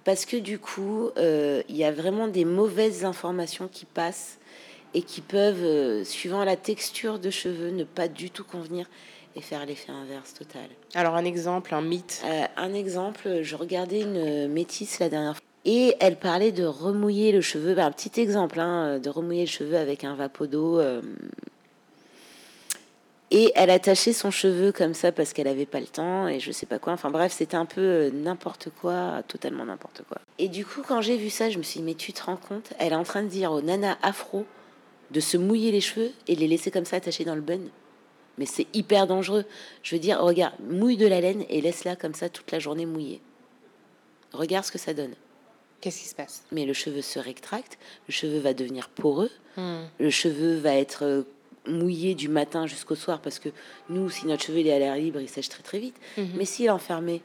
Parce 0.05 0.25
que 0.25 0.37
du 0.37 0.59
coup, 0.59 1.11
euh, 1.17 1.63
il 1.69 1.77
y 1.77 1.85
a 1.85 1.93
vraiment 1.93 2.29
des 2.29 2.45
mauvaises 2.45 3.05
informations 3.05 3.69
qui 3.69 3.85
passent 3.85 4.39
et 4.95 5.03
qui 5.03 5.21
peuvent, 5.21 5.63
euh, 5.63 6.05
suivant 6.05 6.45
la 6.45 6.57
texture 6.57 7.19
de 7.19 7.31
cheveux, 7.31 7.71
ne 7.71 7.85
pas 7.85 8.09
du 8.09 8.31
tout 8.31 8.45
convenir 8.45 8.87
et 9.35 9.41
faire 9.41 9.65
l'effet 9.65 9.93
inverse 9.93 10.35
total. 10.35 10.69
Alors 10.95 11.15
un 11.15 11.25
exemple, 11.25 11.75
un 11.75 11.81
mythe 11.81 12.23
euh, 12.25 12.45
Un 12.57 12.75
exemple, 12.75 13.43
je 13.43 13.57
regardais 13.57 14.01
une 14.01 14.49
métisse 14.49 14.99
la 14.99 15.09
dernière 15.09 15.35
fois 15.35 15.43
et 15.65 15.95
elle 16.01 16.17
parlait 16.17 16.53
de 16.53 16.65
remouiller 16.65 17.33
le 17.33 17.41
cheveu. 17.41 17.75
Ben, 17.75 17.87
un 17.87 17.93
petit 17.93 18.21
exemple, 18.21 18.59
hein, 18.59 18.99
de 18.99 19.09
remouiller 19.09 19.43
le 19.43 19.51
cheveu 19.51 19.77
avec 19.77 20.05
un 20.05 20.15
vapeau 20.15 20.47
Euh, 20.53 21.01
et 23.35 23.51
elle 23.55 23.71
attachait 23.71 24.13
son 24.13 24.31
cheveu 24.31 24.73
comme 24.73 24.93
ça 24.93 25.11
parce 25.11 25.33
qu'elle 25.33 25.49
avait 25.49 25.65
pas 25.65 25.81
le 25.81 25.87
temps 25.87 26.29
et 26.29 26.39
je 26.39 26.53
sais 26.53 26.67
pas 26.67 26.79
quoi. 26.79 26.93
Enfin 26.93 27.11
bref, 27.11 27.33
c'était 27.33 27.57
un 27.57 27.65
peu 27.65 27.81
euh, 27.81 28.11
n'importe 28.13 28.69
quoi, 28.79 29.23
totalement 29.27 29.65
n'importe 29.65 30.03
quoi. 30.07 30.19
Et 30.39 30.49
du 30.49 30.67
coup, 30.67 30.83
quand 30.87 31.01
j'ai 31.01 31.17
vu 31.17 31.31
ça, 31.31 31.49
je 31.49 31.57
me 31.57 31.63
suis 31.63 31.81
dit, 31.81 31.87
mais 31.87 31.95
tu 31.95 32.13
te 32.13 32.23
rends 32.23 32.37
compte? 32.37 32.75
Elle 32.79 32.93
est 32.93 32.97
en 32.97 33.05
train 33.05 33.23
de 33.23 33.29
dire 33.29 33.51
aux 33.51 33.63
nanas 33.63 33.97
afro 34.03 34.45
de 35.11 35.21
se 35.21 35.39
mouiller 35.39 35.73
les 35.73 35.81
cheveux 35.81 36.11
et 36.29 36.37
les 36.37 36.47
laisser 36.47 36.71
comme 36.71 36.85
ça 36.85 36.97
attachés 36.97 37.25
dans 37.25 37.35
le 37.35 37.41
bun. 37.41 37.63
Mais 38.37 38.45
c'est 38.45 38.67
hyper 38.75 39.07
dangereux. 39.07 39.47
Je 39.83 39.95
veux 39.95 40.01
dire, 40.01 40.21
regarde, 40.21 40.55
mouille 40.61 40.99
de 40.99 41.07
la 41.07 41.23
laine 41.23 41.47
et 41.49 41.63
laisse-la 41.63 41.97
comme 41.97 42.15
ça 42.15 42.29
toute 42.29 42.53
la 42.53 42.59
journée 42.59 42.85
mouillée. 42.85 43.23
Regarde 44.35 44.67
ce 44.67 44.73
que 44.73 44.79
ça 44.79 44.93
donne. 44.93 45.15
Qu'est-ce 45.81 46.01
qui 46.01 46.09
se 46.09 46.15
passe? 46.15 46.45
Mais 46.53 46.67
le 46.67 46.75
cheveu 46.75 47.01
se 47.01 47.19
rétracte, 47.19 47.79
le 48.09 48.13
cheveu 48.13 48.39
va 48.39 48.53
devenir 48.53 48.91
poreux, 48.91 49.31
hmm. 49.57 49.85
le 49.99 50.11
cheveu 50.11 50.57
va 50.57 50.77
être 50.77 51.05
euh, 51.05 51.23
mouillé 51.67 52.15
du 52.15 52.29
matin 52.29 52.67
jusqu'au 52.67 52.95
soir 52.95 53.21
parce 53.21 53.39
que 53.39 53.49
nous, 53.89 54.11
si 54.11 54.27
notre 54.27 54.43
cheveu 54.43 54.59
est 54.59 54.73
à 54.73 54.79
l'air 54.79 54.97
libre, 54.97 55.21
il 55.21 55.29
sèche 55.29 55.49
très 55.49 55.63
très 55.63 55.79
vite. 55.79 55.97
Hmm. 56.17 56.25
Mais 56.35 56.45
s'il 56.45 56.67
est 56.67 56.71
enfermé, 56.71 57.23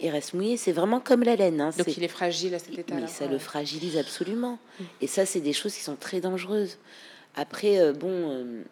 il 0.00 0.10
reste 0.10 0.34
mouillé. 0.34 0.56
C'est 0.56 0.72
vraiment 0.72 1.00
comme 1.00 1.22
la 1.22 1.36
laine. 1.36 1.60
Hein. 1.60 1.70
Donc 1.76 1.96
il 1.96 2.02
est 2.02 2.08
fragile 2.08 2.54
à 2.54 2.58
cet 2.58 2.78
état 2.78 2.94
Mais 2.94 3.06
ça 3.06 3.26
le 3.26 3.38
fragilise 3.38 3.96
absolument. 3.96 4.58
Hmm. 4.80 4.84
Et 5.00 5.06
ça, 5.06 5.26
c'est 5.26 5.40
des 5.40 5.52
choses 5.52 5.74
qui 5.74 5.82
sont 5.82 5.96
très 5.96 6.20
dangereuses. 6.20 6.78
Après, 7.36 7.78
euh, 7.78 7.92
bon, 7.92 8.30
euh, 8.30 8.62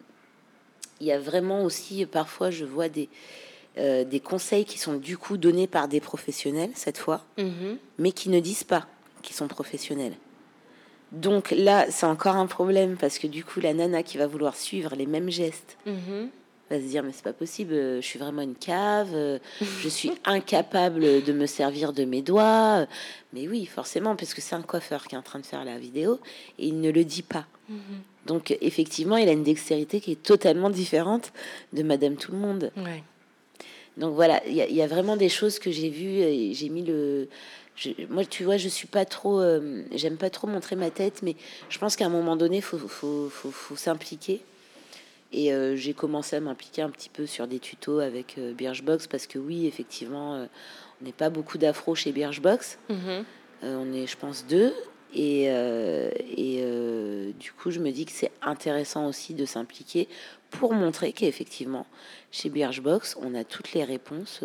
il 0.99 1.07
y 1.07 1.11
a 1.11 1.19
vraiment 1.19 1.63
aussi, 1.63 2.05
parfois, 2.05 2.49
je 2.49 2.65
vois 2.65 2.89
des, 2.89 3.09
euh, 3.77 4.03
des 4.03 4.19
conseils 4.19 4.65
qui 4.65 4.77
sont 4.77 4.95
du 4.95 5.17
coup 5.17 5.37
donnés 5.37 5.67
par 5.67 5.87
des 5.87 5.99
professionnels, 5.99 6.71
cette 6.75 6.97
fois, 6.97 7.25
mhm. 7.37 7.77
mais 7.97 8.11
qui 8.11 8.29
ne 8.29 8.39
disent 8.39 8.63
pas 8.63 8.87
qu'ils 9.21 9.35
sont 9.35 9.47
professionnels. 9.47 10.13
Donc 11.13 11.51
là, 11.51 11.85
c'est 11.89 12.05
encore 12.05 12.35
un 12.35 12.47
problème 12.47 12.97
parce 12.99 13.19
que 13.19 13.27
du 13.27 13.45
coup, 13.45 13.59
la 13.59 13.73
nana 13.73 14.03
qui 14.03 14.17
va 14.17 14.27
vouloir 14.27 14.55
suivre 14.55 14.95
les 14.95 15.05
mêmes 15.05 15.29
gestes 15.29 15.77
mhm. 15.85 16.29
va 16.69 16.77
se 16.77 16.85
dire 16.85 17.03
mais 17.03 17.11
c'est 17.13 17.23
pas 17.23 17.33
possible, 17.33 17.73
je 17.73 18.01
suis 18.01 18.17
vraiment 18.17 18.41
une 18.41 18.55
cave, 18.55 19.39
je 19.61 19.87
suis 19.87 20.11
incapable 20.25 21.23
de 21.23 21.33
me 21.33 21.45
servir 21.45 21.93
de 21.93 22.03
mes 22.03 22.23
doigts. 22.23 22.87
Mais 23.31 23.47
oui, 23.47 23.65
forcément, 23.65 24.15
parce 24.15 24.33
que 24.33 24.41
c'est 24.41 24.55
un 24.55 24.63
coiffeur 24.63 25.07
qui 25.07 25.13
est 25.13 25.17
en 25.17 25.23
train 25.23 25.39
de 25.39 25.45
faire 25.45 25.63
la 25.63 25.77
vidéo 25.77 26.19
et 26.57 26.67
il 26.67 26.81
ne 26.81 26.91
le 26.91 27.05
dit 27.05 27.23
pas. 27.23 27.45
Mhm. 27.69 27.77
Donc 28.25 28.57
effectivement, 28.61 29.17
il 29.17 29.29
a 29.29 29.33
une 29.33 29.43
dextérité 29.43 29.99
qui 29.99 30.13
est 30.13 30.23
totalement 30.23 30.69
différente 30.69 31.31
de 31.73 31.83
Madame 31.83 32.15
Tout 32.15 32.31
le 32.31 32.37
Monde. 32.39 32.71
Donc 33.97 34.15
voilà, 34.15 34.41
il 34.47 34.55
y, 34.55 34.81
a 34.81 34.87
vraiment 34.87 35.17
des 35.17 35.29
choses 35.29 35.59
que 35.59 35.69
j'ai 35.69 35.89
vues 35.89 36.17
et 36.17 36.53
j'ai 36.53 36.69
mis 36.69 36.83
le. 36.83 37.27
Moi, 38.09 38.25
tu 38.25 38.43
vois, 38.43 38.57
je 38.57 38.69
suis 38.69 38.87
pas 38.87 39.05
trop. 39.05 39.39
Euh, 39.39 39.83
j'aime 39.93 40.17
pas 40.17 40.29
trop 40.29 40.47
montrer 40.47 40.75
ma 40.75 40.91
tête, 40.91 41.21
mais 41.23 41.35
je 41.69 41.79
pense 41.79 41.95
qu'à 41.95 42.05
un 42.05 42.09
moment 42.09 42.35
donné, 42.35 42.61
faut, 42.61 42.77
faut, 42.77 43.29
faut, 43.29 43.51
faut 43.51 43.75
s'impliquer. 43.75 44.41
Et 45.31 45.51
euh, 45.51 45.75
j'ai 45.75 45.93
commencé 45.93 46.35
à 46.35 46.39
m'impliquer 46.39 46.83
un 46.83 46.91
petit 46.91 47.09
peu 47.09 47.25
sur 47.25 47.47
des 47.47 47.57
tutos 47.57 47.99
avec 47.99 48.37
euh, 48.37 48.53
Birchbox 48.53 49.07
parce 49.07 49.25
que 49.25 49.39
oui, 49.39 49.65
effectivement, 49.65 50.47
on 51.01 51.05
n'est 51.05 51.11
pas 51.11 51.31
beaucoup 51.31 51.57
d'afro 51.57 51.95
chez 51.95 52.11
Birchbox. 52.11 52.77
Mm-hmm. 52.89 53.23
on 53.63 53.93
est, 53.93 54.05
je 54.05 54.17
pense, 54.17 54.45
deux. 54.45 54.73
Et, 55.15 55.43
et 55.45 57.33
du 57.39 57.51
coup, 57.51 57.69
je 57.69 57.79
me 57.79 57.91
dis 57.91 58.05
que 58.05 58.11
c'est 58.11 58.31
intéressant 58.41 59.07
aussi 59.07 59.35
de 59.35 59.45
s'impliquer 59.45 60.07
pour 60.49 60.73
montrer 60.73 61.13
qu'effectivement, 61.13 61.85
chez 62.31 62.49
Birchbox, 62.49 63.15
on 63.21 63.35
a 63.35 63.43
toutes 63.43 63.73
les 63.73 63.83
réponses, 63.83 64.41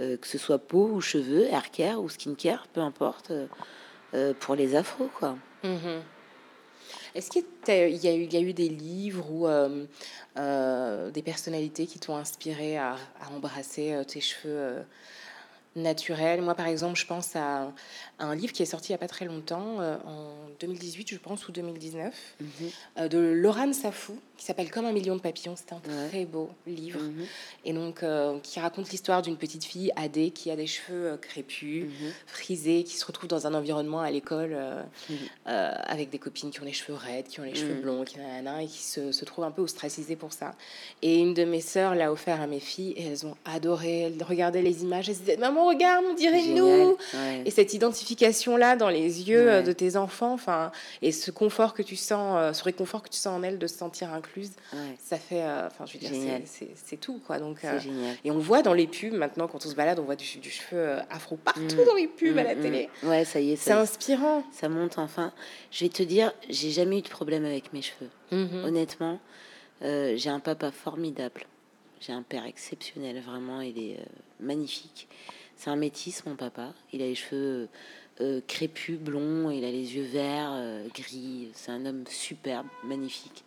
euh, 0.00 0.16
que 0.16 0.26
ce 0.26 0.38
soit 0.38 0.58
peau 0.58 0.88
ou 0.88 1.00
cheveux, 1.00 1.44
hair 1.44 1.70
care 1.70 2.02
ou 2.02 2.08
skincare, 2.08 2.66
peu 2.72 2.80
importe, 2.80 3.32
pour 4.40 4.56
les 4.56 4.74
afros, 4.74 5.08
quoi. 5.18 5.36
Mm-hmm. 5.62 6.00
Est-ce 7.14 7.30
qu'il 7.30 7.44
y, 7.68 8.08
a 8.08 8.14
eu, 8.16 8.24
y 8.24 8.36
a 8.36 8.40
eu 8.40 8.52
des 8.52 8.68
livres 8.68 9.30
ou 9.30 9.46
des 10.36 11.22
personnalités 11.22 11.86
qui 11.86 12.00
t'ont 12.00 12.16
inspiré 12.16 12.76
à, 12.76 12.96
à 13.20 13.30
embrasser 13.32 14.02
tes 14.08 14.20
cheveux 14.20 14.84
naturels? 15.76 16.42
Moi, 16.42 16.54
par 16.54 16.66
exemple, 16.66 16.98
je 16.98 17.06
pense 17.06 17.36
à 17.36 17.72
un 18.18 18.34
livre 18.34 18.52
qui 18.52 18.62
est 18.62 18.66
sorti 18.66 18.90
il 18.90 18.92
n'y 18.92 18.96
a 18.96 18.98
pas 18.98 19.08
très 19.08 19.24
longtemps, 19.24 19.80
euh, 19.80 19.96
en 20.04 20.34
2018, 20.60 21.10
je 21.10 21.18
pense, 21.18 21.48
ou 21.48 21.52
2019, 21.52 22.14
mhm. 22.40 22.48
euh, 22.98 23.08
de 23.08 23.18
Laurent 23.18 23.72
Safou, 23.72 24.18
qui 24.40 24.46
s'appelle 24.46 24.70
Comme 24.70 24.86
un 24.86 24.92
million 24.92 25.14
de 25.14 25.20
papillons. 25.20 25.54
C'est 25.54 25.72
un 25.72 26.08
très 26.08 26.24
beau 26.24 26.50
livre. 26.66 27.00
Mhm. 27.00 27.26
Et 27.66 27.72
donc, 27.72 28.02
euh, 28.02 28.38
qui 28.42 28.58
raconte 28.58 28.90
l'histoire 28.90 29.22
d'une 29.22 29.36
petite 29.36 29.64
fille, 29.64 29.92
Adé, 29.96 30.30
qui 30.30 30.50
a 30.50 30.56
des 30.56 30.66
cheveux 30.66 31.16
crépus, 31.20 31.84
mhm. 31.84 32.12
frisés, 32.26 32.82
qui 32.82 32.96
se 32.96 33.04
retrouve 33.04 33.28
dans 33.28 33.46
un 33.46 33.54
environnement 33.54 34.00
à 34.00 34.10
l'école 34.10 34.56
avec 35.44 36.10
des 36.10 36.18
copines 36.18 36.50
qui 36.50 36.60
ont 36.60 36.64
les 36.64 36.72
cheveux 36.72 36.96
raides, 36.96 37.28
qui 37.28 37.40
ont 37.40 37.44
les 37.44 37.54
cheveux 37.54 37.74
blonds, 37.74 38.04
qui 38.04 38.16
et 38.18 38.66
qui 38.66 38.82
se, 38.82 39.12
se 39.12 39.24
trouvent 39.24 39.44
un 39.44 39.50
peu 39.50 39.62
ostracisées 39.62 40.16
pour 40.16 40.32
ça. 40.32 40.54
Et 41.02 41.18
une 41.18 41.34
de 41.34 41.44
mes 41.44 41.60
sœurs 41.60 41.94
l'a 41.94 42.10
offert 42.10 42.40
à 42.40 42.46
mes 42.46 42.60
filles 42.60 42.94
et 42.96 43.04
elles 43.04 43.26
ont 43.26 43.36
adoré. 43.44 44.02
Elles 44.02 44.22
regardaient 44.22 44.62
les 44.62 44.82
images 44.82 45.06
se 45.06 45.18
disaient 45.18 45.36
Maman, 45.36 45.66
regarde, 45.66 46.04
on 46.10 46.14
dirait 46.14 46.46
nous. 46.46 46.96
Et 47.44 47.50
cette 47.50 47.74
identification 47.74 48.56
là 48.56 48.76
dans 48.76 48.88
les 48.88 49.28
yeux 49.28 49.50
euh, 49.50 49.62
de 49.62 49.72
tes 49.72 49.96
enfants, 49.96 50.32
enfin, 50.32 50.70
et 51.02 51.12
ce 51.12 51.30
confort 51.30 51.74
que 51.74 51.82
tu 51.82 51.96
sens, 51.96 52.36
euh, 52.36 52.52
ce 52.52 52.64
réconfort 52.64 53.02
que 53.02 53.08
tu 53.08 53.18
sens 53.18 53.38
en 53.38 53.42
elle 53.42 53.58
de 53.58 53.66
se 53.66 53.76
sentir 53.76 54.12
incluse, 54.30 54.52
ça 54.98 55.18
fait, 55.18 55.42
euh, 55.42 55.66
enfin, 55.66 55.86
je 55.86 55.94
veux 55.94 55.98
dire, 55.98 56.40
c'est 56.74 57.00
tout, 57.00 57.20
quoi. 57.26 57.38
Donc, 57.38 57.60
et 58.24 58.30
on 58.30 58.38
voit 58.38 58.62
dans 58.62 58.74
les 58.74 58.86
pubs 58.86 59.12
maintenant 59.12 59.48
quand 59.48 59.64
on 59.64 59.68
se 59.68 59.74
balade, 59.74 59.98
on 59.98 60.04
voit 60.04 60.16
du, 60.16 60.24
cheveu 60.24 60.98
afro 61.10 61.36
partout 61.36 61.60
mm. 61.60 61.84
dans 61.86 61.94
les 61.94 62.08
pubs 62.08 62.36
à 62.38 62.42
la 62.42 62.54
mm, 62.54 62.58
mm, 62.58 62.62
télé. 62.62 62.88
Ouais, 63.02 63.24
ça 63.24 63.40
y 63.40 63.52
est, 63.52 63.56
c'est 63.56 63.72
inspirant. 63.72 64.44
Ça 64.52 64.68
monte 64.68 64.98
enfin. 64.98 65.32
Je 65.70 65.84
vais 65.84 65.90
te 65.90 66.02
dire, 66.02 66.32
j'ai 66.48 66.70
jamais 66.70 66.98
eu 66.98 67.02
de 67.02 67.08
problème 67.08 67.44
avec 67.44 67.72
mes 67.72 67.82
cheveux. 67.82 68.10
Mm-hmm. 68.32 68.64
Honnêtement, 68.64 69.20
j'ai 69.82 70.30
un 70.30 70.40
papa 70.40 70.70
formidable. 70.70 71.46
J'ai 72.00 72.12
un 72.14 72.22
père 72.22 72.46
exceptionnel, 72.46 73.20
vraiment, 73.20 73.60
il 73.60 73.78
est 73.78 73.98
magnifique. 74.40 75.06
C'est 75.56 75.68
un 75.68 75.76
métis, 75.76 76.24
mon 76.24 76.36
papa. 76.36 76.72
Il 76.94 77.02
a 77.02 77.04
les 77.04 77.14
cheveux 77.14 77.68
euh, 78.20 78.40
crépus, 78.46 78.98
blond, 78.98 79.50
il 79.50 79.64
a 79.64 79.70
les 79.70 79.96
yeux 79.96 80.04
verts, 80.04 80.52
euh, 80.52 80.86
gris. 80.94 81.48
C'est 81.54 81.70
un 81.70 81.86
homme 81.86 82.04
superbe, 82.06 82.66
magnifique. 82.84 83.44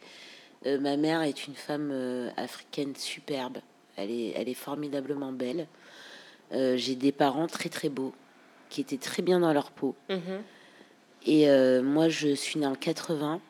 Euh, 0.65 0.79
ma 0.79 0.97
mère 0.97 1.21
est 1.21 1.47
une 1.47 1.55
femme 1.55 1.91
africaine 2.37 2.95
superbe. 2.95 3.57
Elle 3.95 4.11
est, 4.11 4.33
elle 4.35 4.49
est 4.49 4.53
formidablement 4.53 5.31
belle. 5.31 5.67
J'ai 6.51 6.95
des 6.95 7.11
parents 7.11 7.47
très 7.47 7.69
très 7.69 7.89
beaux, 7.89 8.13
qui 8.69 8.81
étaient 8.81 8.97
très 8.97 9.23
bien 9.23 9.39
dans 9.39 9.53
leur 9.53 9.71
peau. 9.71 9.95
Mhm. 10.09 10.43
Et 11.25 11.47
moi, 11.81 12.09
je 12.09 12.35
suis 12.35 12.59
née 12.59 12.67
en 12.67 12.75
80. 12.75 13.41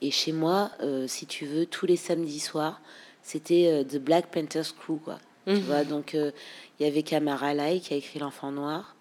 Et 0.00 0.12
chez 0.12 0.30
moi, 0.30 0.70
si 1.08 1.26
tu 1.26 1.44
veux, 1.44 1.66
tous 1.66 1.86
les 1.86 1.96
samedis 1.96 2.38
soirs, 2.38 2.80
c'était 3.22 3.84
The 3.88 3.96
Black 3.96 4.28
Panthers 4.28 4.76
Crew, 4.76 4.98
quoi. 5.02 5.18
Tu 5.46 5.54
mhm. 5.54 5.60
vois, 5.60 5.84
donc 5.84 6.14
il 6.14 6.32
y 6.78 6.84
avait 6.84 7.02
Kamara 7.02 7.52
Lai 7.52 7.80
qui 7.80 7.94
a 7.94 7.96
écrit 7.96 8.20
L'Enfant 8.20 8.52
Noir. 8.52 8.94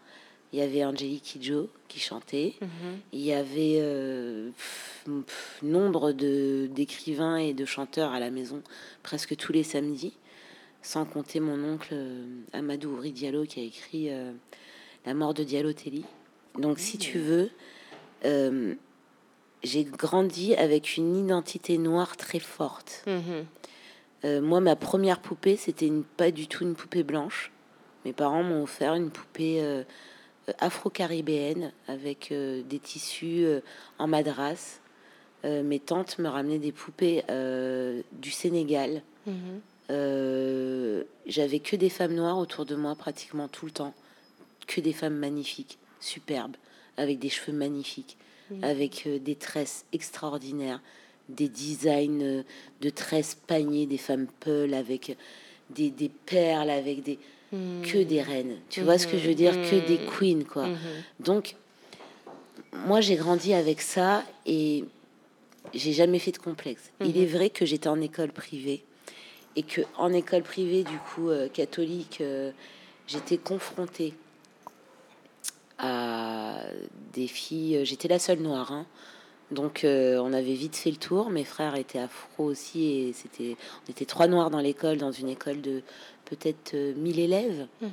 Il 0.51 0.59
y 0.59 0.61
avait 0.61 0.83
Angelique 0.83 1.23
Kidjo 1.23 1.69
qui 1.87 1.99
chantait. 1.99 2.55
Mhm. 2.61 2.69
Il 3.13 3.21
y 3.21 3.33
avait 3.33 3.77
euh, 3.79 4.49
nombre 5.61 6.11
de 6.11 6.67
d'écrivains 6.71 7.37
et 7.37 7.53
de 7.53 7.65
chanteurs 7.65 8.11
à 8.11 8.19
la 8.19 8.31
maison 8.31 8.63
presque 9.03 9.35
tous 9.35 9.53
les 9.53 9.63
samedis, 9.63 10.13
sans 10.81 11.05
compter 11.05 11.39
mon 11.39 11.63
oncle 11.63 11.89
euh, 11.93 12.25
Amadou 12.53 12.89
Ouri 12.97 13.11
Diallo 13.11 13.45
qui 13.45 13.59
a 13.59 13.63
écrit 13.63 14.09
euh, 14.09 14.31
La 15.05 15.13
mort 15.13 15.33
de 15.33 15.43
Diallo 15.43 15.73
Telly. 15.73 16.03
Donc, 16.57 16.79
si 16.79 16.97
tu 16.97 17.19
veux, 17.19 17.51
j'ai 19.63 19.83
grandi 19.83 20.55
avec 20.55 20.97
une 20.97 21.15
identité 21.15 21.77
noire 21.77 22.17
très 22.17 22.39
forte. 22.39 23.05
Mhm. 23.05 24.41
moi, 24.41 24.59
ma 24.59 24.75
première 24.75 25.19
poupée, 25.21 25.57
c'était 25.57 25.91
pas 26.17 26.31
du 26.31 26.47
tout 26.47 26.63
une 26.63 26.73
poupée 26.73 27.03
blanche. 27.03 27.51
Mes 28.05 28.13
parents 28.13 28.43
m'ont 28.43 28.63
offert 28.63 28.95
une 28.95 29.09
poupée 29.09 29.61
euh, 29.61 29.83
afro-caribéenne 30.59 31.71
avec 31.87 32.31
euh, 32.31 32.61
des 32.63 32.79
tissus 32.79 33.43
euh, 33.45 33.61
en 33.97 34.07
madras. 34.07 34.79
mes 35.43 35.79
tantes 35.79 36.19
me 36.19 36.27
ramenaient 36.27 36.59
des 36.59 36.73
poupées 36.73 37.23
du 38.11 38.31
Sénégal. 38.31 39.01
Mhm. 39.25 39.61
J'avais 41.27 41.59
que 41.59 41.75
des 41.75 41.89
femmes 41.89 42.15
noires 42.15 42.37
autour 42.37 42.65
de 42.65 42.75
moi 42.75 42.95
pratiquement 42.95 43.47
tout 43.47 43.65
le 43.65 43.71
temps, 43.71 43.93
que 44.67 44.81
des 44.81 44.93
femmes 44.93 45.15
magnifiques, 45.15 45.77
superbes, 46.01 46.57
avec 46.97 47.19
des 47.19 47.29
cheveux 47.29 47.55
magnifiques, 47.55 48.17
avec 48.61 49.05
euh, 49.05 49.19
des 49.19 49.35
tresses 49.35 49.85
extraordinaires, 49.93 50.81
des 51.29 51.49
designs 51.49 52.21
euh, 52.21 52.43
de 52.81 52.89
tresses 52.89 53.35
paniers, 53.35 53.85
des 53.85 53.97
femmes 53.97 54.27
peules 54.39 54.73
avec 54.73 55.15
des, 55.69 55.91
des 55.91 56.09
perles, 56.09 56.69
avec 56.69 57.03
des 57.03 57.19
que 57.51 58.03
des 58.03 58.21
reines. 58.21 58.57
Tu 58.69 58.81
vois 58.81 58.97
ce 58.97 59.07
que 59.07 59.17
je 59.17 59.27
veux 59.27 59.35
dire? 59.35 59.53
Que 59.53 59.85
des 59.87 59.97
queens, 59.97 60.43
quoi. 60.43 60.67
Donc, 61.19 61.55
moi, 62.85 63.01
j'ai 63.01 63.15
grandi 63.15 63.53
avec 63.53 63.81
ça 63.81 64.23
et 64.45 64.85
j'ai 65.73 65.93
jamais 65.93 66.19
fait 66.19 66.31
de 66.31 66.37
complexe. 66.37 66.91
Il 67.03 67.17
est 67.17 67.25
vrai 67.25 67.49
que 67.49 67.65
j'étais 67.65 67.89
en 67.89 68.01
école 68.01 68.31
privée 68.31 68.83
et 69.55 69.63
que 69.63 69.81
en 69.97 70.13
école 70.13 70.43
privée, 70.43 70.83
du 70.83 70.97
coup, 70.97 71.29
euh, 71.29 71.47
catholique, 71.49 72.19
euh, 72.21 72.51
j'étais 73.07 73.37
confrontée 73.37 74.13
à 75.77 76.61
des 77.13 77.27
filles. 77.27 77.81
J'étais 77.83 78.07
la 78.07 78.19
seule 78.19 78.39
noire, 78.39 78.71
hein. 78.71 78.85
donc 79.51 79.83
euh, 79.83 80.17
on 80.19 80.33
avait 80.33 80.53
vite 80.53 80.75
fait 80.75 80.91
le 80.91 80.97
tour. 80.97 81.29
Mes 81.29 81.43
frères 81.43 81.75
étaient 81.75 81.99
afro 81.99 82.45
aussi 82.45 82.85
et 82.85 83.13
c'était, 83.13 83.57
on 83.87 83.91
était 83.91 84.05
trois 84.05 84.27
noirs 84.27 84.49
dans 84.49 84.59
l'école, 84.59 84.97
dans 84.97 85.11
une 85.11 85.29
école 85.29 85.61
de 85.61 85.81
peut-être 86.29 86.75
1000 86.75 87.19
élèves. 87.19 87.67
Mhm. 87.81 87.89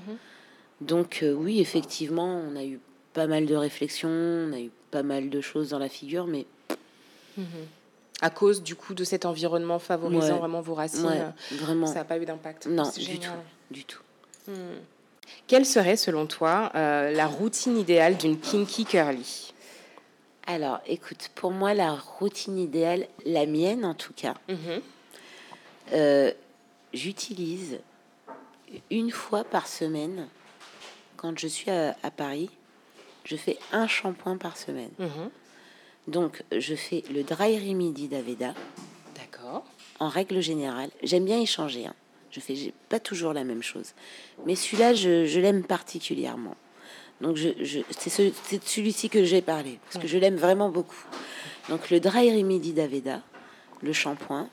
Donc 0.82 1.24
oui, 1.37 1.61
effectivement, 1.61 2.43
on 2.49 2.57
a 2.57 2.64
eu 2.64 2.78
pas 3.12 3.26
mal 3.26 3.47
de 3.47 3.55
réflexions, 3.55 4.09
on 4.11 4.53
a 4.53 4.61
eu 4.61 4.70
pas 4.91 5.03
mal 5.03 5.30
de 5.30 5.41
choses 5.41 5.70
dans 5.70 5.78
la 5.78 5.89
figure, 5.89 6.26
mais 6.26 6.47
mhm 7.39 7.45
à 8.20 8.30
cause 8.30 8.62
du 8.62 8.74
coup 8.74 8.95
de 8.95 9.05
cet 9.05 9.24
environnement 9.24 9.78
favorisant 9.78 10.39
vraiment 10.39 10.61
vos 10.61 10.74
racines, 10.74 11.32
vraiment. 11.53 11.87
ça 11.87 11.95
n'a 11.95 12.05
pas 12.05 12.18
eu 12.18 12.24
d'impact. 12.24 12.66
Non, 12.66 12.91
du 12.97 13.18
tout, 13.18 13.30
du 13.70 13.84
tout. 13.84 14.03
Hmm. 14.49 14.78
Quelle 15.47 15.66
serait 15.66 15.97
selon 15.97 16.26
toi 16.26 16.70
euh, 16.74 17.11
la 17.11 17.26
routine 17.26 17.76
idéale 17.76 18.16
d'une 18.16 18.39
kinky 18.39 18.84
curly? 18.84 19.53
Alors, 20.47 20.78
écoute, 20.87 21.30
pour 21.34 21.51
moi 21.51 21.74
la 21.74 21.95
routine 21.95 22.59
idéale, 22.59 23.07
la 23.24 23.47
mienne 23.47 23.84
en 23.84 23.95
tout 23.95 24.12
cas, 24.12 24.34
mhm. 24.49 24.80
euh, 25.93 26.32
j'utilise 26.95 27.80
une 28.90 29.10
fois 29.10 29.44
par 29.44 29.66
semaine 29.66 30.28
quand 31.16 31.38
je 31.38 31.48
suis 31.48 31.70
à, 31.70 31.94
Paris, 32.16 32.50
je 33.24 33.36
fais 33.36 33.58
un 33.72 33.86
shampoing 33.86 34.36
par 34.36 34.56
semaine. 34.56 34.90
Mhm. 34.98 35.30
Donc, 36.08 36.44
je 36.56 36.74
fais 36.74 37.02
le 37.12 37.24
dry 37.24 37.58
remedy 37.58 38.06
d'Aveda. 38.08 38.54
D'accord. 39.16 39.64
En 39.98 40.08
règle 40.08 40.40
générale, 40.40 40.90
j'aime 41.02 41.24
bien 41.24 41.40
échanger. 41.40 41.86
Hein. 41.86 41.94
Je 42.30 42.38
fais 42.40 42.72
pas 42.88 43.00
toujours 43.00 43.32
la 43.32 43.44
même 43.44 43.62
chose. 43.62 43.94
Mais 44.44 44.54
celui-là, 44.54 44.94
je, 44.94 45.40
l'aime 45.40 45.64
particulièrement. 45.64 46.54
Donc, 47.20 47.36
je, 47.36 47.80
c'est, 47.90 48.32
celui-ci 48.64 49.08
que 49.08 49.24
j'ai 49.24 49.40
parlé, 49.40 49.80
parce 49.84 50.02
que 50.02 50.06
je 50.06 50.18
l'aime 50.18 50.36
vraiment 50.36 50.68
beaucoup. 50.68 51.04
Donc, 51.68 51.90
le 51.90 51.98
dry 51.98 52.30
remedy 52.36 52.72
d'Aveda, 52.72 53.22
le 53.82 53.92
shampoing. 53.92 54.48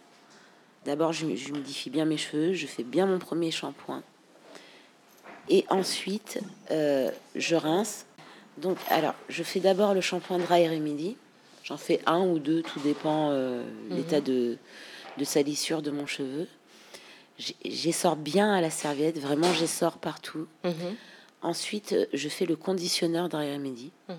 D'abord, 0.86 1.14
je, 1.14 1.36
je 1.36 1.50
humidifie 1.50 1.90
bien 1.90 2.06
mes 2.06 2.18
cheveux, 2.18 2.54
je 2.54 2.66
fais 2.66 2.84
bien 2.84 3.06
mon 3.06 3.20
premier 3.20 3.52
shampoing. 3.52 4.02
Et 5.50 5.66
ensuite, 5.70 6.40
euh, 6.72 7.12
je 7.36 7.56
rince. 7.56 8.06
Donc, 8.58 8.78
alors, 8.90 9.16
je 9.30 9.44
fais 9.44 9.60
d'abord 9.60 9.94
le 9.94 10.02
shampoing 10.02 10.40
dry 10.40 10.68
remedy. 10.68 11.18
J'en 11.64 11.78
fais 11.78 12.02
un 12.06 12.26
ou 12.26 12.40
deux, 12.40 12.62
tout 12.62 12.80
dépend 12.80 13.32
euh, 13.32 13.64
mhm. 13.90 13.98
l'état 13.98 14.22
de, 14.22 14.58
de 15.18 15.24
salissure 15.24 15.82
de 15.82 15.92
mon 15.92 16.06
cheveu. 16.06 16.48
J'essore 17.66 18.16
bien 18.16 18.54
à 18.54 18.62
la 18.62 18.70
serviette, 18.70 19.18
vraiment 19.18 19.52
j'essore 19.54 19.98
partout. 19.98 20.48
Mhm. 20.64 20.96
Ensuite, 21.42 21.96
je 22.14 22.30
fais 22.30 22.46
le 22.46 22.56
conditionneur 22.56 23.28
derrière 23.28 23.60
midi. 23.60 23.92
Mhm. 24.08 24.16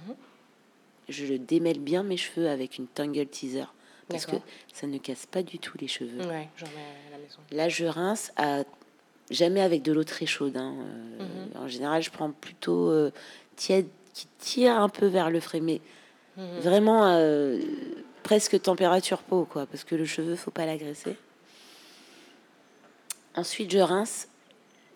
Je 1.09 1.27
le 1.27 1.39
démêle 1.39 1.81
bien 1.81 2.03
mes 2.03 2.17
cheveux 2.17 2.49
avec 2.49 2.79
une 2.79 2.87
tangle 2.87 3.27
teaser 3.27 3.67
parce 4.09 4.27
que 4.27 4.37
ça 4.73 4.87
ne 4.87 4.99
casse 4.99 5.27
pas 5.27 5.43
du 5.43 5.59
tout 5.59 5.77
les 5.79 5.89
cheveux. 5.89 6.23
Là, 7.51 7.69
je 7.69 7.85
rince 7.85 8.33
à 8.37 8.65
jamais 9.31 9.61
avec 9.61 9.83
de 9.83 9.93
l'eau 9.93 10.05
très 10.05 10.27
chaude. 10.27 10.57
Hein. 10.57 10.75
Euh, 11.21 11.59
en 11.59 11.69
général, 11.69 12.03
je 12.03 12.11
prends 12.11 12.31
plutôt 12.31 12.93
tiède 13.57 13.87
qui 14.13 14.27
tire 14.39 14.79
un 14.79 14.89
peu 14.89 15.07
vers 15.07 15.31
le 15.31 15.41
frais, 15.41 15.61
mais 15.61 15.81
Mhm. 16.37 16.61
Vraiment 16.61 17.07
euh, 17.07 17.59
presque 18.23 18.61
température 18.61 19.19
peau, 19.19 19.45
quoi, 19.45 19.67
parce 19.67 19.85
que 19.85 19.95
le 19.95 20.05
cheveu, 20.05 20.37
faut 20.37 20.51
pas 20.51 20.67
l'agresser. 20.67 21.17
Ensuite, 23.37 23.71
je 23.71 23.79
rince, 23.79 24.29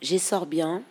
j'essore 0.01 0.47
bien, 0.47 0.83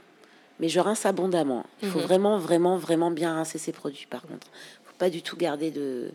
mais 0.60 0.70
je 0.70 0.80
rince 0.80 1.06
abondamment. 1.06 1.66
Il 1.82 1.90
faut 1.90 2.00
mhm. 2.00 2.06
vraiment, 2.06 2.40
vraiment, 2.40 2.78
vraiment 2.78 3.12
bien 3.12 3.34
rincer 3.34 3.58
ces 3.58 3.72
produits, 3.72 4.08
par 4.10 4.22
contre. 4.22 4.48
faut 4.86 4.98
pas 4.98 5.10
du 5.10 5.22
tout 5.22 5.38
garder 5.38 5.72
de, 5.72 6.12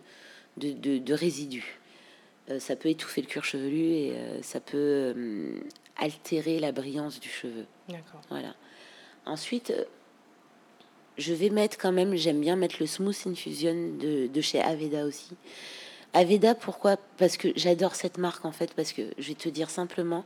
de, 0.57 0.99
de, 0.99 1.15
résidus. 1.15 1.79
Euh, 2.51 2.59
ça 2.59 2.75
peut 2.75 2.89
étouffer 2.89 3.21
le 3.21 3.27
cuir 3.27 3.45
chevelu 3.45 3.93
et 3.93 4.13
euh, 4.15 4.43
ça 4.43 4.61
peut 4.61 5.15
altérer 5.97 6.59
la 6.59 6.73
brillance 6.73 7.21
du 7.21 7.29
cheveu. 7.29 7.67
Voilà. 8.31 8.55
Ensuite, 9.27 9.73
je 11.19 11.35
vais 11.35 11.51
mettre 11.51 11.77
quand 11.79 11.93
même, 11.93 12.15
j'aime 12.15 12.41
bien 12.41 12.57
mettre 12.57 12.77
le 12.81 12.87
Smooth 12.87 13.27
Infusion 13.27 13.75
de, 13.99 14.27
de, 14.27 14.41
chez 14.41 14.61
Aveda 14.61 15.05
aussi. 15.05 15.31
Aveda, 16.15 16.55
pourquoi? 16.55 16.97
Parce 17.17 17.37
que 17.37 17.49
j'adore 17.57 17.95
cette 17.95 18.19
marque 18.19 18.45
en 18.45 18.53
fait, 18.53 18.75
parce 18.75 18.93
que 18.93 19.03
je 19.19 19.29
vais 19.29 19.35
te 19.35 19.49
dire 19.49 19.71
simplement, 19.71 20.25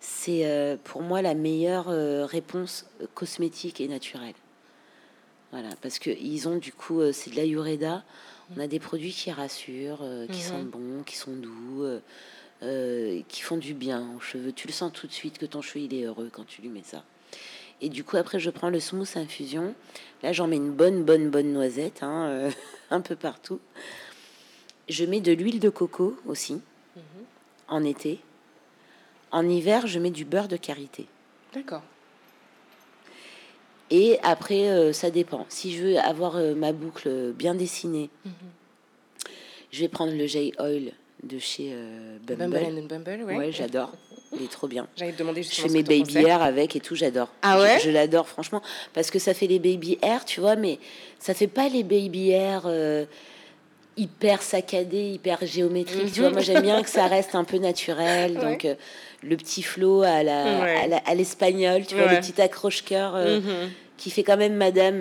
c'est 0.00 0.46
euh, 0.46 0.76
pour 0.82 1.02
moi 1.02 1.22
la 1.22 1.34
meilleure 1.34 1.88
euh, 1.88 2.26
réponse 2.26 2.86
cosmétique 3.14 3.80
et 3.80 3.88
naturelle. 3.88 4.34
Voilà, 5.50 5.70
parce 5.82 5.98
que 5.98 6.10
ils 6.10 6.48
ont 6.48 6.56
du 6.56 6.72
coup, 6.72 7.00
euh, 7.00 7.12
c'est 7.12 7.30
de 7.30 7.36
la 7.36 7.44
Yureda. 7.44 8.04
On 8.54 8.60
a 8.60 8.66
des 8.66 8.80
produits 8.80 9.12
qui 9.12 9.30
rassurent, 9.30 10.04
qui 10.30 10.36
mhm. 10.36 10.48
sont 10.48 10.62
bons, 10.62 11.02
qui 11.02 11.16
sont 11.16 11.32
doux, 11.32 11.86
qui 12.60 13.42
font 13.42 13.58
du 13.58 13.74
bien 13.74 14.06
aux 14.16 14.20
cheveux. 14.20 14.52
Tu 14.52 14.66
le 14.66 14.72
sens 14.72 14.92
tout 14.92 15.06
de 15.06 15.12
suite 15.12 15.38
que 15.38 15.46
ton 15.46 15.60
cheveu 15.60 15.84
il 15.84 15.94
est 15.94 16.04
heureux 16.04 16.30
quand 16.32 16.46
tu 16.46 16.62
lui 16.62 16.70
mets 16.70 16.82
ça. 16.82 17.04
Et 17.80 17.88
du 17.88 18.04
coup, 18.04 18.16
après, 18.16 18.38
je 18.38 18.50
prends 18.50 18.70
le 18.70 18.80
smooth 18.80 19.16
infusion. 19.16 19.74
Là, 20.22 20.32
j'en 20.32 20.46
mets 20.46 20.56
une 20.56 20.72
bonne, 20.72 21.04
bonne, 21.04 21.30
bonne 21.30 21.52
noisette, 21.52 22.02
hein, 22.02 22.26
euh, 22.28 22.50
un 22.90 23.00
peu 23.00 23.16
partout. 23.16 23.60
Je 24.88 25.04
mets 25.04 25.20
de 25.20 25.32
l'huile 25.32 25.60
de 25.60 25.70
coco 25.70 26.16
aussi, 26.26 26.54
mhm. 26.54 27.02
en 27.68 27.84
été. 27.84 28.20
En 29.30 29.48
hiver, 29.48 29.86
je 29.86 29.98
mets 29.98 30.10
du 30.10 30.24
beurre 30.24 30.48
de 30.48 30.56
karité. 30.56 31.06
D'accord. 31.52 31.82
Et 33.90 34.18
après, 34.22 34.70
euh, 34.70 34.92
ça 34.92 35.10
dépend. 35.10 35.44
Si 35.48 35.76
je 35.76 35.84
veux 35.84 35.98
avoir 35.98 36.36
euh, 36.36 36.54
ma 36.54 36.72
boucle 36.72 37.32
bien 37.32 37.54
dessinée, 37.54 38.08
mhm. 38.24 38.32
je 39.72 39.80
vais 39.80 39.88
prendre 39.88 40.14
le 40.14 40.26
J 40.26 40.52
Oil 40.58 40.92
de 41.24 41.38
chez 41.38 41.74
Bumble. 42.26 42.58
Bumble, 42.58 42.88
Bumble 42.88 43.24
ouais 43.24 43.52
j'adore. 43.52 43.92
Il 44.36 44.44
est 44.44 44.50
trop 44.50 44.66
bien. 44.66 44.86
J'allais 44.96 45.12
te 45.12 45.18
demander 45.18 45.42
Je 45.42 45.48
fais 45.48 45.68
mes 45.68 45.82
baby 45.82 46.18
hair 46.18 46.42
avec 46.42 46.74
et 46.76 46.80
tout, 46.80 46.94
j'adore. 46.94 47.28
Ah 47.42 47.60
ouais 47.60 47.78
Je, 47.80 47.90
l'adore, 47.90 48.28
franchement. 48.28 48.62
Parce 48.92 49.10
que 49.10 49.18
ça 49.18 49.34
fait 49.34 49.46
les 49.46 49.58
baby 49.58 49.98
hair, 50.02 50.24
tu 50.24 50.40
vois, 50.40 50.56
mais 50.56 50.78
ça 51.18 51.34
fait 51.34 51.46
pas 51.46 51.68
les 51.68 51.82
baby 51.82 52.30
hair 52.30 52.62
euh, 52.66 53.04
hyper 53.96 54.42
saccadés, 54.42 55.10
hyper 55.10 55.44
géométriques. 55.46 56.12
Tu 56.12 56.20
vois, 56.20 56.30
moi, 56.30 56.40
j'aime 56.40 56.62
bien 56.62 56.82
que 56.82 56.90
ça 56.90 57.06
reste 57.06 57.34
un 57.34 57.44
peu 57.44 57.58
naturel. 57.58 58.34
Donc, 58.42 58.64
euh, 58.64 58.74
le 59.22 59.36
petit 59.36 59.62
flow 59.62 60.02
à 60.02 60.22
l'espagnol, 61.14 61.78
la, 61.78 61.84
à 61.84 61.86
tu 61.86 61.94
vois, 61.94 62.12
le 62.12 62.20
petit 62.20 62.40
accroche-cœur. 62.40 63.14
Euh, 63.14 63.40
mhm. 63.40 63.70
Qui 63.96 64.10
fait 64.10 64.22
quand 64.22 64.36
même 64.36 64.54
madame, 64.54 64.96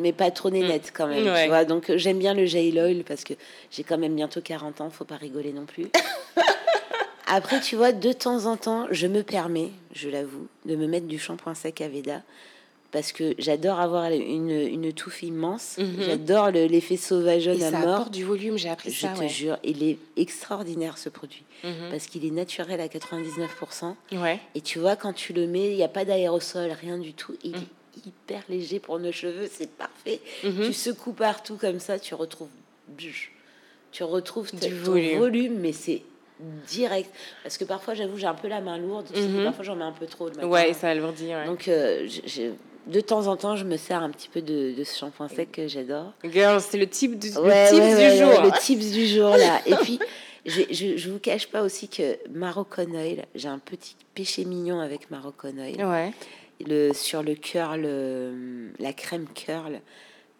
mais 0.00 0.12
pas 0.12 0.30
trop 0.30 0.50
nénette 0.50 0.92
quand 0.94 1.06
même. 1.06 1.24
Tu 1.24 1.48
vois 1.48 1.64
Donc 1.64 1.92
j'aime 1.96 2.18
bien 2.18 2.34
le 2.34 2.46
gel 2.46 2.78
oil 2.78 3.04
parce 3.04 3.24
que 3.24 3.34
j'ai 3.70 3.82
quand 3.82 3.98
même 3.98 4.14
bientôt 4.14 4.40
40 4.40 4.80
ans, 4.80 4.90
faut 4.90 5.04
pas 5.04 5.16
rigoler 5.16 5.52
non 5.52 5.66
plus. 5.66 5.86
Après, 7.26 7.60
tu 7.60 7.74
vois, 7.74 7.90
de 7.90 8.12
temps 8.12 8.46
en 8.46 8.56
temps, 8.56 8.86
je 8.92 9.08
me 9.08 9.22
permets, 9.22 9.70
je 9.92 10.08
l'avoue, 10.08 10.46
de 10.64 10.76
me 10.76 10.86
mettre 10.86 11.06
du 11.06 11.18
shampoing 11.18 11.54
sec 11.54 11.80
à 11.80 11.88
Veda 11.88 12.22
parce 12.92 13.12
que 13.12 13.34
j'adore 13.38 13.80
avoir 13.80 14.10
une, 14.10 14.50
une 14.50 14.92
touffe 14.92 15.22
immense. 15.22 15.76
Mhm. 15.78 16.02
J'adore 16.06 16.50
l'effet 16.50 16.96
sauvage 16.96 17.48
à 17.48 17.58
ça 17.58 17.70
mort. 17.78 18.10
du 18.10 18.24
volume, 18.24 18.56
j'ai 18.56 18.70
appris 18.70 18.92
ça. 18.92 19.12
Je 19.14 19.20
te 19.20 19.28
jure, 19.28 19.58
il 19.64 19.82
est 19.82 19.98
extraordinaire 20.16 20.96
ce 20.96 21.08
produit 21.08 21.44
mhm. 21.64 21.90
parce 21.90 22.06
qu'il 22.06 22.24
est 22.24 22.30
naturel 22.30 22.80
à 22.80 22.86
99%. 22.86 23.94
Ouais. 24.12 24.40
Et 24.54 24.60
tu 24.60 24.78
vois, 24.78 24.96
quand 24.96 25.12
tu 25.12 25.32
le 25.32 25.46
mets, 25.46 25.70
il 25.70 25.76
n'y 25.76 25.82
a 25.82 25.88
pas 25.88 26.04
d'aérosol, 26.04 26.70
rien 26.80 26.96
du 26.96 27.12
tout. 27.12 27.34
Il 27.42 27.56
est 27.56 27.68
hyper 28.06 28.42
léger 28.48 28.78
pour 28.78 28.98
nos 28.98 29.12
cheveux, 29.12 29.48
c'est 29.50 29.70
parfait. 29.70 30.20
Tu 30.42 30.72
secoues 30.72 31.12
partout 31.12 31.56
comme 31.56 31.80
ça, 31.80 31.98
tu 31.98 32.14
retrouves, 32.14 32.48
tu 33.92 34.04
retrouves 34.04 34.54
du 34.54 34.74
volume, 34.74 35.58
mais 35.58 35.72
c'est 35.72 36.02
direct. 36.66 37.10
Parce 37.42 37.56
que 37.56 37.64
parfois, 37.64 37.94
j'avoue, 37.94 38.16
j'ai 38.16 38.26
un 38.26 38.34
peu 38.34 38.48
la 38.48 38.60
main 38.60 38.78
lourde. 38.78 39.06
Mhm. 39.14 39.44
Parfois, 39.44 39.64
j'en 39.64 39.76
mets 39.76 39.84
un 39.84 39.92
peu 39.92 40.06
trop. 40.06 40.28
Le 40.28 40.34
matin. 40.34 40.46
Ouais, 40.46 40.72
ça 40.72 40.90
alourdit. 40.90 41.28
Ouais. 41.28 41.46
Donc, 41.46 41.68
euh, 41.68 42.06
de 42.86 43.00
temps 43.00 43.26
en 43.26 43.36
temps, 43.36 43.56
je 43.56 43.64
me 43.64 43.76
sers 43.76 44.02
un 44.02 44.10
petit 44.10 44.28
peu 44.28 44.42
de, 44.42 44.74
ce 44.84 44.98
shampoing 44.98 45.28
sec 45.28 45.52
que 45.52 45.68
j'adore. 45.68 46.12
Girl, 46.24 46.60
c'est 46.60 46.78
le 46.78 46.86
type 46.86 47.18
du, 47.18 47.28
le 47.28 47.70
tips 47.70 47.96
du 47.96 48.18
jour. 48.18 48.42
le 48.42 48.60
tips 48.60 48.92
du 48.92 49.06
jour, 49.06 49.30
là. 49.30 49.60
Et 49.66 49.74
puis, 49.76 49.98
je, 50.44 50.96
je, 50.96 51.10
vous 51.10 51.18
cache 51.18 51.48
pas 51.48 51.62
aussi 51.62 51.88
que 51.88 52.16
Moroccan 52.32 52.90
Oil, 52.92 53.24
j'ai 53.34 53.48
un 53.48 53.58
petit 53.58 53.96
péché 54.14 54.44
mignon 54.44 54.80
avec 54.80 55.10
Moroccan 55.10 55.56
Oil. 55.58 55.84
Ouais. 55.84 56.12
Le, 56.64 56.92
sur 56.92 57.22
le 57.22 57.34
curl, 57.34 57.82
euh, 57.84 58.70
la 58.78 58.92
crème 58.92 59.26
curl, 59.34 59.80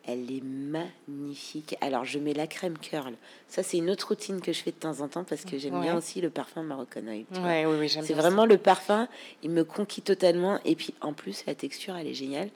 elle 0.06 0.30
est 0.30 0.42
magnifique. 0.42 1.76
Alors, 1.80 2.04
je 2.04 2.18
mets 2.18 2.32
la 2.32 2.46
crème 2.46 2.78
curl. 2.78 3.14
Ça, 3.48 3.62
c'est 3.62 3.76
une 3.78 3.90
autre 3.90 4.08
routine 4.08 4.40
que 4.40 4.52
je 4.52 4.62
fais 4.62 4.70
de 4.70 4.76
temps 4.76 5.00
en 5.00 5.08
temps 5.08 5.24
parce 5.24 5.44
que 5.44 5.58
j'aime 5.58 5.80
bien 5.80 5.96
aussi 5.96 6.20
le 6.20 6.30
parfum 6.30 6.62
Maroccanoïde. 6.62 7.26
Ouais, 7.42 7.66
oui, 7.66 7.76
oui, 7.78 7.88
c'est 7.88 8.14
vraiment 8.14 8.46
le 8.46 8.56
parfum, 8.56 9.08
il 9.42 9.50
me 9.50 9.64
conquit 9.64 10.02
totalement. 10.02 10.60
Et 10.64 10.76
puis, 10.76 10.94
en 11.00 11.12
plus, 11.12 11.44
la 11.46 11.54
texture, 11.56 11.96
elle 11.96 12.06
est 12.06 12.14
géniale. 12.14 12.50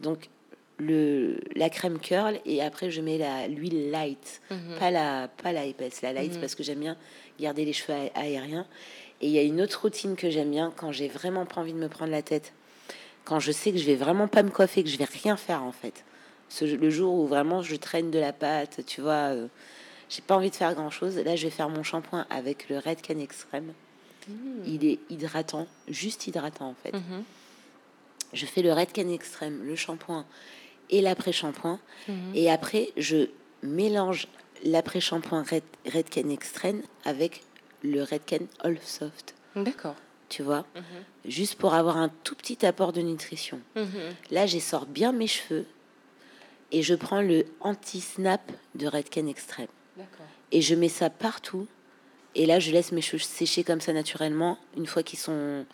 Donc, 0.00 0.30
le, 0.78 1.38
la 1.54 1.70
crème 1.70 1.98
curl 1.98 2.38
et 2.46 2.62
après, 2.62 2.90
je 2.90 3.00
mets 3.00 3.48
l'huile 3.48 3.90
light, 3.90 4.40
mhm. 4.50 4.78
pas, 4.78 4.90
la, 4.90 5.28
pas 5.28 5.52
la 5.52 5.66
épaisse, 5.66 6.02
la 6.02 6.12
light 6.12 6.34
mhm. 6.34 6.40
parce 6.40 6.54
que 6.54 6.62
j'aime 6.62 6.80
bien 6.80 6.96
garder 7.38 7.64
les 7.64 7.72
cheveux 7.72 7.96
aériens. 8.14 8.66
Et 9.20 9.26
il 9.26 9.32
y 9.32 9.38
a 9.38 9.42
une 9.42 9.60
autre 9.60 9.82
routine 9.82 10.16
que 10.16 10.30
j'aime 10.30 10.50
bien 10.50 10.72
quand 10.74 10.90
j'ai 10.90 11.08
vraiment 11.08 11.46
pas 11.46 11.60
envie 11.60 11.72
de 11.72 11.78
me 11.78 11.88
prendre 11.88 12.10
la 12.10 12.22
tête. 12.22 12.52
Quand 13.24 13.40
je 13.40 13.52
sais 13.52 13.72
que 13.72 13.78
je 13.78 13.84
vais 13.84 13.96
vraiment 13.96 14.28
pas 14.28 14.42
me 14.42 14.50
coiffer, 14.50 14.82
que 14.82 14.90
je 14.90 14.98
vais 14.98 15.04
rien 15.04 15.36
faire 15.36 15.62
en 15.62 15.72
fait 15.72 16.04
le 16.62 16.90
jour 16.90 17.14
où 17.14 17.26
vraiment 17.26 17.62
je 17.62 17.76
traîne 17.76 18.10
de 18.10 18.18
la 18.18 18.32
pâte, 18.32 18.80
tu 18.86 19.00
vois, 19.00 19.32
euh, 19.32 19.48
j'ai 20.08 20.22
pas 20.22 20.36
envie 20.36 20.50
de 20.50 20.56
faire 20.56 20.74
grand 20.74 20.90
chose. 20.90 21.16
Là, 21.16 21.36
je 21.36 21.44
vais 21.44 21.50
faire 21.50 21.68
mon 21.68 21.82
shampoing 21.82 22.26
avec 22.30 22.68
le 22.68 22.78
Redken 22.78 23.20
Extreme. 23.20 23.72
Mmh. 24.28 24.32
Il 24.66 24.84
est 24.84 24.98
hydratant, 25.10 25.66
juste 25.88 26.26
hydratant 26.26 26.68
en 26.68 26.74
fait. 26.74 26.92
Mmh. 26.92 27.24
Je 28.32 28.46
fais 28.46 28.62
le 28.62 28.72
Redken 28.72 29.10
Extreme, 29.10 29.64
le 29.64 29.76
shampoing 29.76 30.24
et 30.90 31.00
l'après-shampoing. 31.00 31.78
Mmh. 32.08 32.12
Et 32.34 32.50
après, 32.50 32.90
je 32.96 33.28
mélange 33.62 34.28
l'après-shampoing 34.64 35.42
Red, 35.42 35.62
Redken 35.86 36.30
Extreme 36.30 36.82
avec 37.04 37.42
le 37.82 38.02
Redken 38.02 38.46
All 38.60 38.78
Soft. 38.82 39.34
D'accord. 39.56 39.96
Tu 40.34 40.42
vois, 40.42 40.66
juste 41.24 41.54
pour 41.54 41.74
avoir 41.74 41.96
un 41.96 42.08
tout 42.24 42.34
petit 42.34 42.66
apport 42.66 42.92
de 42.92 43.00
nutrition. 43.00 43.60
Là, 44.32 44.46
j'essore 44.46 44.84
bien 44.84 45.12
mes 45.12 45.28
cheveux 45.28 45.64
et 46.72 46.82
je 46.82 46.96
prends 46.96 47.22
le 47.22 47.44
anti-snap 47.60 48.40
de 48.74 48.88
Redken 48.88 49.28
Extreme. 49.28 49.68
Et 50.50 50.60
je 50.60 50.74
mets 50.74 50.88
ça 50.88 51.08
partout. 51.08 51.68
Et 52.34 52.46
là, 52.46 52.58
je 52.58 52.72
laisse 52.72 52.90
mes 52.90 53.00
cheveux 53.00 53.20
sécher 53.22 53.62
comme 53.62 53.80
ça 53.80 53.92
naturellement, 53.92 54.58
une 54.76 54.86
fois 54.86 55.04
qu'ils 55.04 55.20
sont 55.20 55.66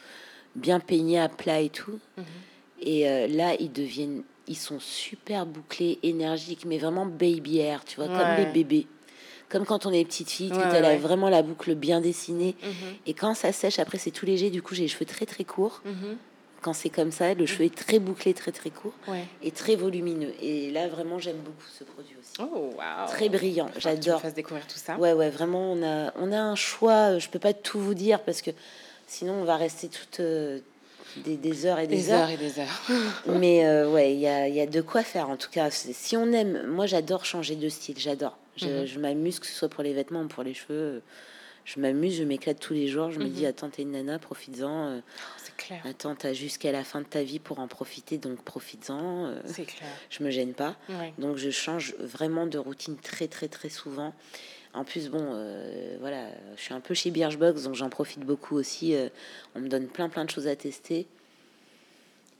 bien 0.54 0.78
peignés 0.78 1.18
à 1.18 1.30
plat 1.30 1.60
et 1.60 1.70
tout. 1.70 1.98
Mhm. 2.18 2.24
Et 2.82 3.08
euh, 3.08 3.28
là, 3.28 3.54
ils 3.58 3.72
deviennent, 3.72 4.24
ils 4.46 4.58
sont 4.58 4.78
super 4.78 5.46
bouclés, 5.46 5.98
énergiques, 6.02 6.66
mais 6.66 6.76
vraiment 6.76 7.06
baby 7.06 7.60
hair, 7.60 7.82
tu 7.86 7.96
vois, 7.96 8.08
comme 8.08 8.36
les 8.36 8.52
bébés. 8.52 8.86
Comme 9.50 9.66
quand 9.66 9.84
on 9.84 9.92
est 9.92 10.04
petite 10.04 10.30
fille, 10.30 10.50
tu 10.50 10.58
as 10.58 10.96
vraiment 10.96 11.28
la 11.28 11.42
boucle 11.42 11.74
bien 11.74 12.00
dessinée. 12.00 12.56
Mhm. 12.62 12.72
Et 13.06 13.14
quand 13.14 13.34
ça 13.34 13.52
sèche, 13.52 13.78
après, 13.78 13.98
c'est 13.98 14.12
tout 14.12 14.24
léger. 14.24 14.48
Du 14.48 14.62
coup, 14.62 14.74
j'ai 14.74 14.82
les 14.84 14.88
cheveux 14.88 15.04
très 15.04 15.26
très 15.26 15.44
courts. 15.44 15.82
Mhm 15.84 16.16
quand 16.60 16.72
c'est 16.72 16.90
comme 16.90 17.12
ça, 17.12 17.34
le 17.34 17.46
cheveu 17.46 17.64
est 17.64 17.74
très 17.74 17.98
bouclé, 17.98 18.34
très 18.34 18.52
très 18.52 18.70
court 18.70 18.92
et 19.42 19.50
très 19.50 19.76
volumineux. 19.76 20.32
Et 20.42 20.70
là, 20.70 20.88
vraiment, 20.88 21.18
j'aime 21.18 21.38
beaucoup 21.38 21.66
ce 21.78 21.84
produit 21.84 22.16
aussi. 22.20 22.32
Oh, 22.40 22.70
wow. 22.76 23.06
Très 23.08 23.28
brillant, 23.28 23.70
j'adore. 23.78 24.22
Tu 24.22 24.32
découvrir 24.32 24.66
tout 24.66 24.78
ça. 24.78 24.96
Ouais, 24.96 25.12
ouais, 25.12 25.30
vraiment, 25.30 25.72
on 25.72 25.82
a, 25.82 26.12
on 26.16 26.32
a 26.32 26.38
un 26.38 26.54
choix. 26.56 27.18
Je 27.18 27.28
peux 27.28 27.38
pas 27.38 27.52
tout 27.52 27.80
vous 27.80 27.94
dire 27.94 28.20
parce 28.20 28.42
que 28.42 28.50
sinon, 29.06 29.34
on 29.34 29.44
va 29.44 29.56
rester 29.56 29.88
toutes 29.88 30.20
euh, 30.20 30.58
des, 31.16 31.66
heures 31.66 31.78
et 31.78 31.86
des, 31.86 32.10
heures. 32.10 32.30
et 32.30 32.36
des 32.36 32.58
heures. 32.58 32.82
Mais 33.26 33.66
euh, 33.66 33.90
ouais, 33.90 34.12
il 34.12 34.20
y 34.20 34.26
a, 34.26 34.48
y 34.48 34.60
a, 34.60 34.66
de 34.66 34.80
quoi 34.80 35.02
faire 35.02 35.30
en 35.30 35.36
tout 35.36 35.50
cas. 35.50 35.70
Si 35.70 36.16
on 36.16 36.32
aime, 36.32 36.66
moi, 36.66 36.86
j'adore 36.86 37.24
changer 37.24 37.56
de 37.56 37.68
style, 37.68 37.98
j'adore. 37.98 38.36
Je, 38.60 38.66
mhm. 38.66 38.86
je 38.86 38.98
m'amuse, 38.98 39.38
que 39.38 39.46
ce 39.46 39.52
soit 39.52 39.68
pour 39.68 39.82
les 39.82 39.92
vêtements 39.92 40.22
ou 40.22 40.28
pour 40.28 40.42
les 40.42 40.54
cheveux 40.54 41.02
je 41.64 41.78
m'amuse, 41.78 42.16
je 42.16 42.24
m'éclate 42.24 42.58
tous 42.58 42.72
les 42.72 42.88
jours. 42.88 43.10
Je 43.10 43.18
me 43.18 43.28
dis, 43.28 43.42
mhm. 43.42 43.48
attends, 43.48 43.70
t'es 43.70 43.82
une 43.82 43.92
nana, 43.92 44.18
profites-en. 44.18 44.88
Euh, 44.88 45.00
c'est 45.36 45.56
clair. 45.56 45.80
Attends, 45.84 46.14
t'as 46.14 46.32
jusqu'à 46.32 46.72
la 46.72 46.84
fin 46.84 47.00
de 47.00 47.06
ta 47.06 47.22
vie 47.22 47.38
pour 47.38 47.60
en 47.60 47.68
profiter, 47.68 48.18
donc 48.18 48.42
profites-en. 48.42 49.26
Euh, 49.26 49.40
c'est 49.44 49.64
clair. 49.64 49.88
Je 50.08 50.24
me 50.24 50.30
gêne 50.30 50.52
pas. 50.52 50.76
Donc 51.18 51.36
je 51.36 51.50
change 51.50 51.94
vraiment 51.98 52.46
de 52.46 52.58
routine 52.58 52.96
très, 52.96 53.28
très, 53.28 53.48
très 53.48 53.68
souvent. 53.68 54.14
En 54.72 54.84
plus, 54.84 55.08
bon, 55.10 55.32
euh, 55.32 55.96
voilà, 56.00 56.28
je 56.56 56.62
suis 56.62 56.74
un 56.74 56.80
peu 56.80 56.94
chez 56.94 57.10
Birchbox, 57.10 57.64
donc 57.64 57.74
j'en 57.74 57.88
profite 57.88 58.20
beaucoup 58.20 58.56
aussi. 58.56 58.94
on 59.54 59.60
me 59.60 59.68
donne 59.68 59.86
plein, 59.86 60.08
plein 60.08 60.24
de 60.24 60.30
choses 60.30 60.46
à 60.46 60.56
tester. 60.56 61.06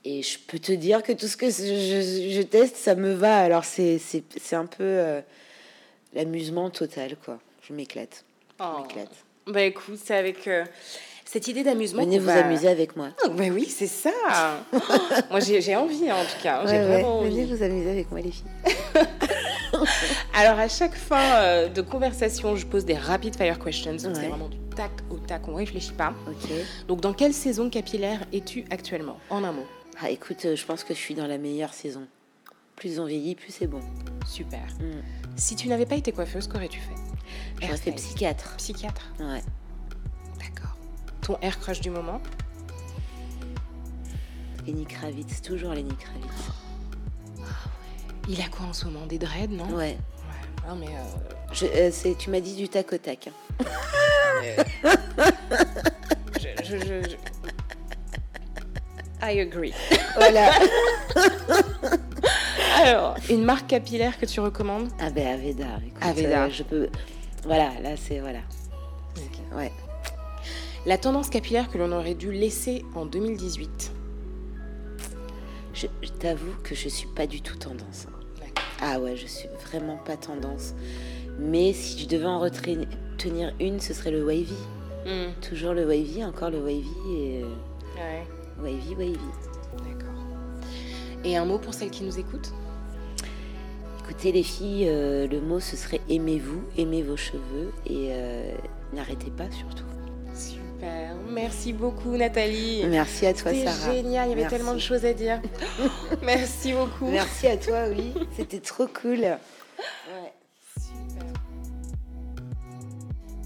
Et 0.03 0.23
je 0.23 0.39
peux 0.39 0.57
te 0.57 0.71
dire 0.71 1.03
que 1.03 1.11
tout 1.11 1.27
ce 1.27 1.37
que 1.37 1.49
je, 1.49 2.31
je 2.31 2.41
teste, 2.41 2.75
ça 2.75 2.95
me 2.95 3.13
va. 3.13 3.37
Alors 3.37 3.63
c'est 3.63 4.01
un 4.53 4.65
peu 4.65 5.21
l'amusement 6.13 6.69
total, 6.69 7.15
quoi. 7.23 7.39
Je 7.67 7.73
m'éclate. 7.73 8.25
Oh. 8.59 8.83
Bah 9.47 9.63
écoute, 9.63 9.99
c'est 10.03 10.15
avec 10.15 10.47
euh, 10.47 10.65
cette 11.25 11.47
idée 11.47 11.63
d'amusement. 11.63 12.03
Venez 12.03 12.19
vous 12.19 12.29
amuser 12.29 12.67
avec 12.67 12.95
moi. 12.95 13.09
Oh, 13.25 13.29
bah 13.29 13.45
oui, 13.51 13.65
c'est 13.65 13.87
ça. 13.87 14.11
moi, 15.31 15.39
j'ai 15.39 15.75
envie 15.75 16.09
hein, 16.09 16.15
en 16.17 16.25
tout 16.25 16.43
cas. 16.43 16.65
J'ai 16.67 16.79
vraiment 16.79 17.19
envie. 17.19 17.29
Venez 17.29 17.45
vous 17.45 17.63
amuser 17.63 17.89
avec 17.89 18.11
moi, 18.11 18.21
les 18.21 18.31
filles. 18.31 18.45
Alors, 20.33 20.59
à 20.59 20.67
chaque 20.67 20.95
fin 20.95 21.35
euh, 21.35 21.69
de 21.69 21.81
conversation, 21.81 22.55
je 22.55 22.65
pose 22.65 22.85
des 22.85 22.95
rapid 22.95 23.35
fire 23.35 23.57
questions. 23.57 23.95
C'est 23.97 24.09
vraiment 24.09 24.49
du 24.49 24.57
tac 24.75 24.91
au 25.09 25.17
tac, 25.17 25.47
on 25.47 25.55
réfléchit 25.55 25.93
pas. 25.93 26.13
Ok. 26.27 26.51
Donc, 26.87 27.01
dans 27.01 27.13
quelle 27.13 27.33
saison 27.33 27.69
capillaire 27.69 28.25
es-tu 28.31 28.65
actuellement? 28.69 29.17
En 29.29 29.43
un 29.43 29.51
mot. 29.51 29.65
Ah, 30.01 30.09
écoute, 30.09 30.45
euh, 30.45 30.55
je 30.55 30.65
pense 30.65 30.83
que 30.83 30.93
je 30.93 30.99
suis 30.99 31.15
dans 31.15 31.27
la 31.27 31.37
meilleure 31.37 31.73
saison. 31.73 32.07
Plus 32.81 32.99
on 32.99 33.05
vieillit, 33.05 33.35
plus 33.35 33.51
c'est 33.51 33.67
bon. 33.67 33.79
Super. 34.25 34.65
Mm. 34.79 35.03
Si 35.35 35.55
tu 35.55 35.67
n'avais 35.67 35.85
pas 35.85 35.93
été 35.93 36.11
coiffeuse, 36.11 36.47
qu'aurais-tu 36.47 36.79
fait 36.79 36.95
J'aurais 37.61 37.77
fait 37.77 37.91
psychiatre. 37.91 38.55
Psychiatre 38.57 39.13
Ouais. 39.19 39.43
D'accord. 40.39 40.75
Ton 41.21 41.37
air 41.43 41.59
crush 41.59 41.79
du 41.79 41.91
moment 41.91 42.19
Lenny 44.65 44.87
Kravitz, 44.87 45.43
toujours 45.43 45.75
Lenny 45.75 45.95
Kravitz. 45.95 46.25
Ah 47.37 47.41
ouais. 47.41 47.45
Il 48.29 48.41
a 48.41 48.47
quoi 48.47 48.65
en 48.65 48.73
ce 48.73 48.85
moment 48.85 49.05
Des 49.05 49.19
dreads, 49.19 49.51
non 49.51 49.67
Ouais. 49.75 49.95
Ouais. 49.95 50.67
Non, 50.67 50.75
mais. 50.75 50.87
Euh... 50.87 51.53
Je, 51.53 51.67
euh, 51.67 51.91
c'est, 51.91 52.17
tu 52.17 52.31
m'as 52.31 52.39
dit 52.39 52.55
du 52.55 52.67
tac 52.67 52.91
au 52.93 52.97
tac. 52.97 53.27
Hein. 53.27 53.63
je, 56.39 56.63
je, 56.63 56.77
je, 56.79 57.15
I 59.21 59.39
agree. 59.39 59.73
Voilà. 60.15 60.51
Alors, 62.81 63.15
une 63.29 63.43
marque 63.43 63.67
capillaire 63.67 64.19
que 64.19 64.25
tu 64.25 64.39
recommandes? 64.39 64.89
Ah 64.99 65.11
ben 65.11 65.27
Aveda. 65.27 65.65
Écoute, 65.85 66.01
Aveda. 66.01 66.45
Euh, 66.45 66.49
je 66.49 66.63
peux. 66.63 66.89
Voilà, 67.43 67.69
là 67.81 67.95
c'est 67.95 68.19
voilà. 68.19 68.39
Ouais. 69.55 69.71
La 70.85 70.97
tendance 70.97 71.29
capillaire 71.29 71.69
que 71.69 71.77
l'on 71.77 71.91
aurait 71.91 72.15
dû 72.15 72.31
laisser 72.31 72.83
en 72.95 73.05
2018. 73.05 73.91
Je, 75.73 75.87
t'avoue 76.19 76.53
que 76.63 76.73
je 76.73 76.89
suis 76.89 77.07
pas 77.07 77.27
du 77.27 77.41
tout 77.41 77.55
tendance. 77.55 78.07
Ah 78.81 78.99
ouais, 78.99 79.15
je 79.15 79.27
suis 79.27 79.47
vraiment 79.67 79.97
pas 79.97 80.17
tendance. 80.17 80.73
Mais 81.39 81.73
si 81.73 81.99
je 81.99 82.07
devais 82.07 82.25
en 82.25 82.39
retenir 82.39 83.53
une, 83.59 83.79
ce 83.79 83.93
serait 83.93 84.11
le 84.11 84.25
wavy. 84.25 84.55
Hmm. 85.05 85.31
Toujours 85.47 85.73
le 85.73 85.85
wavy, 85.85 86.23
encore 86.25 86.49
le 86.49 86.59
wavy 86.59 86.87
et 87.11 87.43
ouais. 87.95 88.25
wavy, 88.59 88.95
wavy. 88.95 89.17
D'accord. 89.77 90.13
Et 91.23 91.37
un 91.37 91.45
mot 91.45 91.59
pour 91.59 91.75
celles 91.75 91.91
qui 91.91 92.03
nous 92.03 92.19
écoutent? 92.19 92.51
Écoutez 94.11 94.33
les 94.33 94.43
filles, 94.43 94.87
euh, 94.89 95.25
le 95.25 95.39
mot 95.39 95.61
ce 95.61 95.77
serait 95.77 96.01
aimez-vous, 96.09 96.61
aimez 96.77 97.01
vos 97.01 97.15
cheveux 97.15 97.71
et 97.85 98.09
euh, 98.11 98.57
n'arrêtez 98.91 99.31
pas 99.31 99.49
surtout. 99.49 99.85
Super, 100.35 101.15
merci 101.29 101.71
beaucoup 101.71 102.17
Nathalie. 102.17 102.83
Merci 102.89 103.25
à 103.25 103.33
toi 103.33 103.53
Sarah. 103.53 103.71
C'était 103.71 103.95
génial, 103.95 104.27
il 104.27 104.37
y 104.37 104.41
avait 104.41 104.49
tellement 104.49 104.73
de 104.73 104.79
choses 104.79 105.05
à 105.05 105.13
dire. 105.13 105.41
merci 106.23 106.73
beaucoup. 106.73 107.05
Merci 107.09 107.47
à 107.47 107.55
toi, 107.55 107.85
oui, 107.89 108.13
c'était 108.35 108.59
trop 108.59 108.85
cool. 108.87 109.37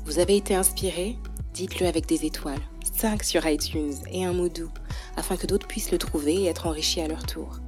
Vous 0.06 0.18
avez 0.18 0.38
été 0.38 0.56
inspiré? 0.56 1.16
Dites-le 1.54 1.86
avec 1.86 2.08
des 2.08 2.26
étoiles, 2.26 2.62
5 2.96 3.22
sur 3.22 3.46
iTunes 3.46 3.94
et 4.12 4.26
un 4.26 4.34
mot 4.34 4.50
doux, 4.50 4.72
afin 5.16 5.38
que 5.38 5.46
d'autres 5.46 5.68
puissent 5.68 5.92
le 5.92 6.00
trouver 6.00 6.34
et 6.34 6.46
être 6.48 6.66
enrichis 6.66 7.02
à 7.02 7.08
leur 7.08 7.24
tour. 7.24 7.60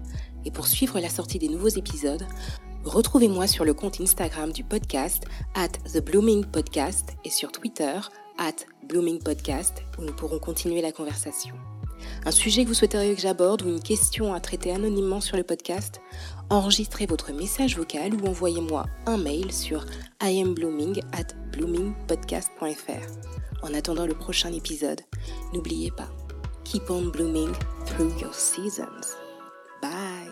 Et 0.45 0.51
pour 0.51 0.65
suivre 0.65 0.99
la 0.99 1.09
sortie 1.09 1.37
des 1.37 1.49
nouveaux 1.49 1.67
épisodes, 1.67 2.25
Retrouvez-moi 2.87 3.47
sur 3.47 3.65
le 3.65 3.73
compte 3.73 3.99
Instagram 3.99 4.53
du 4.53 4.63
podcast, 4.63 5.25
at 5.55 5.67
The 5.93 5.99
Blooming 5.99 6.45
Podcast, 6.45 7.17
et 7.25 7.29
sur 7.29 7.51
Twitter, 7.51 7.99
at 8.37 8.53
Blooming 8.87 9.21
Podcast, 9.21 9.83
où 9.99 10.03
nous 10.03 10.13
pourrons 10.13 10.39
continuer 10.39 10.81
la 10.81 10.93
conversation. 10.93 11.53
Un 12.25 12.31
sujet 12.31 12.63
que 12.63 12.69
vous 12.69 12.73
souhaiteriez 12.73 13.13
que 13.13 13.19
j'aborde 13.19 13.63
ou 13.63 13.67
une 13.67 13.81
question 13.81 14.33
à 14.33 14.39
traiter 14.39 14.71
anonymement 14.71 15.19
sur 15.19 15.35
le 15.35 15.43
podcast, 15.43 15.99
enregistrez 16.49 17.07
votre 17.07 17.33
message 17.33 17.75
vocal 17.75 18.13
ou 18.13 18.25
envoyez-moi 18.25 18.85
un 19.05 19.17
mail 19.17 19.51
sur 19.51 19.85
iamblooming 20.23 21.01
at 21.11 21.33
bloomingpodcast.fr. 21.51 23.63
En 23.63 23.73
attendant 23.73 24.05
le 24.05 24.13
prochain 24.13 24.53
épisode, 24.53 25.01
n'oubliez 25.53 25.91
pas, 25.91 26.07
keep 26.63 26.89
on 26.89 27.09
blooming 27.09 27.51
through 27.85 28.17
your 28.21 28.33
seasons. 28.33 29.17
Bye! 29.81 30.26